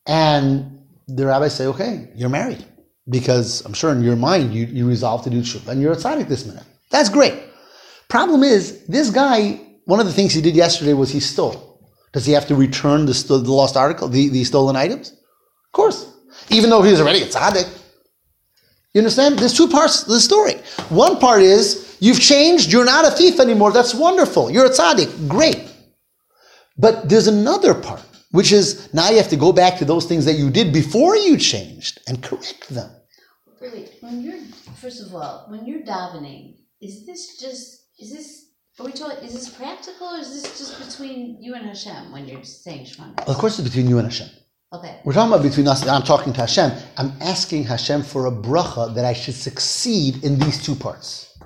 And 0.06 0.82
the 1.08 1.26
rabbis 1.26 1.56
say, 1.56 1.68
okay, 1.68 2.10
you're 2.14 2.28
married. 2.28 2.66
Because 3.10 3.62
I'm 3.66 3.74
sure 3.74 3.92
in 3.92 4.02
your 4.02 4.16
mind 4.16 4.54
you, 4.54 4.66
you 4.66 4.88
resolve 4.88 5.24
to 5.24 5.30
do 5.30 5.42
tshuva 5.42 5.70
and 5.70 5.82
you're 5.82 5.92
a 5.92 5.98
tzaddik 5.98 6.28
this 6.28 6.46
minute. 6.46 6.64
That's 6.90 7.10
great. 7.10 7.34
Problem 8.08 8.44
is, 8.44 8.86
this 8.86 9.10
guy, 9.10 9.60
one 9.86 10.00
of 10.00 10.06
the 10.06 10.14
things 10.14 10.34
he 10.34 10.42
did 10.42 10.56
yesterday 10.56 10.94
was 10.94 11.10
he 11.10 11.20
stole. 11.20 11.82
Does 12.14 12.26
he 12.26 12.32
have 12.34 12.48
to 12.48 12.56
return 12.56 13.06
the, 13.06 13.14
sto- 13.14 13.40
the 13.40 13.52
lost 13.52 13.76
article, 13.76 14.08
the, 14.08 14.30
the 14.30 14.44
stolen 14.44 14.76
items? 14.76 15.12
Of 15.12 15.72
course. 15.72 16.10
Even 16.50 16.70
though 16.70 16.84
he's 16.84 17.02
already 17.02 17.24
a 17.24 17.28
tzaddik. 17.28 17.68
You 18.94 19.02
understand? 19.02 19.40
There's 19.40 19.58
two 19.58 19.68
parts 19.68 20.04
to 20.04 20.12
the 20.12 20.20
story. 20.20 20.54
One 20.90 21.20
part 21.20 21.42
is 21.42 21.98
you've 22.00 22.20
changed, 22.20 22.72
you're 22.72 22.86
not 22.86 23.06
a 23.06 23.12
thief 23.12 23.40
anymore. 23.40 23.72
That's 23.72 23.96
wonderful. 23.96 24.52
You're 24.52 24.68
a 24.68 24.70
tzaddik. 24.70 25.28
Great. 25.28 25.68
But 26.78 27.10
there's 27.10 27.28
another 27.28 27.74
part, 27.74 28.04
which 28.34 28.52
is 28.52 28.92
now 28.94 29.10
you 29.12 29.18
have 29.18 29.30
to 29.30 29.36
go 29.38 29.54
back 29.54 29.78
to 29.78 29.86
those 29.86 30.06
things 30.06 30.26
that 30.26 30.34
you 30.34 30.50
did 30.50 30.74
before 30.74 31.16
you 31.16 31.38
changed 31.38 32.02
and 32.08 32.22
correct 32.24 32.68
them. 32.70 32.90
Wait, 33.62 33.92
when 34.02 34.22
you're 34.22 34.42
first 34.82 35.02
of 35.06 35.14
all, 35.16 35.46
when 35.50 35.66
you're 35.66 35.84
davening, 35.84 36.56
is 36.82 37.06
this 37.06 37.40
just 37.40 37.62
is 38.00 38.12
this 38.12 38.28
are 38.80 38.86
we 38.88 38.92
talking 38.92 39.24
is 39.24 39.34
this 39.34 39.50
practical 39.50 40.08
or 40.08 40.18
is 40.18 40.32
this 40.34 40.58
just 40.58 40.74
between 40.84 41.38
you 41.42 41.54
and 41.54 41.66
Hashem 41.66 42.12
when 42.12 42.28
you're 42.28 42.44
saying 42.44 42.86
Shema? 42.86 43.14
Of 43.28 43.38
course, 43.38 43.60
it's 43.60 43.68
between 43.70 43.88
you 43.88 44.00
and 44.00 44.08
Hashem. 44.12 44.30
Okay. 44.74 45.00
We're 45.06 45.14
talking 45.14 45.32
about 45.32 45.44
between 45.44 45.68
us. 45.68 45.88
I'm 45.88 46.02
talking 46.02 46.34
to 46.34 46.42
Hashem. 46.42 46.72
I'm 46.98 47.14
asking 47.22 47.66
Hashem 47.66 48.02
for 48.02 48.26
a 48.26 48.32
bracha 48.32 48.96
that 48.96 49.06
I 49.06 49.14
should 49.14 49.36
succeed 49.36 50.24
in 50.24 50.40
these 50.40 50.64
two 50.66 50.74
parts. 50.74 51.38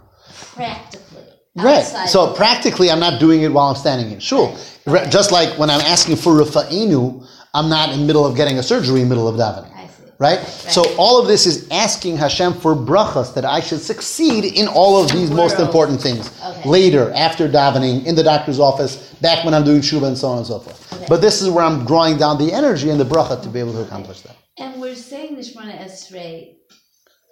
Practically. 0.56 1.26
Right. 1.58 1.84
So 1.84 2.34
practically, 2.34 2.90
I'm 2.90 3.02
not 3.02 3.20
doing 3.20 3.42
it 3.42 3.52
while 3.52 3.68
I'm 3.68 3.76
standing 3.76 4.12
in 4.12 4.20
shul. 4.20 4.56
Right. 4.88 5.12
Just 5.12 5.32
like 5.32 5.58
when 5.60 5.70
I'm 5.70 5.82
asking 5.82 6.16
for 6.16 6.34
rafa'inu, 6.34 7.28
I'm 7.54 7.70
not 7.70 7.90
in 7.94 8.00
the 8.00 8.06
middle 8.06 8.26
of 8.26 8.36
getting 8.36 8.58
a 8.58 8.64
surgery 8.64 9.02
in 9.02 9.10
the 9.10 9.16
middle 9.16 9.28
of 9.28 9.36
davening. 9.36 9.74
I 9.76 9.88
see. 9.88 10.04
Right? 10.20 10.40
So 10.40 10.96
all 10.98 11.22
of 11.22 11.28
this 11.28 11.46
is 11.46 11.68
asking 11.72 12.18
Hashem 12.18 12.54
for 12.54 12.74
brachas 12.74 13.34
that 13.36 13.46
I 13.46 13.60
should 13.60 13.82
succeed 13.82 14.46
in 14.46 14.68
all 14.68 15.04
of 15.04 15.12
these 15.12 15.30
most 15.30 15.60
important 15.60 16.02
things. 16.02 16.32
Okay. 16.44 16.70
Later, 16.70 17.12
after 17.14 17.48
davening, 17.50 18.06
in 18.06 18.16
the 18.16 18.24
doctor's 18.24 18.60
office, 18.60 19.14
back 19.22 19.44
when 19.46 19.54
I'm 19.54 19.64
doing 19.66 19.82
shuva 19.82 20.08
and 20.08 20.18
so 20.18 20.30
on 20.30 20.38
and 20.40 20.48
so 20.48 20.60
forth. 20.60 20.94
Okay. 20.94 21.06
But 21.10 21.22
this 21.22 21.42
is 21.42 21.50
where 21.50 21.64
I'm 21.66 21.86
drawing 21.86 22.18
down 22.18 22.38
the 22.38 22.52
energy 22.54 22.90
and 22.90 23.00
the 23.00 23.06
bracha 23.06 23.42
to 23.44 23.50
be 23.50 23.60
able 23.60 23.74
to 23.74 23.82
accomplish 23.82 24.22
that. 24.22 24.36
And 24.58 24.82
we're 24.82 24.96
saying 24.96 25.36
the 25.36 25.42
Shemona 25.42 25.78
Esrei 25.80 26.56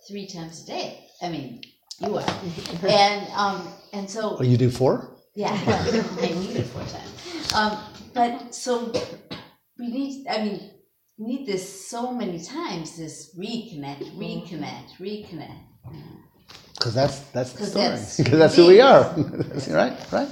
three 0.08 0.28
times 0.28 0.64
a 0.64 0.68
day. 0.68 1.08
I 1.22 1.30
mean, 1.30 1.62
you 2.00 2.18
are. 2.18 2.26
and 2.88 3.28
um 3.34 3.68
and 3.94 4.10
so 4.10 4.38
Oh, 4.40 4.44
you 4.44 4.58
do 4.58 4.70
four? 4.70 5.15
Yeah, 5.38 5.52
I 5.52 6.30
need 6.30 6.56
it 6.56 6.64
four 6.64 6.84
times. 6.84 7.54
Um, 7.54 7.78
but 8.14 8.56
so 8.56 8.94
we 9.78 9.88
need. 9.88 10.28
I 10.30 10.44
mean, 10.44 10.72
need 11.18 11.46
this 11.46 11.90
so 11.90 12.14
many 12.14 12.42
times. 12.42 12.98
This 12.98 13.36
reconnect, 13.38 14.16
reconnect, 14.18 14.96
reconnect. 14.98 15.60
Because 16.74 16.94
that's 16.94 17.20
that's 17.32 17.54
the 17.54 17.66
story. 17.66 17.86
Because 18.18 18.40
that's 18.40 18.56
who 18.56 18.68
we 18.68 18.80
are. 18.80 19.04
Right, 19.70 19.98
right. 20.12 20.30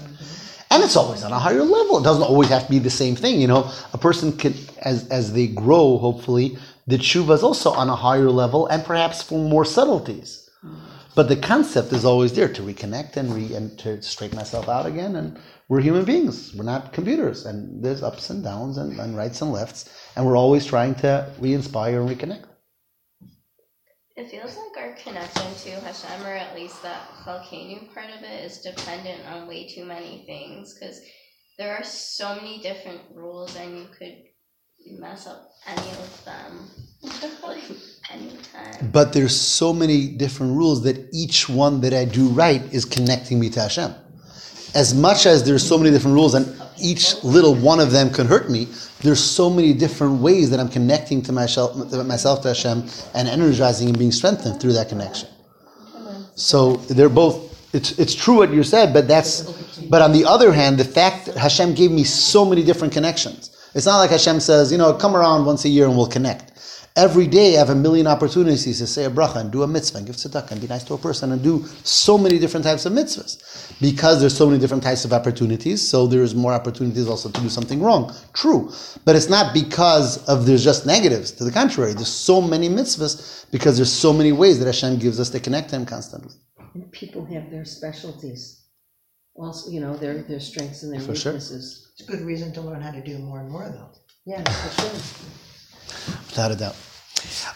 And 0.71 0.83
it's 0.83 0.95
always 0.95 1.23
on 1.23 1.33
a 1.33 1.39
higher 1.39 1.63
level. 1.63 1.99
It 1.99 2.03
doesn't 2.03 2.23
always 2.23 2.49
have 2.49 2.65
to 2.65 2.69
be 2.71 2.79
the 2.79 2.89
same 2.89 3.15
thing. 3.15 3.41
You 3.41 3.47
know, 3.47 3.69
a 3.93 3.97
person 3.97 4.31
can, 4.37 4.53
as 4.81 5.07
as 5.09 5.33
they 5.33 5.47
grow, 5.47 5.97
hopefully, 5.97 6.57
the 6.87 6.97
tshuva 6.97 7.35
is 7.35 7.43
also 7.43 7.71
on 7.71 7.89
a 7.89 7.95
higher 7.95 8.29
level, 8.31 8.67
and 8.67 8.83
perhaps 8.85 9.21
for 9.21 9.37
more 9.37 9.65
subtleties. 9.65 10.49
But 11.15 11.29
the 11.29 11.35
concept 11.35 11.93
is 11.93 12.05
always 12.05 12.33
there 12.33 12.51
to 12.51 12.61
reconnect 12.63 13.17
and 13.17 13.33
re 13.33 13.53
and 13.53 13.77
to 13.79 14.01
straighten 14.01 14.37
myself 14.37 14.67
out 14.67 14.87
again. 14.87 15.15
And 15.15 15.37
we're 15.69 15.81
human 15.81 16.05
beings. 16.05 16.53
We're 16.55 16.63
not 16.63 16.91
computers. 16.91 17.45
And 17.45 17.83
there's 17.83 18.01
ups 18.01 18.29
and 18.31 18.43
downs 18.43 18.77
and, 18.77 18.99
and 18.99 19.15
rights 19.15 19.41
and 19.41 19.51
lefts. 19.51 19.89
And 20.15 20.25
we're 20.25 20.37
always 20.37 20.65
trying 20.65 20.95
to 20.95 21.31
re-inspire 21.39 22.01
and 22.01 22.09
reconnect. 22.09 22.45
It 24.15 24.29
feels 24.29 24.55
like 24.55 24.85
our 24.85 24.93
connection 24.93 25.53
to 25.63 25.79
Hashem, 25.81 26.25
or 26.25 26.33
at 26.33 26.55
least 26.55 26.81
that 26.83 27.09
Chalkenu 27.25 27.93
part 27.93 28.09
of 28.11 28.23
it, 28.23 28.45
is 28.45 28.59
dependent 28.59 29.21
on 29.27 29.47
way 29.47 29.67
too 29.67 29.85
many 29.85 30.23
things 30.27 30.73
because 30.73 30.99
there 31.57 31.75
are 31.75 31.83
so 31.83 32.35
many 32.35 32.59
different 32.59 33.01
rules, 33.15 33.55
and 33.55 33.77
you 33.77 33.85
could 33.97 34.17
mess 34.99 35.25
up 35.25 35.49
any 35.67 35.89
of 35.91 36.25
them 36.25 36.69
like 37.43 37.63
anytime. 38.11 38.91
But 38.91 39.13
there's 39.13 39.39
so 39.39 39.73
many 39.73 40.07
different 40.07 40.55
rules 40.55 40.83
that 40.83 41.07
each 41.13 41.49
one 41.49 41.81
that 41.81 41.93
I 41.93 42.05
do 42.05 42.27
right 42.29 42.61
is 42.73 42.85
connecting 42.85 43.39
me 43.39 43.49
to 43.51 43.61
Hashem. 43.61 43.93
As 44.75 44.93
much 44.93 45.25
as 45.25 45.43
there's 45.43 45.65
so 45.65 45.77
many 45.77 45.91
different 45.91 46.15
rules 46.15 46.33
and 46.33 46.61
each 46.81 47.23
little 47.23 47.53
one 47.53 47.79
of 47.79 47.91
them 47.91 48.11
can 48.11 48.25
hurt 48.25 48.49
me, 48.49 48.67
there's 49.01 49.23
so 49.23 49.49
many 49.49 49.73
different 49.73 50.21
ways 50.21 50.49
that 50.49 50.59
I'm 50.59 50.69
connecting 50.69 51.21
to 51.23 51.31
myself, 51.31 51.75
myself 52.05 52.41
to 52.43 52.49
Hashem 52.49 52.87
and 53.13 53.27
energizing 53.27 53.89
and 53.89 53.97
being 53.97 54.11
strengthened 54.11 54.59
through 54.59 54.73
that 54.73 54.89
connection. 54.89 55.29
So 56.35 56.77
they're 56.77 57.09
both. 57.09 57.51
It's 57.73 57.97
it's 57.99 58.13
true 58.13 58.37
what 58.37 58.51
you 58.51 58.63
said, 58.63 58.93
but 58.93 59.07
that's. 59.07 59.41
But 59.89 60.01
on 60.01 60.11
the 60.11 60.25
other 60.25 60.51
hand, 60.51 60.77
the 60.77 60.85
fact 60.85 61.25
that 61.25 61.35
Hashem 61.35 61.73
gave 61.75 61.91
me 61.91 62.03
so 62.03 62.45
many 62.45 62.63
different 62.63 62.93
connections. 62.93 63.49
It's 63.75 63.85
not 63.85 63.97
like 63.97 64.11
Hashem 64.11 64.39
says, 64.39 64.71
you 64.71 64.77
know, 64.77 64.93
come 64.93 65.15
around 65.15 65.45
once 65.45 65.65
a 65.65 65.69
year 65.69 65.85
and 65.85 65.97
we'll 65.97 66.07
connect. 66.07 66.51
Every 66.95 67.25
day 67.25 67.55
I 67.55 67.59
have 67.59 67.71
a 67.71 67.75
million 67.75 68.05
opportunities 68.05 68.77
to 68.77 68.85
say 68.85 69.05
a 69.05 69.09
bracha 69.09 69.37
and 69.37 69.51
do 69.51 69.63
a 69.63 69.67
mitzvah 69.67 69.97
and 69.97 70.05
give 70.05 70.15
tzedakah 70.15 70.51
and 70.51 70.61
be 70.61 70.67
nice 70.67 70.83
to 70.83 70.93
a 70.93 70.97
person 70.97 71.31
and 71.31 71.41
do 71.41 71.65
so 71.83 72.19
many 72.19 72.37
different 72.37 72.63
types 72.63 72.85
of 72.85 72.93
mitzvahs. 72.93 73.39
Because 73.81 74.21
there's 74.21 74.37
so 74.37 74.45
many 74.45 74.59
different 74.59 74.83
types 74.83 75.03
of 75.03 75.11
opportunities, 75.11 75.81
so 75.87 76.05
there's 76.05 76.35
more 76.35 76.53
opportunities 76.53 77.07
also 77.07 77.29
to 77.29 77.41
do 77.41 77.49
something 77.49 77.81
wrong. 77.81 78.13
True. 78.33 78.71
But 79.05 79.15
it's 79.15 79.27
not 79.27 79.55
because 79.55 80.23
of 80.27 80.45
there's 80.45 80.63
just 80.63 80.85
negatives. 80.85 81.31
To 81.31 81.43
the 81.43 81.51
contrary, 81.51 81.93
there's 81.93 82.09
so 82.09 82.39
many 82.39 82.69
mitzvahs 82.69 83.49
because 83.49 83.75
there's 83.75 83.91
so 83.91 84.13
many 84.13 84.31
ways 84.31 84.59
that 84.59 84.65
Hashem 84.65 84.99
gives 84.99 85.19
us 85.19 85.31
to 85.31 85.39
connect 85.39 85.69
to 85.69 85.77
Him 85.77 85.87
constantly. 85.87 86.35
And 86.75 86.91
people 86.91 87.25
have 87.25 87.49
their 87.49 87.65
specialties. 87.65 88.67
Also, 89.33 89.71
you 89.71 89.79
know, 89.79 89.97
their, 89.97 90.21
their 90.21 90.39
strengths 90.39 90.83
and 90.83 90.93
their 90.93 90.99
For 90.99 91.15
sure. 91.15 91.31
weaknesses. 91.31 91.91
It's 91.97 92.07
a 92.07 92.11
good 92.11 92.21
reason 92.21 92.53
to 92.53 92.61
learn 92.61 92.81
how 92.81 92.91
to 92.91 93.01
do 93.01 93.17
more 93.17 93.39
and 93.39 93.49
more, 93.49 93.67
though. 93.67 93.89
Yeah, 94.25 94.43
for 94.43 94.81
sure. 94.81 94.91
Without 96.27 96.51
a 96.51 96.55
doubt. 96.55 96.75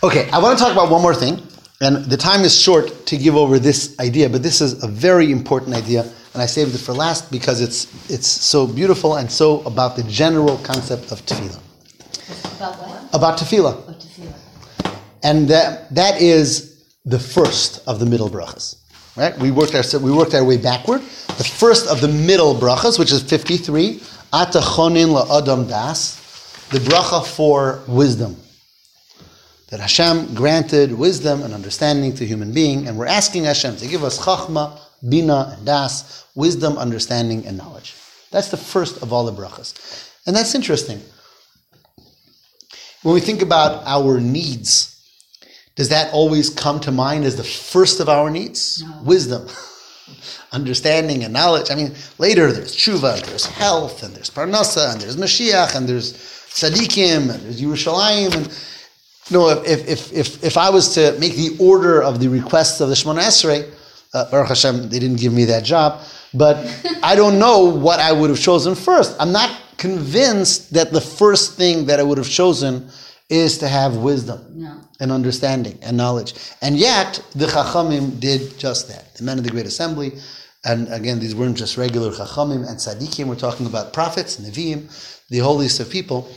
Okay, 0.04 0.30
I 0.32 0.40
want 0.40 0.58
to 0.58 0.64
talk 0.64 0.72
about 0.74 0.90
one 0.90 1.02
more 1.02 1.16
thing, 1.16 1.42
and 1.82 2.06
the 2.06 2.18
time 2.18 2.42
is 2.44 2.60
short 2.60 3.06
to 3.08 3.18
give 3.18 3.36
over 3.36 3.60
this 3.60 3.98
idea, 4.00 4.30
but 4.30 4.44
this 4.44 4.62
is 4.62 4.84
a 4.84 4.88
very 4.88 5.32
important 5.32 5.76
idea, 5.76 6.02
and 6.34 6.42
I 6.42 6.46
saved 6.46 6.74
it 6.76 6.80
for 6.80 6.94
last 6.94 7.32
because 7.32 7.62
it's 7.62 7.88
it's 8.10 8.28
so 8.28 8.68
beautiful 8.68 9.16
and 9.16 9.30
so 9.32 9.62
about 9.62 9.96
the 9.96 10.04
general 10.04 10.58
concept 10.60 11.12
of 11.12 11.26
tefillah. 11.26 11.60
About 12.58 12.78
what? 12.80 13.16
About 13.16 13.40
tefillah, 13.40 14.00
to 14.00 14.08
feel. 14.08 14.34
and 15.24 15.48
that 15.50 15.94
that 15.94 16.22
is 16.22 16.86
the 17.06 17.20
first 17.20 17.82
of 17.88 18.00
the 18.00 18.06
middle 18.06 18.30
brachas. 18.30 18.76
Right? 19.16 19.38
We 19.40 19.50
worked 19.52 19.74
our 19.74 19.84
we 20.00 20.12
worked 20.12 20.36
our 20.36 20.44
way 20.44 20.58
backward. 20.58 21.02
The 21.02 21.44
first 21.44 21.88
of 21.88 22.02
the 22.02 22.08
middle 22.08 22.54
brachas, 22.56 23.00
which 23.00 23.12
is 23.12 23.22
fifty 23.24 23.58
three, 23.58 24.02
ata 24.32 24.60
chonin 24.60 25.10
la 25.12 25.38
adam 25.38 25.68
das, 25.68 26.18
the 26.70 26.80
bracha 26.80 27.26
for 27.26 27.82
wisdom. 27.88 28.36
That 29.70 29.80
Hashem 29.80 30.34
granted 30.34 30.92
wisdom 30.94 31.44
and 31.44 31.54
understanding 31.54 32.14
to 32.16 32.26
human 32.26 32.54
being, 32.54 32.88
and 32.88 32.98
we're 32.98 33.08
asking 33.08 33.46
Hashem 33.46 33.78
to 33.78 33.88
give 33.88 34.04
us 34.04 34.18
chachma, 34.20 34.80
bina, 35.08 35.56
and 35.58 35.66
das, 35.66 36.26
wisdom, 36.36 36.78
understanding, 36.78 37.46
and 37.46 37.58
knowledge. 37.58 37.94
That's 38.32 38.50
the 38.50 38.58
first 38.58 39.02
of 39.02 39.12
all 39.12 39.26
the 39.26 39.34
brachas, 39.34 40.10
and 40.26 40.36
that's 40.36 40.56
interesting. 40.56 41.02
when 43.04 43.14
we 43.14 43.22
think 43.22 43.42
about 43.42 43.84
our 43.86 44.20
needs, 44.20 44.94
does 45.76 45.90
that 45.90 46.14
always 46.14 46.50
come 46.50 46.80
to 46.82 46.92
mind 46.92 47.24
as 47.24 47.36
the 47.36 47.44
first 47.44 48.00
of 48.00 48.10
our 48.10 48.30
needs? 48.30 48.84
No. 48.84 49.02
Wisdom, 49.04 49.48
understanding, 50.52 51.24
and 51.24 51.34
knowledge. 51.34 51.72
I 51.72 51.76
mean, 51.76 51.94
later 52.18 52.52
there's 52.52 52.76
tshuva, 52.76 53.22
there's 53.26 53.46
health, 53.46 54.04
and 54.04 54.14
there's 54.16 54.30
parnasa, 54.30 54.94
and 54.94 55.02
there's 55.02 55.18
Mashiach, 55.18 55.76
and 55.76 55.88
there's 55.88 56.37
tzaddikim, 56.50 57.30
and 57.30 57.42
there's 57.42 57.62
Yerushalayim, 57.62 58.36
and 58.36 58.46
you 59.30 59.38
know, 59.38 59.50
if, 59.50 59.88
if, 59.88 60.14
if, 60.14 60.44
if 60.44 60.58
I 60.58 60.70
was 60.70 60.94
to 60.96 61.18
make 61.20 61.36
the 61.36 61.56
order 61.60 62.02
of 62.02 62.20
the 62.20 62.30
requests 62.30 62.80
of 62.80 62.90
the 62.90 62.96
Shemona 62.96 63.22
Esrei, 63.22 63.70
uh, 64.14 64.30
Baruch 64.32 64.48
Hashem, 64.50 64.90
they 64.90 65.00
didn't 65.00 65.20
give 65.20 65.34
me 65.34 65.46
that 65.46 65.64
job, 65.64 66.02
but 66.34 66.56
I 67.04 67.16
don't 67.16 67.38
know 67.38 67.66
what 67.66 68.00
I 68.00 68.12
would 68.14 68.30
have 68.30 68.40
chosen 68.40 68.74
first. 68.74 69.16
I'm 69.20 69.32
not 69.34 69.52
convinced 69.78 70.74
that 70.74 70.92
the 70.92 71.02
first 71.02 71.56
thing 71.58 71.86
that 71.88 72.00
I 72.00 72.04
would 72.04 72.18
have 72.18 72.30
chosen 72.30 72.90
is 73.30 73.58
to 73.58 73.68
have 73.68 73.98
wisdom 73.98 74.40
No. 74.56 74.80
and 75.02 75.12
understanding 75.12 75.78
and 75.82 75.98
knowledge. 75.98 76.34
And 76.62 76.78
yet, 76.78 77.22
the 77.36 77.46
Chachamim 77.46 78.20
did 78.20 78.58
just 78.58 78.88
that. 78.88 79.14
The 79.16 79.24
men 79.24 79.38
of 79.38 79.44
the 79.44 79.50
Great 79.52 79.66
Assembly, 79.66 80.14
and 80.64 80.88
again, 80.92 81.20
these 81.20 81.36
weren't 81.36 81.58
just 81.58 81.78
regular 81.78 82.12
Chachamim 82.12 82.68
and 82.68 82.78
Tzaddikim, 82.78 83.28
we're 83.28 83.36
talking 83.36 83.66
about 83.66 83.92
prophets, 83.92 84.38
Nevi'im, 84.38 84.88
the 85.30 85.40
holiest 85.40 85.80
of 85.80 85.90
people, 85.90 86.30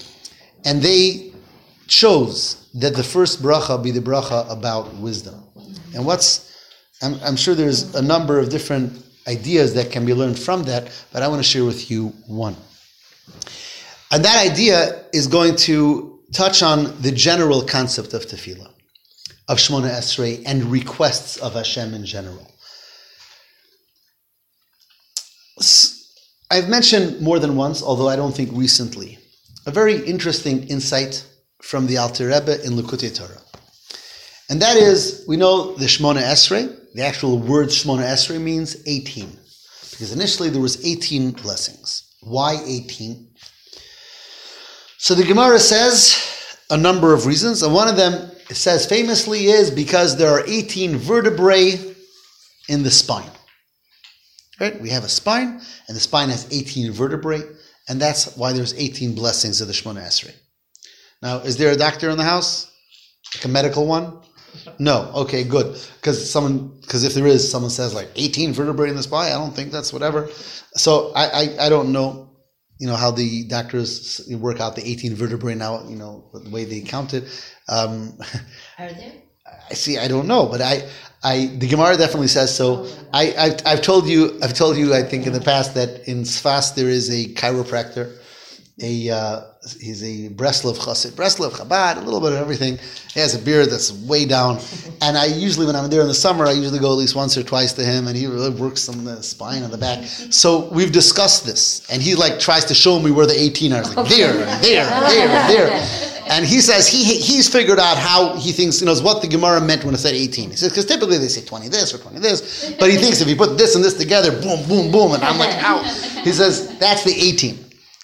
and 0.64 0.82
they 0.82 1.32
chose 1.86 2.68
that 2.74 2.95
the 2.95 3.03
first 3.03 3.43
bracha 3.43 3.82
be 3.82 3.91
the 3.91 4.01
bracha 4.01 4.51
about 4.51 4.95
wisdom. 4.97 5.43
And 5.95 6.07
what's, 6.07 6.57
I'm, 7.03 7.14
I'm 7.22 7.36
sure 7.36 7.55
there's 7.55 7.95
a 7.95 8.03
number 8.03 8.38
of 8.38 8.49
different 8.49 9.05
ideas 9.26 9.74
that 9.74 9.91
can 9.91 10.07
be 10.07 10.14
learned 10.14 10.38
from 10.38 10.62
that, 10.64 10.91
but 11.12 11.22
I 11.22 11.28
want 11.28 11.41
to 11.41 11.49
share 11.49 11.64
with 11.64 11.91
you 11.91 12.09
one. 12.26 12.57
And 14.12 14.24
that 14.24 14.51
idea 14.51 15.05
is 15.12 15.26
going 15.26 15.57
to 15.57 16.20
touch 16.32 16.62
on 16.62 17.01
the 17.01 17.12
general 17.12 17.62
concept 17.62 18.14
of 18.14 18.26
tefillah, 18.26 18.70
of 19.49 19.59
Shemona 19.59 19.91
Esrei, 19.91 20.43
and 20.47 20.64
requests 20.64 21.36
of 21.38 21.55
Hashem 21.55 21.95
in 21.95 22.05
general. 22.05 22.47
I've 26.51 26.68
mentioned 26.68 27.20
more 27.20 27.38
than 27.38 27.55
once, 27.55 27.80
although 27.82 28.09
I 28.09 28.16
don't 28.16 28.34
think 28.34 28.51
recently, 28.53 29.18
a 29.66 29.70
very 29.70 30.05
interesting 30.05 30.66
insight 30.68 31.24
from 31.62 31.86
the 31.86 31.98
Alter 31.98 32.26
Rebbe 32.26 32.64
in 32.64 32.72
Likutei 32.72 33.14
Torah. 33.14 33.40
And 34.48 34.61
that 34.61 34.76
is, 34.76 35.24
we 35.28 35.36
know 35.36 35.74
the 35.76 35.84
Shemona 35.84 36.22
Esrei, 36.22 36.76
the 36.94 37.03
actual 37.03 37.38
word 37.38 37.68
Shemona 37.68 38.03
Esrei 38.03 38.40
means 38.40 38.76
18. 38.86 39.30
Because 39.92 40.12
initially 40.12 40.48
there 40.48 40.61
was 40.61 40.84
18 40.84 41.30
blessings. 41.32 42.16
Why 42.22 42.57
18? 42.66 43.28
So 44.98 45.14
the 45.14 45.24
Gemara 45.24 45.61
says 45.61 46.59
a 46.68 46.76
number 46.76 47.14
of 47.14 47.26
reasons, 47.26 47.62
and 47.62 47.72
one 47.72 47.86
of 47.86 47.96
them 47.96 48.30
it 48.51 48.57
says 48.57 48.86
famously 48.86 49.46
is 49.46 49.70
because 49.70 50.16
there 50.16 50.30
are 50.30 50.44
18 50.44 50.96
vertebrae 50.96 51.78
in 52.68 52.82
the 52.82 52.90
spine. 52.90 53.30
Right? 54.61 54.78
We 54.80 54.90
have 54.90 55.04
a 55.04 55.08
spine, 55.08 55.61
and 55.88 55.96
the 55.96 56.00
spine 56.00 56.28
has 56.28 56.46
18 56.50 56.92
vertebrae, 56.92 57.42
and 57.88 58.00
that's 58.00 58.36
why 58.36 58.52
there's 58.52 58.74
18 58.74 59.14
blessings 59.14 59.61
of 59.61 59.68
the 59.68 59.72
Shemona 59.72 60.02
Esrei. 60.02 60.34
Now, 61.22 61.38
is 61.38 61.56
there 61.56 61.72
a 61.72 61.76
doctor 61.76 62.11
in 62.11 62.18
the 62.18 62.24
house? 62.24 62.70
Like 63.34 63.44
a 63.46 63.48
medical 63.48 63.86
one? 63.86 64.20
No. 64.78 65.11
Okay, 65.14 65.44
good. 65.44 65.78
Because 65.96 66.30
someone, 66.30 66.78
because 66.80 67.04
if 67.04 67.14
there 67.14 67.26
is, 67.26 67.48
someone 67.48 67.70
says 67.70 67.94
like 67.94 68.08
18 68.16 68.52
vertebrae 68.52 68.90
in 68.90 68.96
the 68.96 69.02
spine. 69.02 69.32
I 69.32 69.36
don't 69.36 69.54
think 69.54 69.70
that's 69.70 69.92
whatever. 69.92 70.28
So 70.74 71.12
I, 71.14 71.26
I, 71.26 71.66
I 71.66 71.68
don't 71.68 71.92
know, 71.92 72.30
you 72.78 72.86
know, 72.86 72.96
how 72.96 73.11
the 73.11 73.44
doctors 73.44 74.28
work 74.38 74.61
out 74.61 74.76
the 74.76 74.86
18 74.86 75.14
vertebrae 75.14 75.54
now. 75.54 75.86
You 75.88 75.96
know, 75.96 76.30
the 76.32 76.50
way 76.50 76.64
they 76.64 76.80
count 76.80 77.14
it. 77.14 77.24
Um, 77.68 78.18
Are 78.78 78.92
there? 78.92 79.12
I 79.70 79.74
see. 79.74 79.98
I 79.98 80.08
don't 80.08 80.26
know, 80.26 80.46
but 80.46 80.61
I, 80.61 80.88
I, 81.23 81.47
the 81.47 81.68
Gemara 81.68 81.97
definitely 81.97 82.29
says 82.29 82.55
so. 82.55 82.87
I, 83.12 83.35
I've, 83.37 83.66
I've 83.66 83.83
told 83.83 84.09
you, 84.09 84.39
I've 84.43 84.55
told 84.55 84.77
you, 84.77 84.95
I 84.95 85.03
think 85.03 85.27
in 85.27 85.33
the 85.33 85.41
past 85.41 85.75
that 85.75 86.09
in 86.09 86.23
Sfas 86.23 86.75
there 86.75 86.89
is 86.89 87.11
a 87.11 87.29
chiropractor, 87.35 88.16
a 88.83 89.11
uh, 89.11 89.43
he's 89.79 90.03
a 90.03 90.33
Breslov 90.33 90.79
Chassid, 90.79 91.11
Breslov 91.11 91.51
Chabad, 91.51 91.99
a 91.99 92.01
little 92.01 92.21
bit 92.21 92.33
of 92.33 92.39
everything. 92.39 92.79
He 93.12 93.21
has 93.21 93.35
a 93.35 93.39
beard 93.39 93.68
that's 93.68 93.93
way 93.93 94.25
down, 94.25 94.59
and 95.03 95.18
I 95.18 95.27
usually 95.27 95.66
when 95.66 95.77
I'm 95.77 95.91
there 95.91 96.01
in 96.01 96.09
the 96.09 96.14
summer, 96.14 96.47
I 96.47 96.53
usually 96.53 96.79
go 96.79 96.91
at 96.91 96.97
least 96.97 97.14
once 97.14 97.37
or 97.37 97.43
twice 97.43 97.75
to 97.75 97.85
him, 97.85 98.07
and 98.09 98.16
he 98.16 98.27
really 98.27 98.49
works 98.49 98.89
on 98.89 99.05
the 99.05 99.23
spine 99.23 99.62
and 99.62 99.73
the 99.73 99.79
back. 99.79 100.05
So 100.05 100.71
we've 100.73 100.93
discussed 100.93 101.45
this, 101.45 101.87
and 101.91 102.01
he 102.01 102.14
like 102.14 102.39
tries 102.39 102.64
to 102.66 102.75
show 102.75 102.99
me 102.99 103.11
where 103.11 103.27
the 103.27 103.39
18 103.39 103.73
are. 103.75 103.83
Like 103.83 104.09
there, 104.09 104.33
there, 104.33 104.89
there, 104.89 105.49
there. 105.49 106.20
And 106.31 106.47
he 106.47 106.61
says 106.61 106.87
he 106.87 107.03
he's 107.03 107.53
figured 107.53 107.81
out 107.81 107.99
how 107.99 108.37
he 108.37 108.53
thinks, 108.53 108.81
you 108.81 108.87
know, 108.87 108.95
what 109.01 109.20
the 109.20 109.26
Gemara 109.26 109.61
meant 109.61 109.85
when 109.85 109.95
it 109.95 109.99
said 109.99 110.14
18. 110.14 110.51
He 110.51 110.57
says, 110.57 110.70
because 110.70 110.87
typically 110.87 111.18
they 111.18 111.26
say 111.26 111.45
20 111.45 111.68
this 111.68 111.93
or 111.93 111.99
20 111.99 112.20
this, 112.20 112.72
but 112.78 112.89
he 112.89 112.97
thinks 112.97 113.20
if 113.20 113.28
you 113.28 113.35
put 113.35 113.59
this 113.59 113.74
and 113.74 113.85
this 113.85 113.95
together, 113.95 114.31
boom, 114.41 114.66
boom, 114.68 114.93
boom, 114.93 115.12
and 115.12 115.24
I'm 115.24 115.39
like, 115.39 115.55
ow. 115.64 115.83
He 116.22 116.31
says, 116.31 116.78
that's 116.78 117.03
the 117.03 117.12
18. 117.12 117.59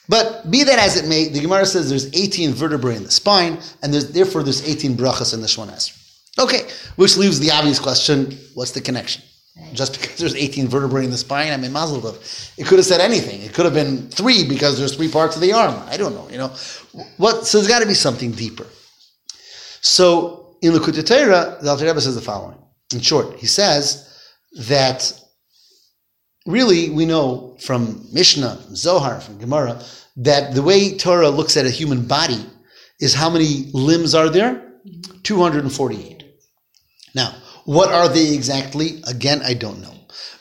But 0.09 0.51
be 0.51 0.64
that 0.64 0.79
as 0.79 0.97
it 0.97 1.09
may, 1.09 1.29
the 1.29 1.41
Gemara 1.41 1.66
says 1.66 1.89
there's 1.89 2.12
18 2.14 2.53
vertebrae 2.53 2.97
in 2.97 3.05
the 3.05 3.11
spine, 3.12 3.59
and 3.83 3.95
there's, 3.95 4.11
therefore 4.11 4.43
there's 4.43 4.66
18 4.68 4.97
brachas 4.97 5.33
in 5.33 5.41
the 5.41 5.47
Shemona 5.47 5.72
Esrei. 5.74 6.03
Okay, 6.39 6.68
which 6.97 7.16
leaves 7.16 7.39
the 7.39 7.53
obvious 7.53 7.79
question, 7.79 8.37
what's 8.55 8.72
the 8.72 8.81
connection? 8.81 9.22
Just 9.72 9.99
because 9.99 10.18
there's 10.18 10.35
18 10.35 10.68
vertebrae 10.68 11.05
in 11.05 11.11
the 11.11 11.16
spine, 11.16 11.51
I 11.51 11.57
mean, 11.57 11.72
mazel 11.72 12.01
tov. 12.01 12.53
It 12.59 12.66
could 12.66 12.79
have 12.79 12.85
said 12.85 13.01
anything. 13.01 13.41
It 13.41 13.55
could 13.55 13.64
have 13.64 13.72
been 13.72 14.09
three 14.11 14.47
because 14.47 14.79
there's 14.79 14.95
three 14.95 15.11
parts 15.11 15.35
of 15.35 15.41
the 15.41 15.55
arm. 15.55 15.83
I 15.87 15.97
don't 15.97 16.14
know, 16.14 16.29
you 16.29 16.37
know. 16.37 16.55
What, 17.16 17.47
so 17.47 17.59
there's 17.59 17.68
got 17.68 17.80
to 17.80 17.86
be 17.86 17.94
something 17.94 18.32
deeper. 18.32 18.66
So 19.80 20.57
in 20.62 20.72
Likutei 20.72 21.07
Torah, 21.07 21.59
the 21.61 21.70
Alter 21.70 21.86
Rebbe 21.86 22.01
says 22.01 22.14
the 22.14 22.20
following. 22.20 22.59
In 22.92 23.01
short, 23.01 23.36
he 23.36 23.47
says 23.47 24.20
that 24.68 25.12
really 26.47 26.90
we 26.90 27.05
know 27.05 27.57
from 27.61 28.07
Mishnah, 28.12 28.57
from 28.64 28.76
Zohar, 28.76 29.20
from 29.20 29.38
Gemara, 29.38 29.82
that 30.16 30.55
the 30.55 30.62
way 30.62 30.97
Torah 30.97 31.28
looks 31.28 31.57
at 31.57 31.66
a 31.66 31.70
human 31.70 32.07
body 32.07 32.44
is 33.01 33.14
how 33.14 33.28
many 33.28 33.68
limbs 33.72 34.14
are 34.14 34.30
there? 34.30 34.62
248. 35.24 36.24
Now, 37.14 37.34
what 37.64 37.92
are 37.92 38.09
they 38.09 38.32
exactly? 38.32 39.03
Again, 39.07 39.42
I 39.42 39.55
don't 39.55 39.82
know. 39.82 39.94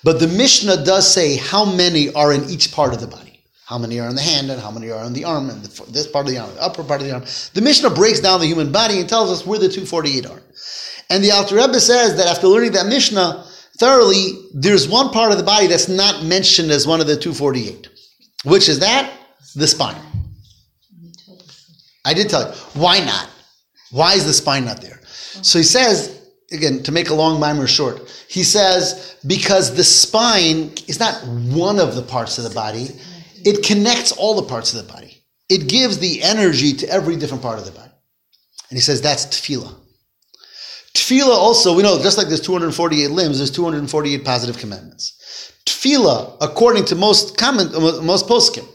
But 0.03 0.19
the 0.19 0.27
Mishnah 0.27 0.85
does 0.85 1.11
say 1.11 1.35
how 1.35 1.65
many 1.65 2.13
are 2.13 2.31
in 2.31 2.47
each 2.49 2.71
part 2.71 2.93
of 2.93 3.01
the 3.01 3.07
body. 3.07 3.24
How 3.65 3.79
many 3.79 3.99
are 3.99 4.07
on 4.07 4.15
the 4.15 4.21
hand 4.21 4.51
and 4.51 4.61
how 4.61 4.69
many 4.69 4.91
are 4.91 5.03
on 5.03 5.13
the 5.13 5.25
arm 5.25 5.49
and 5.49 5.63
the, 5.63 5.91
this 5.91 6.07
part 6.07 6.27
of 6.27 6.31
the 6.31 6.39
arm, 6.39 6.53
the 6.53 6.61
upper 6.61 6.83
part 6.83 7.01
of 7.01 7.07
the 7.07 7.13
arm. 7.13 7.23
The 7.53 7.61
Mishnah 7.61 7.89
breaks 7.89 8.19
down 8.19 8.39
the 8.39 8.45
human 8.45 8.71
body 8.71 8.99
and 8.99 9.09
tells 9.09 9.31
us 9.31 9.45
where 9.45 9.57
the 9.57 9.67
248 9.67 10.27
are. 10.27 10.41
And 11.09 11.23
the 11.23 11.31
Alter 11.31 11.55
Rebbe 11.55 11.79
says 11.79 12.15
that 12.17 12.27
after 12.27 12.47
learning 12.47 12.73
that 12.73 12.85
Mishnah 12.85 13.45
thoroughly, 13.77 14.33
there's 14.53 14.87
one 14.87 15.09
part 15.09 15.31
of 15.31 15.37
the 15.37 15.43
body 15.43 15.67
that's 15.67 15.87
not 15.87 16.23
mentioned 16.23 16.71
as 16.71 16.85
one 16.85 17.01
of 17.01 17.07
the 17.07 17.15
248. 17.15 17.89
Which 18.43 18.69
is 18.69 18.79
that? 18.79 19.11
The 19.55 19.67
spine. 19.67 20.01
I 22.05 22.13
did 22.13 22.29
tell 22.29 22.47
you. 22.47 22.55
Why 22.73 22.99
not? 22.99 23.29
Why 23.91 24.13
is 24.13 24.25
the 24.25 24.33
spine 24.33 24.65
not 24.65 24.81
there? 24.81 24.99
So 25.05 25.57
he 25.57 25.65
says, 25.65 26.21
again, 26.51 26.83
to 26.83 26.91
make 26.91 27.09
a 27.09 27.15
long 27.15 27.39
mimer 27.39 27.65
short, 27.65 28.09
he 28.29 28.43
says, 28.43 29.15
because 29.25 29.75
the 29.75 29.83
spine 29.83 30.71
is 30.87 30.99
not 30.99 31.15
one 31.25 31.79
of 31.79 31.95
the 31.95 32.03
parts 32.03 32.37
of 32.37 32.43
the 32.43 32.51
body, 32.51 32.89
it 33.45 33.63
connects 33.63 34.11
all 34.11 34.35
the 34.35 34.47
parts 34.47 34.73
of 34.73 34.85
the 34.85 34.91
body. 34.91 35.23
It 35.47 35.69
gives 35.69 35.99
the 35.99 36.23
energy 36.23 36.73
to 36.73 36.89
every 36.89 37.15
different 37.15 37.43
part 37.43 37.59
of 37.59 37.65
the 37.65 37.71
body. 37.71 37.91
And 38.69 38.77
he 38.77 38.81
says 38.81 39.01
that's 39.01 39.27
tefillah. 39.27 39.73
Tefillah 40.95 41.37
also, 41.37 41.75
we 41.75 41.83
know, 41.83 42.01
just 42.01 42.17
like 42.17 42.27
there's 42.27 42.41
248 42.41 43.11
limbs, 43.11 43.37
there's 43.37 43.51
248 43.51 44.25
positive 44.25 44.57
commandments. 44.57 45.53
Tefillah, 45.65 46.37
according 46.41 46.85
to 46.85 46.95
most 46.95 47.37
comment, 47.37 47.71
most 48.03 48.27
poskim, 48.27 48.67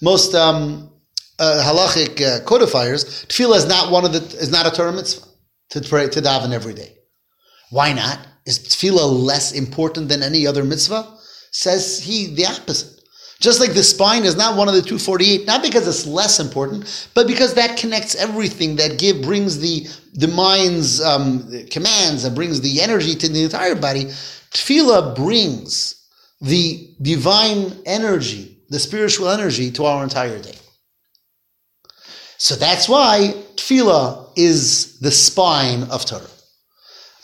most 0.00 0.34
um, 0.34 0.90
uh, 1.38 1.62
halachic 1.64 2.22
uh, 2.22 2.44
codifiers, 2.44 3.26
tefillah 3.26 3.56
is 3.56 3.66
not 3.66 3.92
one 3.92 4.04
of 4.06 4.12
the 4.12 4.20
is 4.38 4.50
not 4.50 4.66
a 4.66 4.70
Torah 4.70 4.92
mitzvah 4.92 5.26
to 5.70 5.80
pray 5.82 6.08
to 6.08 6.22
daven 6.22 6.52
every 6.52 6.72
day. 6.72 6.96
Why 7.70 7.92
not? 7.92 8.18
Is 8.46 8.58
tefillah 8.60 9.12
less 9.22 9.52
important 9.52 10.08
than 10.08 10.22
any 10.22 10.46
other 10.46 10.64
mitzvah? 10.64 11.18
Says 11.50 12.02
he 12.02 12.34
the 12.34 12.46
opposite. 12.46 12.97
Just 13.40 13.60
like 13.60 13.72
the 13.72 13.84
spine 13.84 14.24
is 14.24 14.36
not 14.36 14.56
one 14.56 14.68
of 14.68 14.74
the 14.74 14.82
248, 14.82 15.46
not 15.46 15.62
because 15.62 15.86
it's 15.86 16.06
less 16.06 16.40
important, 16.40 17.08
but 17.14 17.28
because 17.28 17.54
that 17.54 17.78
connects 17.78 18.16
everything 18.16 18.74
that 18.76 18.98
give 18.98 19.22
brings 19.22 19.60
the 19.60 19.86
the 20.14 20.26
mind's 20.26 21.00
um, 21.00 21.48
commands 21.70 22.24
and 22.24 22.34
brings 22.34 22.60
the 22.60 22.80
energy 22.80 23.14
to 23.14 23.28
the 23.28 23.44
entire 23.44 23.76
body. 23.76 24.06
Tefillah 24.50 25.14
brings 25.14 26.04
the 26.40 26.90
divine 27.00 27.80
energy, 27.86 28.58
the 28.70 28.80
spiritual 28.80 29.28
energy 29.28 29.70
to 29.70 29.84
our 29.84 30.02
entire 30.02 30.40
day. 30.40 30.56
So 32.38 32.56
that's 32.56 32.88
why 32.88 33.34
tefillah 33.54 34.32
is 34.36 34.98
the 34.98 35.10
spine 35.10 35.84
of 35.84 36.04
Torah. 36.04 36.22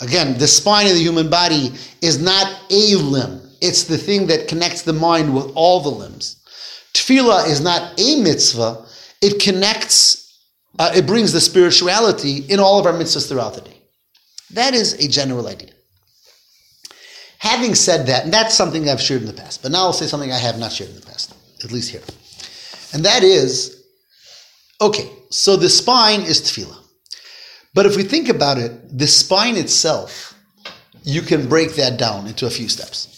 Again, 0.01 0.39
the 0.39 0.47
spine 0.49 0.87
of 0.87 0.93
the 0.93 1.01
human 1.01 1.31
body 1.31 1.73
is 2.03 2.21
not 2.21 2.47
a 2.71 2.95
limb. 2.97 3.43
It's 3.65 3.85
the 3.85 3.99
thing 3.99 4.27
that 4.29 4.49
connects 4.49 4.83
the 4.83 4.93
mind 4.93 5.35
with 5.35 5.51
all 5.55 5.81
the 5.81 5.91
limbs. 5.91 6.37
Tefillah 6.93 7.49
is 7.49 7.61
not 7.61 7.99
a 7.99 8.21
mitzvah. 8.21 8.85
It 9.21 9.43
connects 9.43 10.25
uh, 10.79 10.93
it 10.95 11.07
brings 11.07 11.33
the 11.33 11.41
spirituality 11.41 12.39
in 12.49 12.59
all 12.59 12.79
of 12.79 12.87
our 12.87 12.93
mitzvahs 12.93 13.29
throughout 13.29 13.55
the 13.55 13.61
day. 13.61 13.77
That 14.51 14.75
is 14.75 14.95
a 14.95 15.09
general 15.09 15.47
idea. 15.47 15.71
Having 17.39 17.75
said 17.75 18.07
that, 18.07 18.25
and 18.25 18.33
that's 18.33 18.55
something 18.55 18.89
I've 18.89 19.01
shared 19.01 19.21
in 19.21 19.27
the 19.27 19.35
past, 19.35 19.62
but 19.62 19.71
now 19.71 19.81
I'll 19.81 19.93
say 19.93 20.07
something 20.07 20.33
I 20.33 20.39
have 20.39 20.59
not 20.59 20.73
shared 20.73 20.91
in 20.91 20.97
the 20.97 21.07
past, 21.07 21.35
at 21.62 21.71
least 21.71 21.91
here. 21.91 22.03
And 22.93 23.05
that 23.05 23.23
is 23.23 23.85
okay, 24.81 25.11
so 25.31 25.57
the 25.57 25.69
spine 25.69 26.23
is 26.23 26.41
tefillah. 26.41 26.79
But 27.75 27.87
if 27.87 27.97
we 27.97 28.03
think 28.03 28.29
about 28.29 28.59
it, 28.59 28.99
the 28.99 29.07
spine 29.07 29.57
itself, 29.57 30.35
you 31.03 31.23
can 31.23 31.49
break 31.49 31.75
that 31.75 31.99
down 31.99 32.27
into 32.27 32.47
a 32.47 32.51
few 32.51 32.69
steps. 32.69 33.14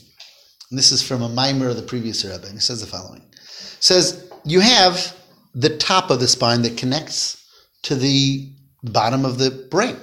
And 0.71 0.79
this 0.79 0.91
is 0.93 1.03
from 1.03 1.23
a 1.23 1.29
mimer 1.29 1.69
of 1.69 1.77
the 1.77 1.83
previous 1.83 2.25
Rebbe, 2.25 2.49
he 2.51 2.59
says 2.59 2.81
the 2.81 2.87
following. 2.87 3.23
It 3.33 3.83
says, 3.83 4.31
you 4.45 4.61
have 4.61 5.15
the 5.55 5.77
top 5.77 6.11
of 6.11 6.21
the 6.21 6.29
spine 6.29 6.63
that 6.63 6.77
connects 6.77 7.45
to 7.83 7.95
the 7.95 8.53
bottom 8.83 9.25
of 9.25 9.39
the 9.39 9.51
brain, 9.71 9.97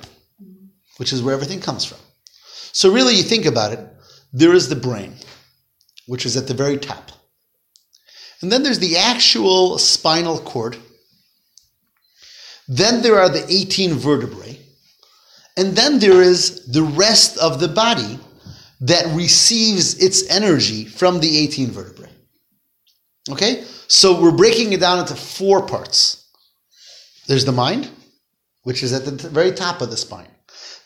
which 0.97 1.13
is 1.13 1.21
where 1.21 1.33
everything 1.33 1.59
comes 1.59 1.85
from. 1.85 1.99
So 2.71 2.91
really, 2.91 3.15
you 3.15 3.23
think 3.23 3.45
about 3.45 3.73
it, 3.73 3.79
there 4.31 4.53
is 4.53 4.69
the 4.69 4.75
brain, 4.75 5.13
which 6.07 6.25
is 6.25 6.35
at 6.37 6.47
the 6.47 6.53
very 6.53 6.77
top. 6.77 7.11
And 8.41 8.51
then 8.51 8.63
there's 8.63 8.79
the 8.79 8.97
actual 8.97 9.77
spinal 9.77 10.39
cord. 10.39 10.77
Then 12.67 13.01
there 13.01 13.19
are 13.19 13.29
the 13.29 13.45
18 13.47 13.93
vertebrae. 13.93 14.59
And 15.55 15.75
then 15.75 15.99
there 15.99 16.21
is 16.21 16.65
the 16.65 16.83
rest 16.83 17.37
of 17.37 17.59
the 17.59 17.67
body 17.67 18.19
that 18.83 19.05
receives 19.15 19.97
its 20.03 20.29
energy 20.29 20.83
from 20.83 21.19
the 21.21 21.37
18 21.37 21.71
vertebrae. 21.71 22.09
Okay? 23.29 23.63
So 23.87 24.21
we're 24.21 24.35
breaking 24.35 24.73
it 24.73 24.81
down 24.81 24.99
into 24.99 25.15
four 25.15 25.65
parts. 25.65 26.29
There's 27.27 27.45
the 27.45 27.53
mind, 27.53 27.89
which 28.63 28.83
is 28.83 28.91
at 28.91 29.05
the 29.05 29.29
very 29.29 29.53
top 29.53 29.81
of 29.81 29.89
the 29.89 29.95
spine. 29.95 30.27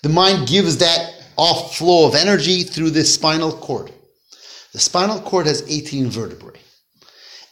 The 0.04 0.10
mind 0.10 0.48
gives 0.48 0.78
that 0.78 1.12
off 1.38 1.76
flow 1.78 2.08
of 2.08 2.14
energy 2.14 2.62
through 2.62 2.92
the 2.92 3.04
spinal 3.04 3.52
cord. 3.52 3.92
The 4.74 4.80
spinal 4.80 5.20
cord 5.20 5.48
has 5.48 5.64
18 5.68 6.12
vertebrae. 6.12 6.60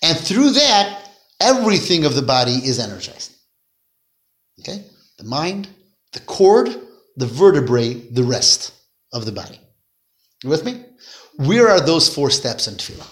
And 0.03 0.15
through 0.15 0.51
that, 0.51 1.09
everything 1.41 2.05
of 2.05 2.13
the 2.13 2.21
body 2.21 2.53
is 2.53 2.77
energized. 2.77 3.31
Okay? 4.59 4.85
The 5.17 5.23
mind, 5.23 5.67
the 6.13 6.19
cord, 6.19 6.69
the 7.17 7.25
vertebrae, 7.25 7.93
the 7.93 8.23
rest 8.23 8.73
of 9.11 9.25
the 9.25 9.31
body. 9.31 9.59
You 10.45 10.51
with 10.51 10.63
me? 10.63 10.85
Where 11.37 11.69
are 11.69 11.81
those 11.81 12.07
four 12.07 12.29
steps 12.29 12.67
in 12.67 12.75
tefillah? 12.75 13.11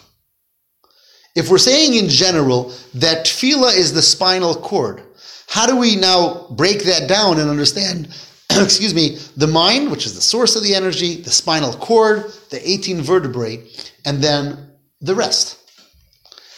If 1.36 1.49
we're 1.49 1.57
saying 1.57 1.95
in 1.95 2.07
general 2.07 2.71
that 2.93 3.25
tefillah 3.25 3.75
is 3.75 3.91
the 3.91 4.03
spinal 4.03 4.53
cord, 4.53 5.01
how 5.47 5.65
do 5.65 5.75
we 5.75 5.95
now 5.95 6.45
break 6.51 6.84
that 6.84 7.09
down 7.09 7.39
and 7.39 7.49
understand, 7.49 8.15
excuse 8.51 8.93
me, 8.93 9.17
the 9.36 9.47
mind, 9.47 9.89
which 9.89 10.05
is 10.05 10.13
the 10.13 10.21
source 10.21 10.55
of 10.55 10.61
the 10.61 10.75
energy, 10.75 11.21
the 11.21 11.31
spinal 11.31 11.73
cord, 11.73 12.31
the 12.51 12.61
18 12.69 13.01
vertebrae, 13.01 13.67
and 14.05 14.21
then 14.23 14.69
the 15.01 15.15
rest? 15.15 15.57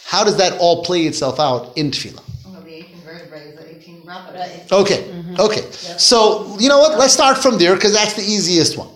How 0.04 0.24
does 0.24 0.36
that 0.36 0.58
all 0.60 0.84
play 0.84 1.06
itself 1.06 1.40
out 1.40 1.74
in 1.78 1.90
tefillah? 1.90 2.22
Well, 2.44 2.60
the 2.60 2.74
18 2.74 3.00
vertebrae 3.00 3.48
is 3.48 3.58
the 3.58 3.76
18 3.76 4.02
rabbis. 4.04 4.34
Right. 4.34 4.72
Okay, 4.72 5.08
okay. 5.38 5.62
Mm-hmm. 5.62 5.98
So, 5.98 6.54
you 6.58 6.68
know 6.68 6.80
what? 6.80 6.98
Let's 6.98 7.14
start 7.14 7.38
from 7.38 7.56
there 7.56 7.74
because 7.74 7.94
that's 7.94 8.12
the 8.12 8.22
easiest 8.22 8.76
one. 8.76 8.90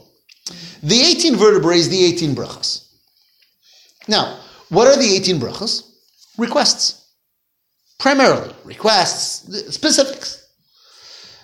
The 0.82 1.00
18 1.00 1.36
vertebrae 1.36 1.76
is 1.76 1.88
the 1.88 2.04
18 2.04 2.34
brachas. 2.34 2.86
Now, 4.08 4.40
what 4.70 4.88
are 4.88 4.96
the 4.96 5.14
18 5.16 5.38
brachas? 5.38 5.82
Requests. 6.38 6.96
Primarily, 7.98 8.54
requests, 8.64 9.74
specifics. 9.74 10.48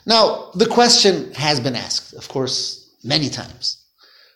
Now, 0.06 0.50
the 0.54 0.66
question 0.66 1.34
has 1.34 1.60
been 1.60 1.76
asked, 1.76 2.14
of 2.14 2.28
course, 2.28 2.96
many 3.04 3.28
times, 3.28 3.84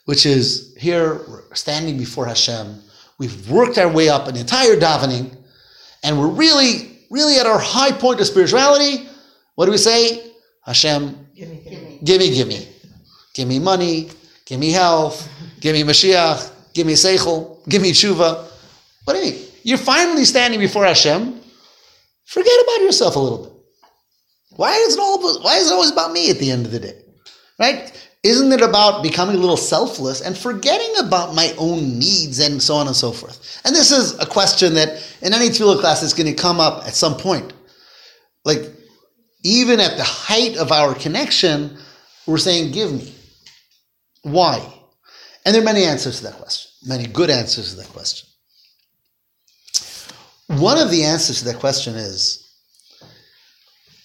which 0.05 0.27
is 0.27 0.75
here, 0.79 1.25
we're 1.29 1.55
standing 1.55 1.97
before 1.97 2.27
Hashem, 2.27 2.83
we've 3.19 3.51
worked 3.51 3.79
our 3.79 3.89
way 3.91 4.09
up 4.09 4.29
an 4.29 4.37
entire 4.37 4.77
davening, 4.77 5.35
and 6.03 6.19
we're 6.19 6.29
really, 6.29 6.99
really 7.11 7.39
at 7.39 7.47
our 7.47 7.59
high 7.59 7.93
point 7.93 8.21
of 8.21 8.27
spirituality. 8.27 9.09
What 9.55 9.67
do 9.67 9.73
we 9.73 9.79
say? 9.79 10.33
Hashem, 10.67 11.27
Give 11.35 11.49
me, 11.49 11.63
give 11.65 11.83
me. 11.83 12.01
give 12.05 12.21
me, 12.21 12.35
give 12.35 12.49
me. 12.49 12.69
Give 13.33 13.49
me 13.49 13.59
money, 13.61 14.11
give 14.51 14.59
me 14.59 14.73
health, 14.73 15.31
give 15.61 15.75
me 15.75 15.83
Mashiach, 15.85 16.53
give 16.75 16.85
me 16.85 16.95
Seichel, 16.95 17.57
give 17.69 17.81
me 17.81 17.93
Tshuva. 17.93 18.45
What 19.05 19.15
do 19.15 19.21
you 19.21 19.33
mean? 19.33 19.45
You're 19.63 19.79
finally 19.79 20.25
standing 20.25 20.59
before 20.59 20.85
Hashem. 20.85 21.41
Forget 22.27 22.53
about 22.65 22.81
yourself 22.83 23.15
a 23.15 23.19
little 23.21 23.45
bit. 23.45 23.53
Why 24.57 24.75
is 24.75 24.95
it 24.95 25.01
all 25.01 25.21
why 25.43 25.57
is 25.57 25.71
it 25.71 25.73
always 25.73 25.93
about 25.93 26.13
me 26.13 26.31
at 26.31 26.39
the 26.39 26.51
end 26.51 26.67
of 26.67 26.73
the 26.73 26.81
day? 26.81 27.01
Right? 27.61 27.93
Isn't 28.25 28.51
it 28.51 28.61
about 28.61 29.05
becoming 29.05 29.37
a 29.37 29.39
little 29.39 29.57
selfless 29.57 30.21
and 30.21 30.37
forgetting 30.37 30.93
about 30.99 31.35
my 31.35 31.55
own 31.57 31.99
needs 31.99 32.41
and 32.41 32.61
so 32.61 32.75
on 32.75 32.89
and 32.89 32.97
so 32.97 33.13
forth? 33.13 33.61
And 33.65 33.75
this 33.75 33.93
is 33.93 34.19
a 34.19 34.27
question 34.27 34.75
that 34.75 35.01
in 35.23 35.33
any 35.33 35.49
tefillah 35.49 35.81
class 35.81 36.03
is 36.03 36.13
going 36.13 36.27
to 36.27 36.35
come 36.35 36.59
up 36.59 36.87
at 36.87 36.95
some 36.95 37.17
point. 37.17 37.53
Like, 38.45 38.63
even 39.45 39.79
at 39.79 39.97
the 39.97 40.03
height 40.05 40.57
of 40.57 40.73
our 40.73 40.95
connection, 40.95 41.79
we're 42.27 42.39
saying, 42.39 42.73
Give 42.73 42.93
me. 42.93 43.15
Why? 44.23 44.61
And 45.45 45.55
there 45.55 45.63
are 45.63 45.65
many 45.65 45.85
answers 45.85 46.19
to 46.19 46.25
that 46.25 46.35
question, 46.35 46.71
many 46.87 47.07
good 47.07 47.31
answers 47.31 47.71
to 47.71 47.77
that 47.81 47.89
question. 47.89 48.29
One 50.49 50.79
of 50.79 50.91
the 50.91 51.05
answers 51.05 51.39
to 51.41 51.45
that 51.47 51.61
question 51.61 51.95
is 51.95 52.53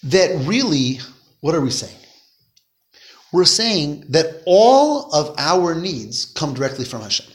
that 0.04 0.46
really, 0.46 1.00
what 1.40 1.54
are 1.54 1.60
we 1.60 1.70
saying? 1.70 1.96
We're 3.32 3.44
saying 3.44 4.04
that 4.10 4.42
all 4.46 5.12
of 5.12 5.34
our 5.38 5.74
needs 5.74 6.24
come 6.24 6.54
directly 6.54 6.84
from 6.84 7.02
Hashem. 7.02 7.26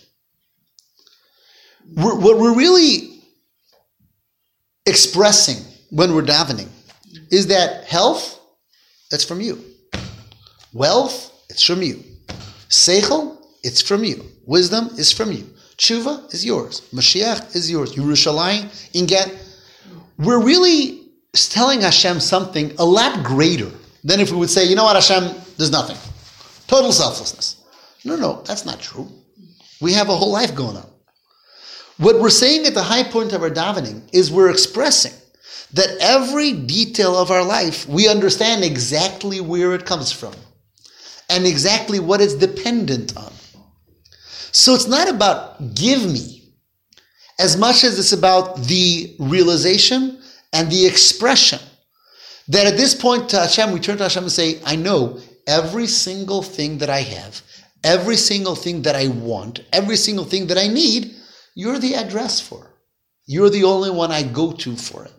We're, 1.96 2.18
what 2.18 2.40
we're 2.40 2.56
really 2.56 3.22
expressing 4.86 5.58
when 5.90 6.16
we're 6.16 6.24
davening 6.24 6.70
is 7.30 7.48
that 7.48 7.86
health, 7.86 8.40
that's 9.12 9.26
from 9.26 9.42
you. 9.42 9.64
Wealth, 10.74 11.32
it's 11.50 11.64
from 11.64 11.82
you. 11.82 12.02
Seichel, 12.72 13.38
it's 13.64 13.82
from 13.82 14.04
you. 14.06 14.24
Wisdom 14.46 14.90
is 14.98 15.12
from 15.12 15.32
you. 15.34 15.46
Tshuva 15.78 16.34
is 16.34 16.46
yours. 16.46 16.82
Mashiach 16.94 17.54
is 17.54 17.70
yours. 17.70 17.96
Yerushalayim, 17.96 18.64
Ingat. 18.94 19.38
We're 20.18 20.42
really 20.42 21.10
telling 21.34 21.82
Hashem 21.82 22.22
something 22.22 22.74
a 22.80 22.86
lot 22.86 23.24
greater 23.26 23.70
than 24.06 24.22
if 24.22 24.32
we 24.32 24.38
would 24.38 24.50
say, 24.50 24.64
you 24.64 24.76
know 24.76 24.86
what, 24.86 24.96
Hashem, 24.96 25.36
there's 25.58 25.72
nothing. 25.72 25.98
Total 26.68 26.94
selflessness. 26.94 27.62
No, 28.06 28.16
no, 28.16 28.42
that's 28.44 28.66
not 28.66 28.80
true. 28.80 29.12
We 29.82 29.92
have 29.94 30.10
a 30.10 30.16
whole 30.16 30.32
life 30.32 30.56
going 30.56 30.78
on. 30.78 30.90
What 31.98 32.20
we're 32.20 32.30
saying 32.30 32.66
at 32.66 32.74
the 32.74 32.84
high 32.84 33.04
point 33.04 33.34
of 33.34 33.44
our 33.44 33.50
davening 33.50 34.02
is 34.14 34.32
we're 34.32 34.50
expressing 34.50 35.14
that 35.74 35.90
every 36.00 36.54
detail 36.54 37.18
of 37.18 37.32
our 37.32 37.44
life, 37.44 37.88
we 37.88 38.08
understand 38.08 38.64
exactly 38.64 39.42
where 39.42 39.74
it 39.74 39.86
comes 39.86 40.12
from 40.12 40.34
and 41.32 41.48
exactly 41.48 42.00
what 42.00 42.22
it's 42.22 42.36
dependent 42.36 43.18
on. 43.18 43.32
So 44.52 44.76
it's 44.76 44.88
not 44.88 45.10
about 45.10 45.74
give 45.74 46.06
me 46.06 46.54
as 47.40 47.58
much 47.58 47.84
as 47.84 47.98
it's 47.98 48.12
about 48.12 48.58
the 48.58 49.16
realization 49.18 50.22
and 50.54 50.70
the 50.70 50.86
expression 50.86 51.60
that 52.50 52.68
at 52.68 52.78
this 52.78 52.94
point 52.94 53.30
to 53.30 53.40
Hashem, 53.40 53.72
we 53.72 53.80
turn 53.80 53.98
to 53.98 54.04
Hashem 54.04 54.24
and 54.24 54.32
say, 54.32 54.60
I 54.66 54.76
know 54.76 55.20
every 55.48 55.88
single 55.88 56.44
thing 56.44 56.78
that 56.80 56.90
I 56.90 57.00
have, 57.00 57.42
every 57.84 58.18
single 58.18 58.56
thing 58.56 58.82
that 58.84 58.96
I 58.96 59.08
want, 59.08 59.62
every 59.72 59.96
single 59.96 60.26
thing 60.26 60.48
that 60.48 60.58
I 60.58 60.68
need, 60.68 61.16
you're 61.56 61.80
the 61.80 61.96
address 61.96 62.42
for. 62.42 62.76
You're 63.26 63.50
the 63.50 63.64
only 63.64 63.90
one 63.90 64.12
I 64.12 64.24
go 64.24 64.52
to 64.52 64.76
for 64.76 65.06
it. 65.06 65.14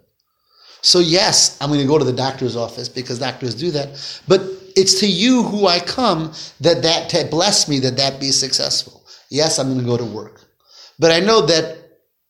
So, 0.82 0.98
yes, 0.98 1.56
I'm 1.60 1.70
going 1.70 1.80
to 1.80 1.86
go 1.86 1.98
to 1.98 2.04
the 2.04 2.12
doctor's 2.12 2.56
office 2.56 2.88
because 2.88 3.18
doctors 3.18 3.54
do 3.54 3.70
that. 3.70 4.20
But 4.28 4.42
it's 4.76 5.00
to 5.00 5.06
you 5.06 5.42
who 5.42 5.66
I 5.66 5.80
come 5.80 6.32
that 6.60 6.82
that 6.82 7.08
to 7.10 7.24
bless 7.30 7.68
me 7.68 7.78
that 7.80 7.96
that 7.96 8.20
be 8.20 8.30
successful. 8.30 9.04
Yes, 9.30 9.58
I'm 9.58 9.68
going 9.68 9.80
to 9.80 9.84
go 9.84 9.96
to 9.96 10.04
work, 10.04 10.44
but 10.98 11.10
I 11.10 11.20
know 11.20 11.42
that 11.46 11.78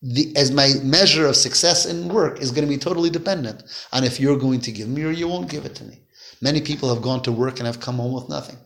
the, 0.03 0.33
as 0.37 0.51
my 0.51 0.73
measure 0.83 1.27
of 1.27 1.37
success 1.37 1.87
in 1.87 2.09
work 2.09 2.41
is 2.41 2.51
going 2.51 2.67
to 2.67 2.69
be 2.69 2.79
totally 2.79 3.11
dependent 3.11 3.63
on 3.93 4.03
if 4.05 4.19
you're 4.19 4.39
going 4.39 4.61
to 4.61 4.73
give 4.73 4.89
me 4.89 5.05
or 5.05 5.11
you 5.11 5.29
won't 5.29 5.51
give 5.51 5.65
it 5.65 5.77
to 5.77 5.85
me. 5.85 6.01
Many 6.41 6.61
people 6.61 6.93
have 6.93 7.03
gone 7.03 7.23
to 7.23 7.33
work 7.33 7.59
and 7.59 7.67
have 7.67 7.79
come 7.79 7.97
home 7.97 8.13
with 8.13 8.29
nothing, 8.29 8.57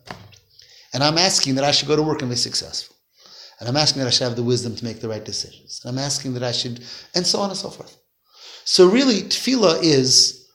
and 0.95 1.03
I'm 1.03 1.19
asking 1.19 1.57
that 1.57 1.65
I 1.65 1.73
should 1.73 1.89
go 1.89 1.97
to 1.97 2.03
work 2.03 2.23
and 2.23 2.31
be 2.31 2.37
successful. 2.37 2.97
And 3.59 3.69
I'm 3.69 3.77
asking 3.77 4.01
that 4.01 4.09
I 4.09 4.11
should 4.11 4.25
have 4.25 4.37
the 4.37 4.43
wisdom 4.43 4.77
to 4.77 4.85
make 4.85 5.01
the 5.01 5.09
right 5.09 5.25
decisions. 5.25 5.81
And 5.83 5.91
I'm 5.91 6.05
asking 6.05 6.35
that 6.35 6.43
I 6.43 6.53
should, 6.53 6.85
and 7.15 7.27
so 7.27 7.41
on 7.41 7.49
and 7.49 7.59
so 7.59 7.71
forth. 7.71 7.97
So 8.65 8.89
really, 8.89 9.23
tefillah 9.23 9.83
is 9.83 10.49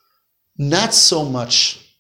not 0.58 0.94
so 0.94 1.26
much 1.26 1.91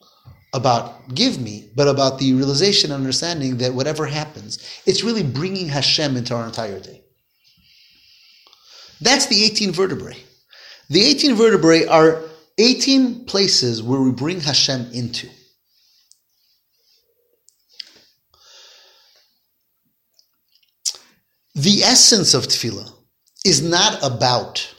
about 0.53 1.13
give 1.15 1.39
me, 1.39 1.69
but 1.75 1.87
about 1.87 2.19
the 2.19 2.33
realization 2.33 2.91
and 2.91 2.99
understanding 2.99 3.57
that 3.57 3.73
whatever 3.73 4.05
happens, 4.05 4.59
it's 4.85 5.03
really 5.03 5.23
bringing 5.23 5.67
Hashem 5.67 6.17
into 6.17 6.35
our 6.35 6.45
entire 6.45 6.79
day. 6.79 7.01
That's 8.99 9.27
the 9.27 9.43
18 9.43 9.71
vertebrae. 9.71 10.17
The 10.89 11.01
18 11.01 11.35
vertebrae 11.35 11.85
are 11.85 12.23
18 12.57 13.25
places 13.25 13.81
where 13.81 14.01
we 14.01 14.11
bring 14.11 14.41
Hashem 14.41 14.91
into. 14.91 15.29
The 21.55 21.83
essence 21.83 22.33
of 22.33 22.47
tefillah 22.47 22.91
is 23.43 23.61
not 23.61 24.03
about 24.03 24.73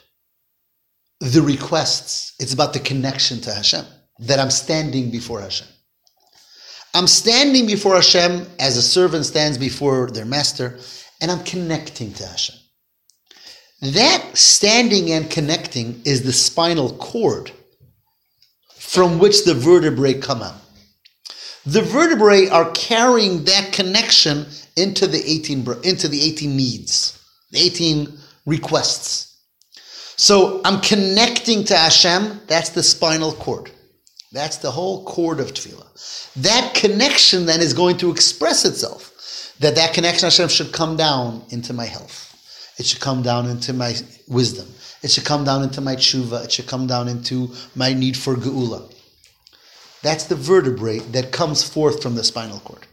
the 1.19 1.41
requests, 1.41 2.33
it's 2.39 2.53
about 2.53 2.73
the 2.73 2.79
connection 2.79 3.39
to 3.41 3.53
Hashem, 3.53 3.85
that 4.19 4.39
I'm 4.39 4.51
standing 4.51 5.11
before 5.11 5.41
Hashem. 5.41 5.67
I'm 6.93 7.07
standing 7.07 7.65
before 7.65 7.95
Hashem 7.95 8.45
as 8.59 8.77
a 8.77 8.81
servant 8.81 9.25
stands 9.25 9.57
before 9.57 10.09
their 10.11 10.25
master, 10.25 10.79
and 11.21 11.31
I'm 11.31 11.43
connecting 11.43 12.13
to 12.13 12.25
Hashem. 12.25 12.55
That 13.81 14.37
standing 14.37 15.11
and 15.11 15.29
connecting 15.29 16.01
is 16.05 16.23
the 16.23 16.31
spinal 16.31 16.93
cord 16.97 17.51
from 18.75 19.17
which 19.19 19.43
the 19.43 19.55
vertebrae 19.55 20.13
come 20.13 20.41
out. 20.41 20.61
The 21.65 21.81
vertebrae 21.81 22.47
are 22.47 22.69
carrying 22.71 23.43
that 23.45 23.73
connection 23.73 24.45
into 24.75 25.07
the 25.07 25.21
18 25.25 25.65
into 25.83 26.07
the 26.07 26.21
18 26.21 26.55
needs, 26.55 27.19
the 27.51 27.59
18 27.59 28.17
requests. 28.45 29.37
So 30.15 30.61
I'm 30.63 30.79
connecting 30.81 31.63
to 31.65 31.75
Hashem, 31.75 32.41
that's 32.47 32.69
the 32.69 32.83
spinal 32.83 33.33
cord. 33.33 33.71
That's 34.33 34.57
the 34.57 34.71
whole 34.71 35.05
cord 35.05 35.39
of 35.39 35.53
tefillah. 35.53 36.33
That 36.41 36.73
connection 36.73 37.45
then 37.45 37.61
is 37.61 37.73
going 37.73 37.97
to 37.97 38.11
express 38.11 38.65
itself. 38.65 39.55
That 39.59 39.75
that 39.75 39.93
connection 39.93 40.25
Hashem 40.25 40.49
should 40.49 40.73
come 40.73 40.97
down 40.97 41.43
into 41.49 41.71
my 41.71 41.85
health. 41.85 42.19
It 42.79 42.87
should 42.87 42.99
come 42.99 43.21
down 43.21 43.47
into 43.47 43.73
my 43.73 43.95
wisdom. 44.27 44.67
It 45.03 45.11
should 45.11 45.25
come 45.25 45.43
down 45.43 45.61
into 45.61 45.81
my 45.81 45.95
tshuva. 45.95 46.45
It 46.45 46.51
should 46.51 46.65
come 46.65 46.87
down 46.87 47.07
into 47.07 47.53
my 47.75 47.93
need 47.93 48.17
for 48.17 48.35
geula. 48.35 48.91
That's 50.01 50.25
the 50.25 50.35
vertebrae 50.35 50.99
that 51.11 51.31
comes 51.31 51.63
forth 51.63 52.01
from 52.01 52.15
the 52.15 52.23
spinal 52.23 52.59
cord. 52.61 52.87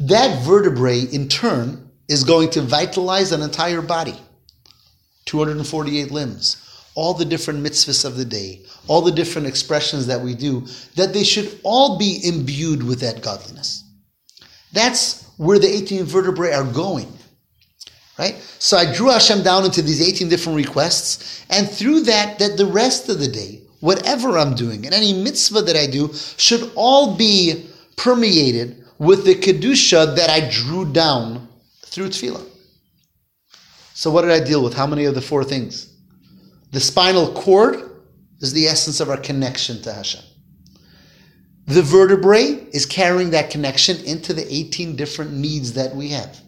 That 0.00 0.44
vertebrae, 0.44 1.00
in 1.00 1.28
turn, 1.28 1.90
is 2.08 2.24
going 2.24 2.50
to 2.50 2.60
vitalize 2.60 3.30
an 3.30 3.42
entire 3.42 3.82
body 3.82 4.16
248 5.26 6.10
limbs, 6.10 6.56
all 6.96 7.14
the 7.14 7.24
different 7.24 7.62
mitzvahs 7.62 8.04
of 8.04 8.16
the 8.16 8.24
day, 8.24 8.62
all 8.88 9.02
the 9.02 9.12
different 9.12 9.46
expressions 9.46 10.06
that 10.06 10.20
we 10.20 10.34
do, 10.34 10.66
that 10.96 11.12
they 11.12 11.22
should 11.22 11.60
all 11.62 11.98
be 11.98 12.20
imbued 12.24 12.82
with 12.82 13.00
that 13.00 13.22
godliness. 13.22 13.84
That's 14.72 15.30
where 15.36 15.58
the 15.58 15.68
18 15.68 16.04
vertebrae 16.04 16.52
are 16.52 16.64
going. 16.64 17.12
Right? 18.18 18.36
So 18.58 18.78
I 18.78 18.90
drew 18.90 19.10
Hashem 19.10 19.42
down 19.42 19.66
into 19.66 19.82
these 19.82 20.00
18 20.00 20.30
different 20.30 20.56
requests, 20.56 21.44
and 21.50 21.70
through 21.70 22.00
that, 22.04 22.38
that 22.38 22.56
the 22.56 22.64
rest 22.64 23.10
of 23.10 23.20
the 23.20 23.28
day, 23.28 23.60
whatever 23.80 24.38
I'm 24.38 24.54
doing, 24.54 24.86
and 24.86 24.94
any 24.94 25.12
mitzvah 25.12 25.62
that 25.62 25.76
I 25.76 25.86
do, 25.86 26.12
should 26.38 26.72
all 26.74 27.14
be 27.14 27.66
permeated 27.96 28.84
with 28.98 29.26
the 29.26 29.34
kedusha 29.34 30.16
that 30.16 30.30
I 30.30 30.48
drew 30.50 30.90
down 30.90 31.46
through 31.84 32.08
tefillah. 32.08 32.46
So 33.92 34.10
what 34.10 34.22
did 34.22 34.30
I 34.30 34.42
deal 34.42 34.64
with? 34.64 34.72
How 34.72 34.86
many 34.86 35.04
of 35.04 35.14
the 35.14 35.20
four 35.20 35.44
things? 35.44 35.92
The 36.72 36.80
spinal 36.80 37.32
cord 37.32 37.90
is 38.40 38.52
the 38.52 38.66
essence 38.66 39.00
of 39.00 39.08
our 39.08 39.16
connection 39.16 39.80
to 39.82 39.92
Hashem. 39.92 40.22
The 41.66 41.82
vertebrae 41.82 42.68
is 42.72 42.86
carrying 42.86 43.30
that 43.30 43.50
connection 43.50 43.96
into 44.04 44.32
the 44.32 44.46
18 44.52 44.94
different 44.94 45.32
needs 45.32 45.72
that 45.72 45.94
we 45.94 46.10
have. 46.10 46.40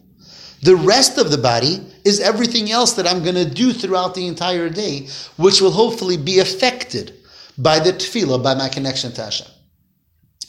The 0.63 0.77
rest 0.77 1.19
of 1.19 1.31
the 1.31 1.39
body 1.39 1.81
is 2.05 2.21
everything 2.21 2.71
else 2.71 2.93
that 2.95 3.07
I'm 3.07 3.23
going 3.23 3.35
to 3.37 3.49
do 3.49 3.73
throughout 3.73 4.15
the 4.15 4.27
entire 4.27 4.69
day, 4.69 5.09
which 5.37 5.61
will 5.61 5.71
hopefully 5.71 6.17
be 6.17 6.41
affected 6.41 7.15
by 7.57 7.79
the 7.79 7.93
tefillah, 7.93 8.43
by 8.43 8.55
my 8.55 8.69
connection 8.69 9.13
to 9.13 9.25
Hashem. 9.25 9.47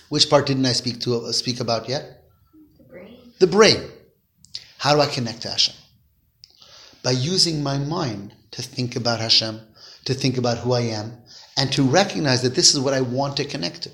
Which 0.10 0.30
part 0.30 0.48
didn't 0.48 0.66
I 0.66 0.74
speak 0.74 1.00
to 1.02 1.18
uh, 1.18 1.32
speak 1.32 1.60
about 1.60 1.88
yet? 1.88 2.24
The 2.78 2.84
brain. 2.84 3.18
The 3.40 3.48
brain. 3.48 3.84
How 4.80 4.96
do 4.96 5.02
I 5.02 5.08
connect 5.08 5.44
to 5.44 5.50
Hashem? 5.50 5.76
By 7.04 7.12
using 7.12 7.62
my 7.62 7.78
mind 7.78 8.34
to 8.52 8.62
think 8.62 8.96
about 8.96 9.20
Hashem, 9.20 9.60
to 10.06 10.14
think 10.14 10.38
about 10.38 10.58
who 10.58 10.74
I 10.74 10.82
am, 10.82 11.18
and 11.58 11.72
to 11.74 11.84
recognize 11.84 12.42
that 12.42 12.56
this 12.56 12.74
is 12.74 12.80
what 12.80 12.94
I 12.94 13.02
want 13.02 13.38
to 13.38 13.46
connect 13.46 13.84
to. 13.84 13.92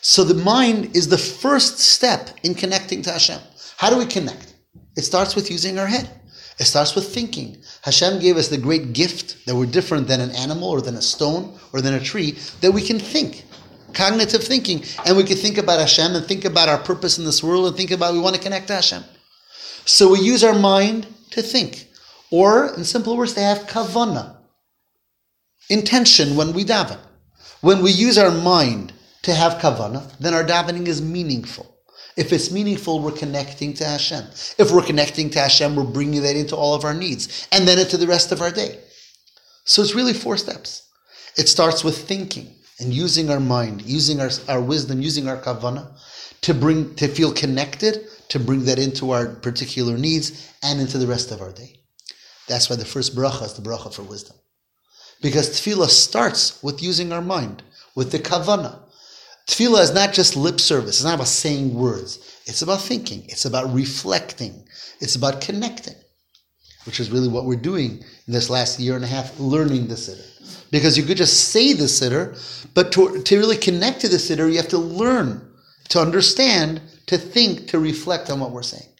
So 0.00 0.24
the 0.24 0.34
mind 0.34 0.96
is 0.96 1.08
the 1.08 1.18
first 1.18 1.78
step 1.78 2.30
in 2.42 2.54
connecting 2.54 3.02
to 3.02 3.12
Hashem. 3.12 3.40
How 3.76 3.88
do 3.88 3.98
we 3.98 4.06
connect? 4.06 4.54
It 4.96 5.02
starts 5.02 5.36
with 5.36 5.50
using 5.50 5.78
our 5.78 5.86
head. 5.86 6.10
It 6.58 6.64
starts 6.64 6.94
with 6.94 7.12
thinking. 7.12 7.62
Hashem 7.82 8.20
gave 8.20 8.36
us 8.36 8.48
the 8.48 8.58
great 8.58 8.92
gift 8.92 9.46
that 9.46 9.54
we're 9.54 9.66
different 9.66 10.08
than 10.08 10.20
an 10.20 10.30
animal 10.32 10.68
or 10.68 10.80
than 10.80 10.96
a 10.96 11.02
stone 11.02 11.58
or 11.72 11.80
than 11.80 11.94
a 11.94 12.00
tree, 12.00 12.32
that 12.60 12.72
we 12.72 12.82
can 12.82 12.98
think. 12.98 13.44
Cognitive 13.94 14.42
thinking. 14.42 14.82
And 15.06 15.16
we 15.16 15.24
can 15.24 15.36
think 15.36 15.58
about 15.58 15.80
Hashem 15.80 16.14
and 16.14 16.26
think 16.26 16.44
about 16.44 16.68
our 16.68 16.78
purpose 16.78 17.18
in 17.18 17.24
this 17.24 17.42
world 17.42 17.66
and 17.66 17.76
think 17.76 17.90
about 17.90 18.12
we 18.12 18.20
want 18.20 18.36
to 18.36 18.42
connect 18.42 18.66
to 18.68 18.74
Hashem. 18.74 19.04
So 19.84 20.10
we 20.10 20.20
use 20.20 20.44
our 20.44 20.58
mind 20.58 21.06
to 21.30 21.42
think. 21.42 21.88
Or, 22.32 22.74
in 22.74 22.84
simple 22.84 23.16
words, 23.16 23.34
they 23.34 23.42
have 23.42 23.66
kavana, 23.66 24.36
intention 25.68 26.34
when 26.34 26.54
we 26.54 26.64
daven. 26.64 26.98
When 27.60 27.82
we 27.82 27.90
use 27.92 28.16
our 28.16 28.30
mind 28.30 28.94
to 29.22 29.34
have 29.34 29.60
kavana, 29.60 30.16
then 30.18 30.32
our 30.32 30.42
davening 30.42 30.88
is 30.88 31.02
meaningful. 31.02 31.76
If 32.16 32.32
it's 32.32 32.50
meaningful, 32.50 33.00
we're 33.00 33.12
connecting 33.12 33.74
to 33.74 33.84
Hashem. 33.84 34.24
If 34.58 34.72
we're 34.72 34.82
connecting 34.82 35.28
to 35.30 35.40
Hashem, 35.40 35.76
we're 35.76 35.84
bringing 35.84 36.22
that 36.22 36.34
into 36.34 36.56
all 36.56 36.74
of 36.74 36.84
our 36.84 36.94
needs 36.94 37.46
and 37.52 37.68
then 37.68 37.78
into 37.78 37.98
the 37.98 38.06
rest 38.06 38.32
of 38.32 38.40
our 38.40 38.50
day. 38.50 38.80
So 39.64 39.82
it's 39.82 39.94
really 39.94 40.14
four 40.14 40.38
steps. 40.38 40.88
It 41.36 41.48
starts 41.50 41.84
with 41.84 41.96
thinking 41.96 42.54
and 42.80 42.94
using 42.94 43.28
our 43.28 43.40
mind, 43.40 43.82
using 43.82 44.20
our, 44.20 44.30
our 44.48 44.60
wisdom, 44.60 45.02
using 45.02 45.28
our 45.28 45.38
kavana 45.38 45.98
to 46.40 46.54
bring 46.54 46.94
to 46.96 47.08
feel 47.08 47.32
connected, 47.32 48.06
to 48.28 48.38
bring 48.38 48.64
that 48.64 48.78
into 48.78 49.10
our 49.10 49.28
particular 49.28 49.98
needs 49.98 50.50
and 50.62 50.80
into 50.80 50.96
the 50.96 51.06
rest 51.06 51.30
of 51.30 51.42
our 51.42 51.52
day. 51.52 51.81
That's 52.48 52.68
why 52.68 52.76
the 52.76 52.84
first 52.84 53.14
bracha 53.14 53.44
is 53.44 53.54
the 53.54 53.62
bracha 53.62 53.94
for 53.94 54.02
wisdom. 54.02 54.36
Because 55.20 55.50
tefillah 55.50 55.88
starts 55.88 56.62
with 56.62 56.82
using 56.82 57.12
our 57.12 57.22
mind, 57.22 57.62
with 57.94 58.10
the 58.10 58.18
kavana. 58.18 58.80
Tefillah 59.48 59.82
is 59.82 59.94
not 59.94 60.12
just 60.12 60.36
lip 60.36 60.60
service. 60.60 60.96
It's 60.96 61.04
not 61.04 61.14
about 61.14 61.28
saying 61.28 61.74
words. 61.74 62.40
It's 62.46 62.62
about 62.62 62.80
thinking. 62.80 63.24
It's 63.26 63.44
about 63.44 63.72
reflecting. 63.72 64.66
It's 65.00 65.14
about 65.14 65.40
connecting, 65.40 65.94
which 66.84 66.98
is 66.98 67.10
really 67.10 67.28
what 67.28 67.44
we're 67.44 67.56
doing 67.56 68.02
in 68.26 68.32
this 68.32 68.50
last 68.50 68.80
year 68.80 68.96
and 68.96 69.04
a 69.04 69.08
half, 69.08 69.38
learning 69.38 69.88
the 69.88 69.94
siddur. 69.94 70.28
Because 70.70 70.96
you 70.96 71.04
could 71.04 71.16
just 71.16 71.48
say 71.50 71.72
the 71.72 71.84
siddur, 71.84 72.36
but 72.74 72.92
to, 72.92 73.22
to 73.22 73.38
really 73.38 73.56
connect 73.56 74.00
to 74.00 74.08
the 74.08 74.16
siddur, 74.16 74.50
you 74.50 74.56
have 74.56 74.68
to 74.68 74.78
learn, 74.78 75.48
to 75.90 76.00
understand, 76.00 76.80
to 77.06 77.18
think, 77.18 77.68
to 77.68 77.78
reflect 77.78 78.30
on 78.30 78.40
what 78.40 78.50
we're 78.50 78.62
saying. 78.62 78.91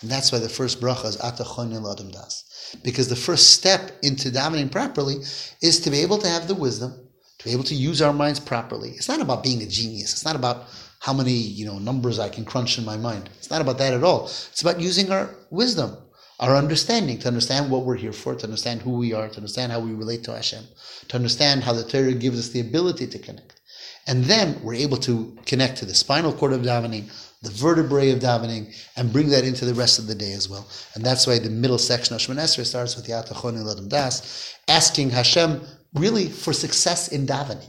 And 0.00 0.10
that's 0.10 0.30
why 0.30 0.38
the 0.38 0.48
first 0.48 0.80
bracha 0.80 1.06
is 1.06 1.16
Atachon 1.16 1.74
Adam 1.90 2.10
Das. 2.10 2.76
Because 2.84 3.08
the 3.08 3.16
first 3.16 3.50
step 3.50 3.92
into 4.02 4.30
davening 4.30 4.70
properly 4.70 5.16
is 5.62 5.80
to 5.80 5.90
be 5.90 6.00
able 6.00 6.18
to 6.18 6.28
have 6.28 6.46
the 6.46 6.54
wisdom, 6.54 6.94
to 7.38 7.44
be 7.44 7.52
able 7.52 7.64
to 7.64 7.74
use 7.74 8.00
our 8.02 8.12
minds 8.12 8.38
properly. 8.38 8.90
It's 8.90 9.08
not 9.08 9.20
about 9.20 9.42
being 9.42 9.62
a 9.62 9.66
genius. 9.66 10.12
It's 10.12 10.24
not 10.24 10.36
about 10.36 10.66
how 11.00 11.12
many 11.12 11.32
you 11.32 11.64
know 11.64 11.78
numbers 11.78 12.18
I 12.18 12.28
can 12.28 12.44
crunch 12.44 12.78
in 12.78 12.84
my 12.84 12.96
mind. 12.96 13.30
It's 13.38 13.50
not 13.50 13.60
about 13.60 13.78
that 13.78 13.94
at 13.94 14.04
all. 14.04 14.26
It's 14.26 14.62
about 14.62 14.80
using 14.80 15.10
our 15.10 15.34
wisdom, 15.50 15.96
our 16.40 16.56
understanding, 16.56 17.18
to 17.20 17.28
understand 17.28 17.70
what 17.70 17.84
we're 17.84 17.96
here 17.96 18.12
for, 18.12 18.34
to 18.34 18.44
understand 18.44 18.82
who 18.82 18.92
we 18.92 19.12
are, 19.14 19.28
to 19.28 19.36
understand 19.36 19.72
how 19.72 19.80
we 19.80 19.92
relate 19.92 20.24
to 20.24 20.32
Hashem, 20.32 20.64
to 21.08 21.16
understand 21.16 21.64
how 21.64 21.72
the 21.72 21.84
Torah 21.84 22.12
gives 22.12 22.38
us 22.38 22.50
the 22.50 22.60
ability 22.60 23.06
to 23.08 23.18
connect. 23.18 23.60
And 24.06 24.24
then 24.24 24.60
we're 24.62 24.74
able 24.74 24.96
to 24.98 25.36
connect 25.44 25.78
to 25.78 25.84
the 25.84 25.94
spinal 25.94 26.32
cord 26.32 26.52
of 26.52 26.62
davening, 26.62 27.10
the 27.42 27.50
vertebrae 27.50 28.10
of 28.10 28.18
davening, 28.18 28.74
and 28.96 29.12
bring 29.12 29.28
that 29.28 29.44
into 29.44 29.64
the 29.64 29.74
rest 29.74 29.98
of 29.98 30.06
the 30.06 30.14
day 30.14 30.32
as 30.32 30.48
well. 30.48 30.66
And 30.94 31.04
that's 31.04 31.26
why 31.26 31.38
the 31.38 31.50
middle 31.50 31.78
section 31.78 32.16
of 32.16 32.20
Shemon 32.20 32.40
Esrei 32.40 32.66
starts 32.66 32.96
with 32.96 33.06
Yatachon 33.06 33.62
Ladam 33.62 33.88
Das, 33.88 34.54
asking 34.66 35.10
Hashem 35.10 35.60
really 35.94 36.28
for 36.28 36.52
success 36.52 37.08
in 37.08 37.26
davening. 37.26 37.64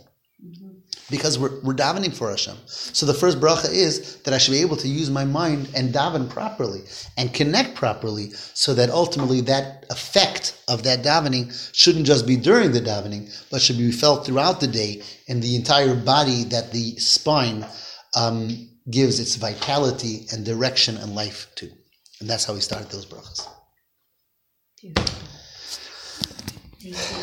Because 1.11 1.39
we're, 1.39 1.59
we're 1.61 1.73
davening 1.73 2.13
for 2.13 2.29
Hashem. 2.29 2.55
So 2.67 3.07
the 3.07 3.15
first 3.15 3.39
bracha 3.39 3.71
is 3.71 4.17
that 4.17 4.33
I 4.33 4.37
should 4.37 4.51
be 4.51 4.61
able 4.61 4.77
to 4.77 4.87
use 4.87 5.09
my 5.09 5.25
mind 5.25 5.67
and 5.75 5.91
daven 5.91 6.29
properly 6.29 6.81
and 7.17 7.33
connect 7.33 7.73
properly 7.73 8.29
so 8.53 8.75
that 8.75 8.91
ultimately 8.91 9.41
that 9.41 9.87
effect 9.89 10.61
of 10.67 10.83
that 10.83 11.03
davening 11.03 11.51
shouldn't 11.75 12.05
just 12.05 12.27
be 12.27 12.37
during 12.37 12.71
the 12.71 12.79
davening, 12.79 13.35
but 13.49 13.59
should 13.59 13.79
be 13.79 13.91
felt 13.91 14.23
throughout 14.23 14.59
the 14.59 14.67
day 14.67 15.01
in 15.27 15.39
the 15.41 15.55
entire 15.55 15.95
body 15.95 16.43
that 16.43 16.71
the 16.71 16.95
spine 16.97 17.65
um, 18.15 18.69
gives 18.89 19.19
its 19.19 19.35
vitality 19.35 20.25
and 20.31 20.45
direction 20.45 20.97
and 20.97 21.15
life 21.15 21.47
to. 21.55 21.69
And 22.19 22.29
that's 22.29 22.45
how 22.45 22.53
we 22.53 22.59
started 22.59 22.89
those 22.89 23.05
brachas. 23.05 23.47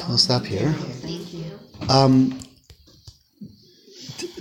We'll 0.09 0.19
stop 0.19 0.45
here. 0.45 0.73
Thank 0.73 1.33
you. 1.33 1.59
Um, 1.89 2.39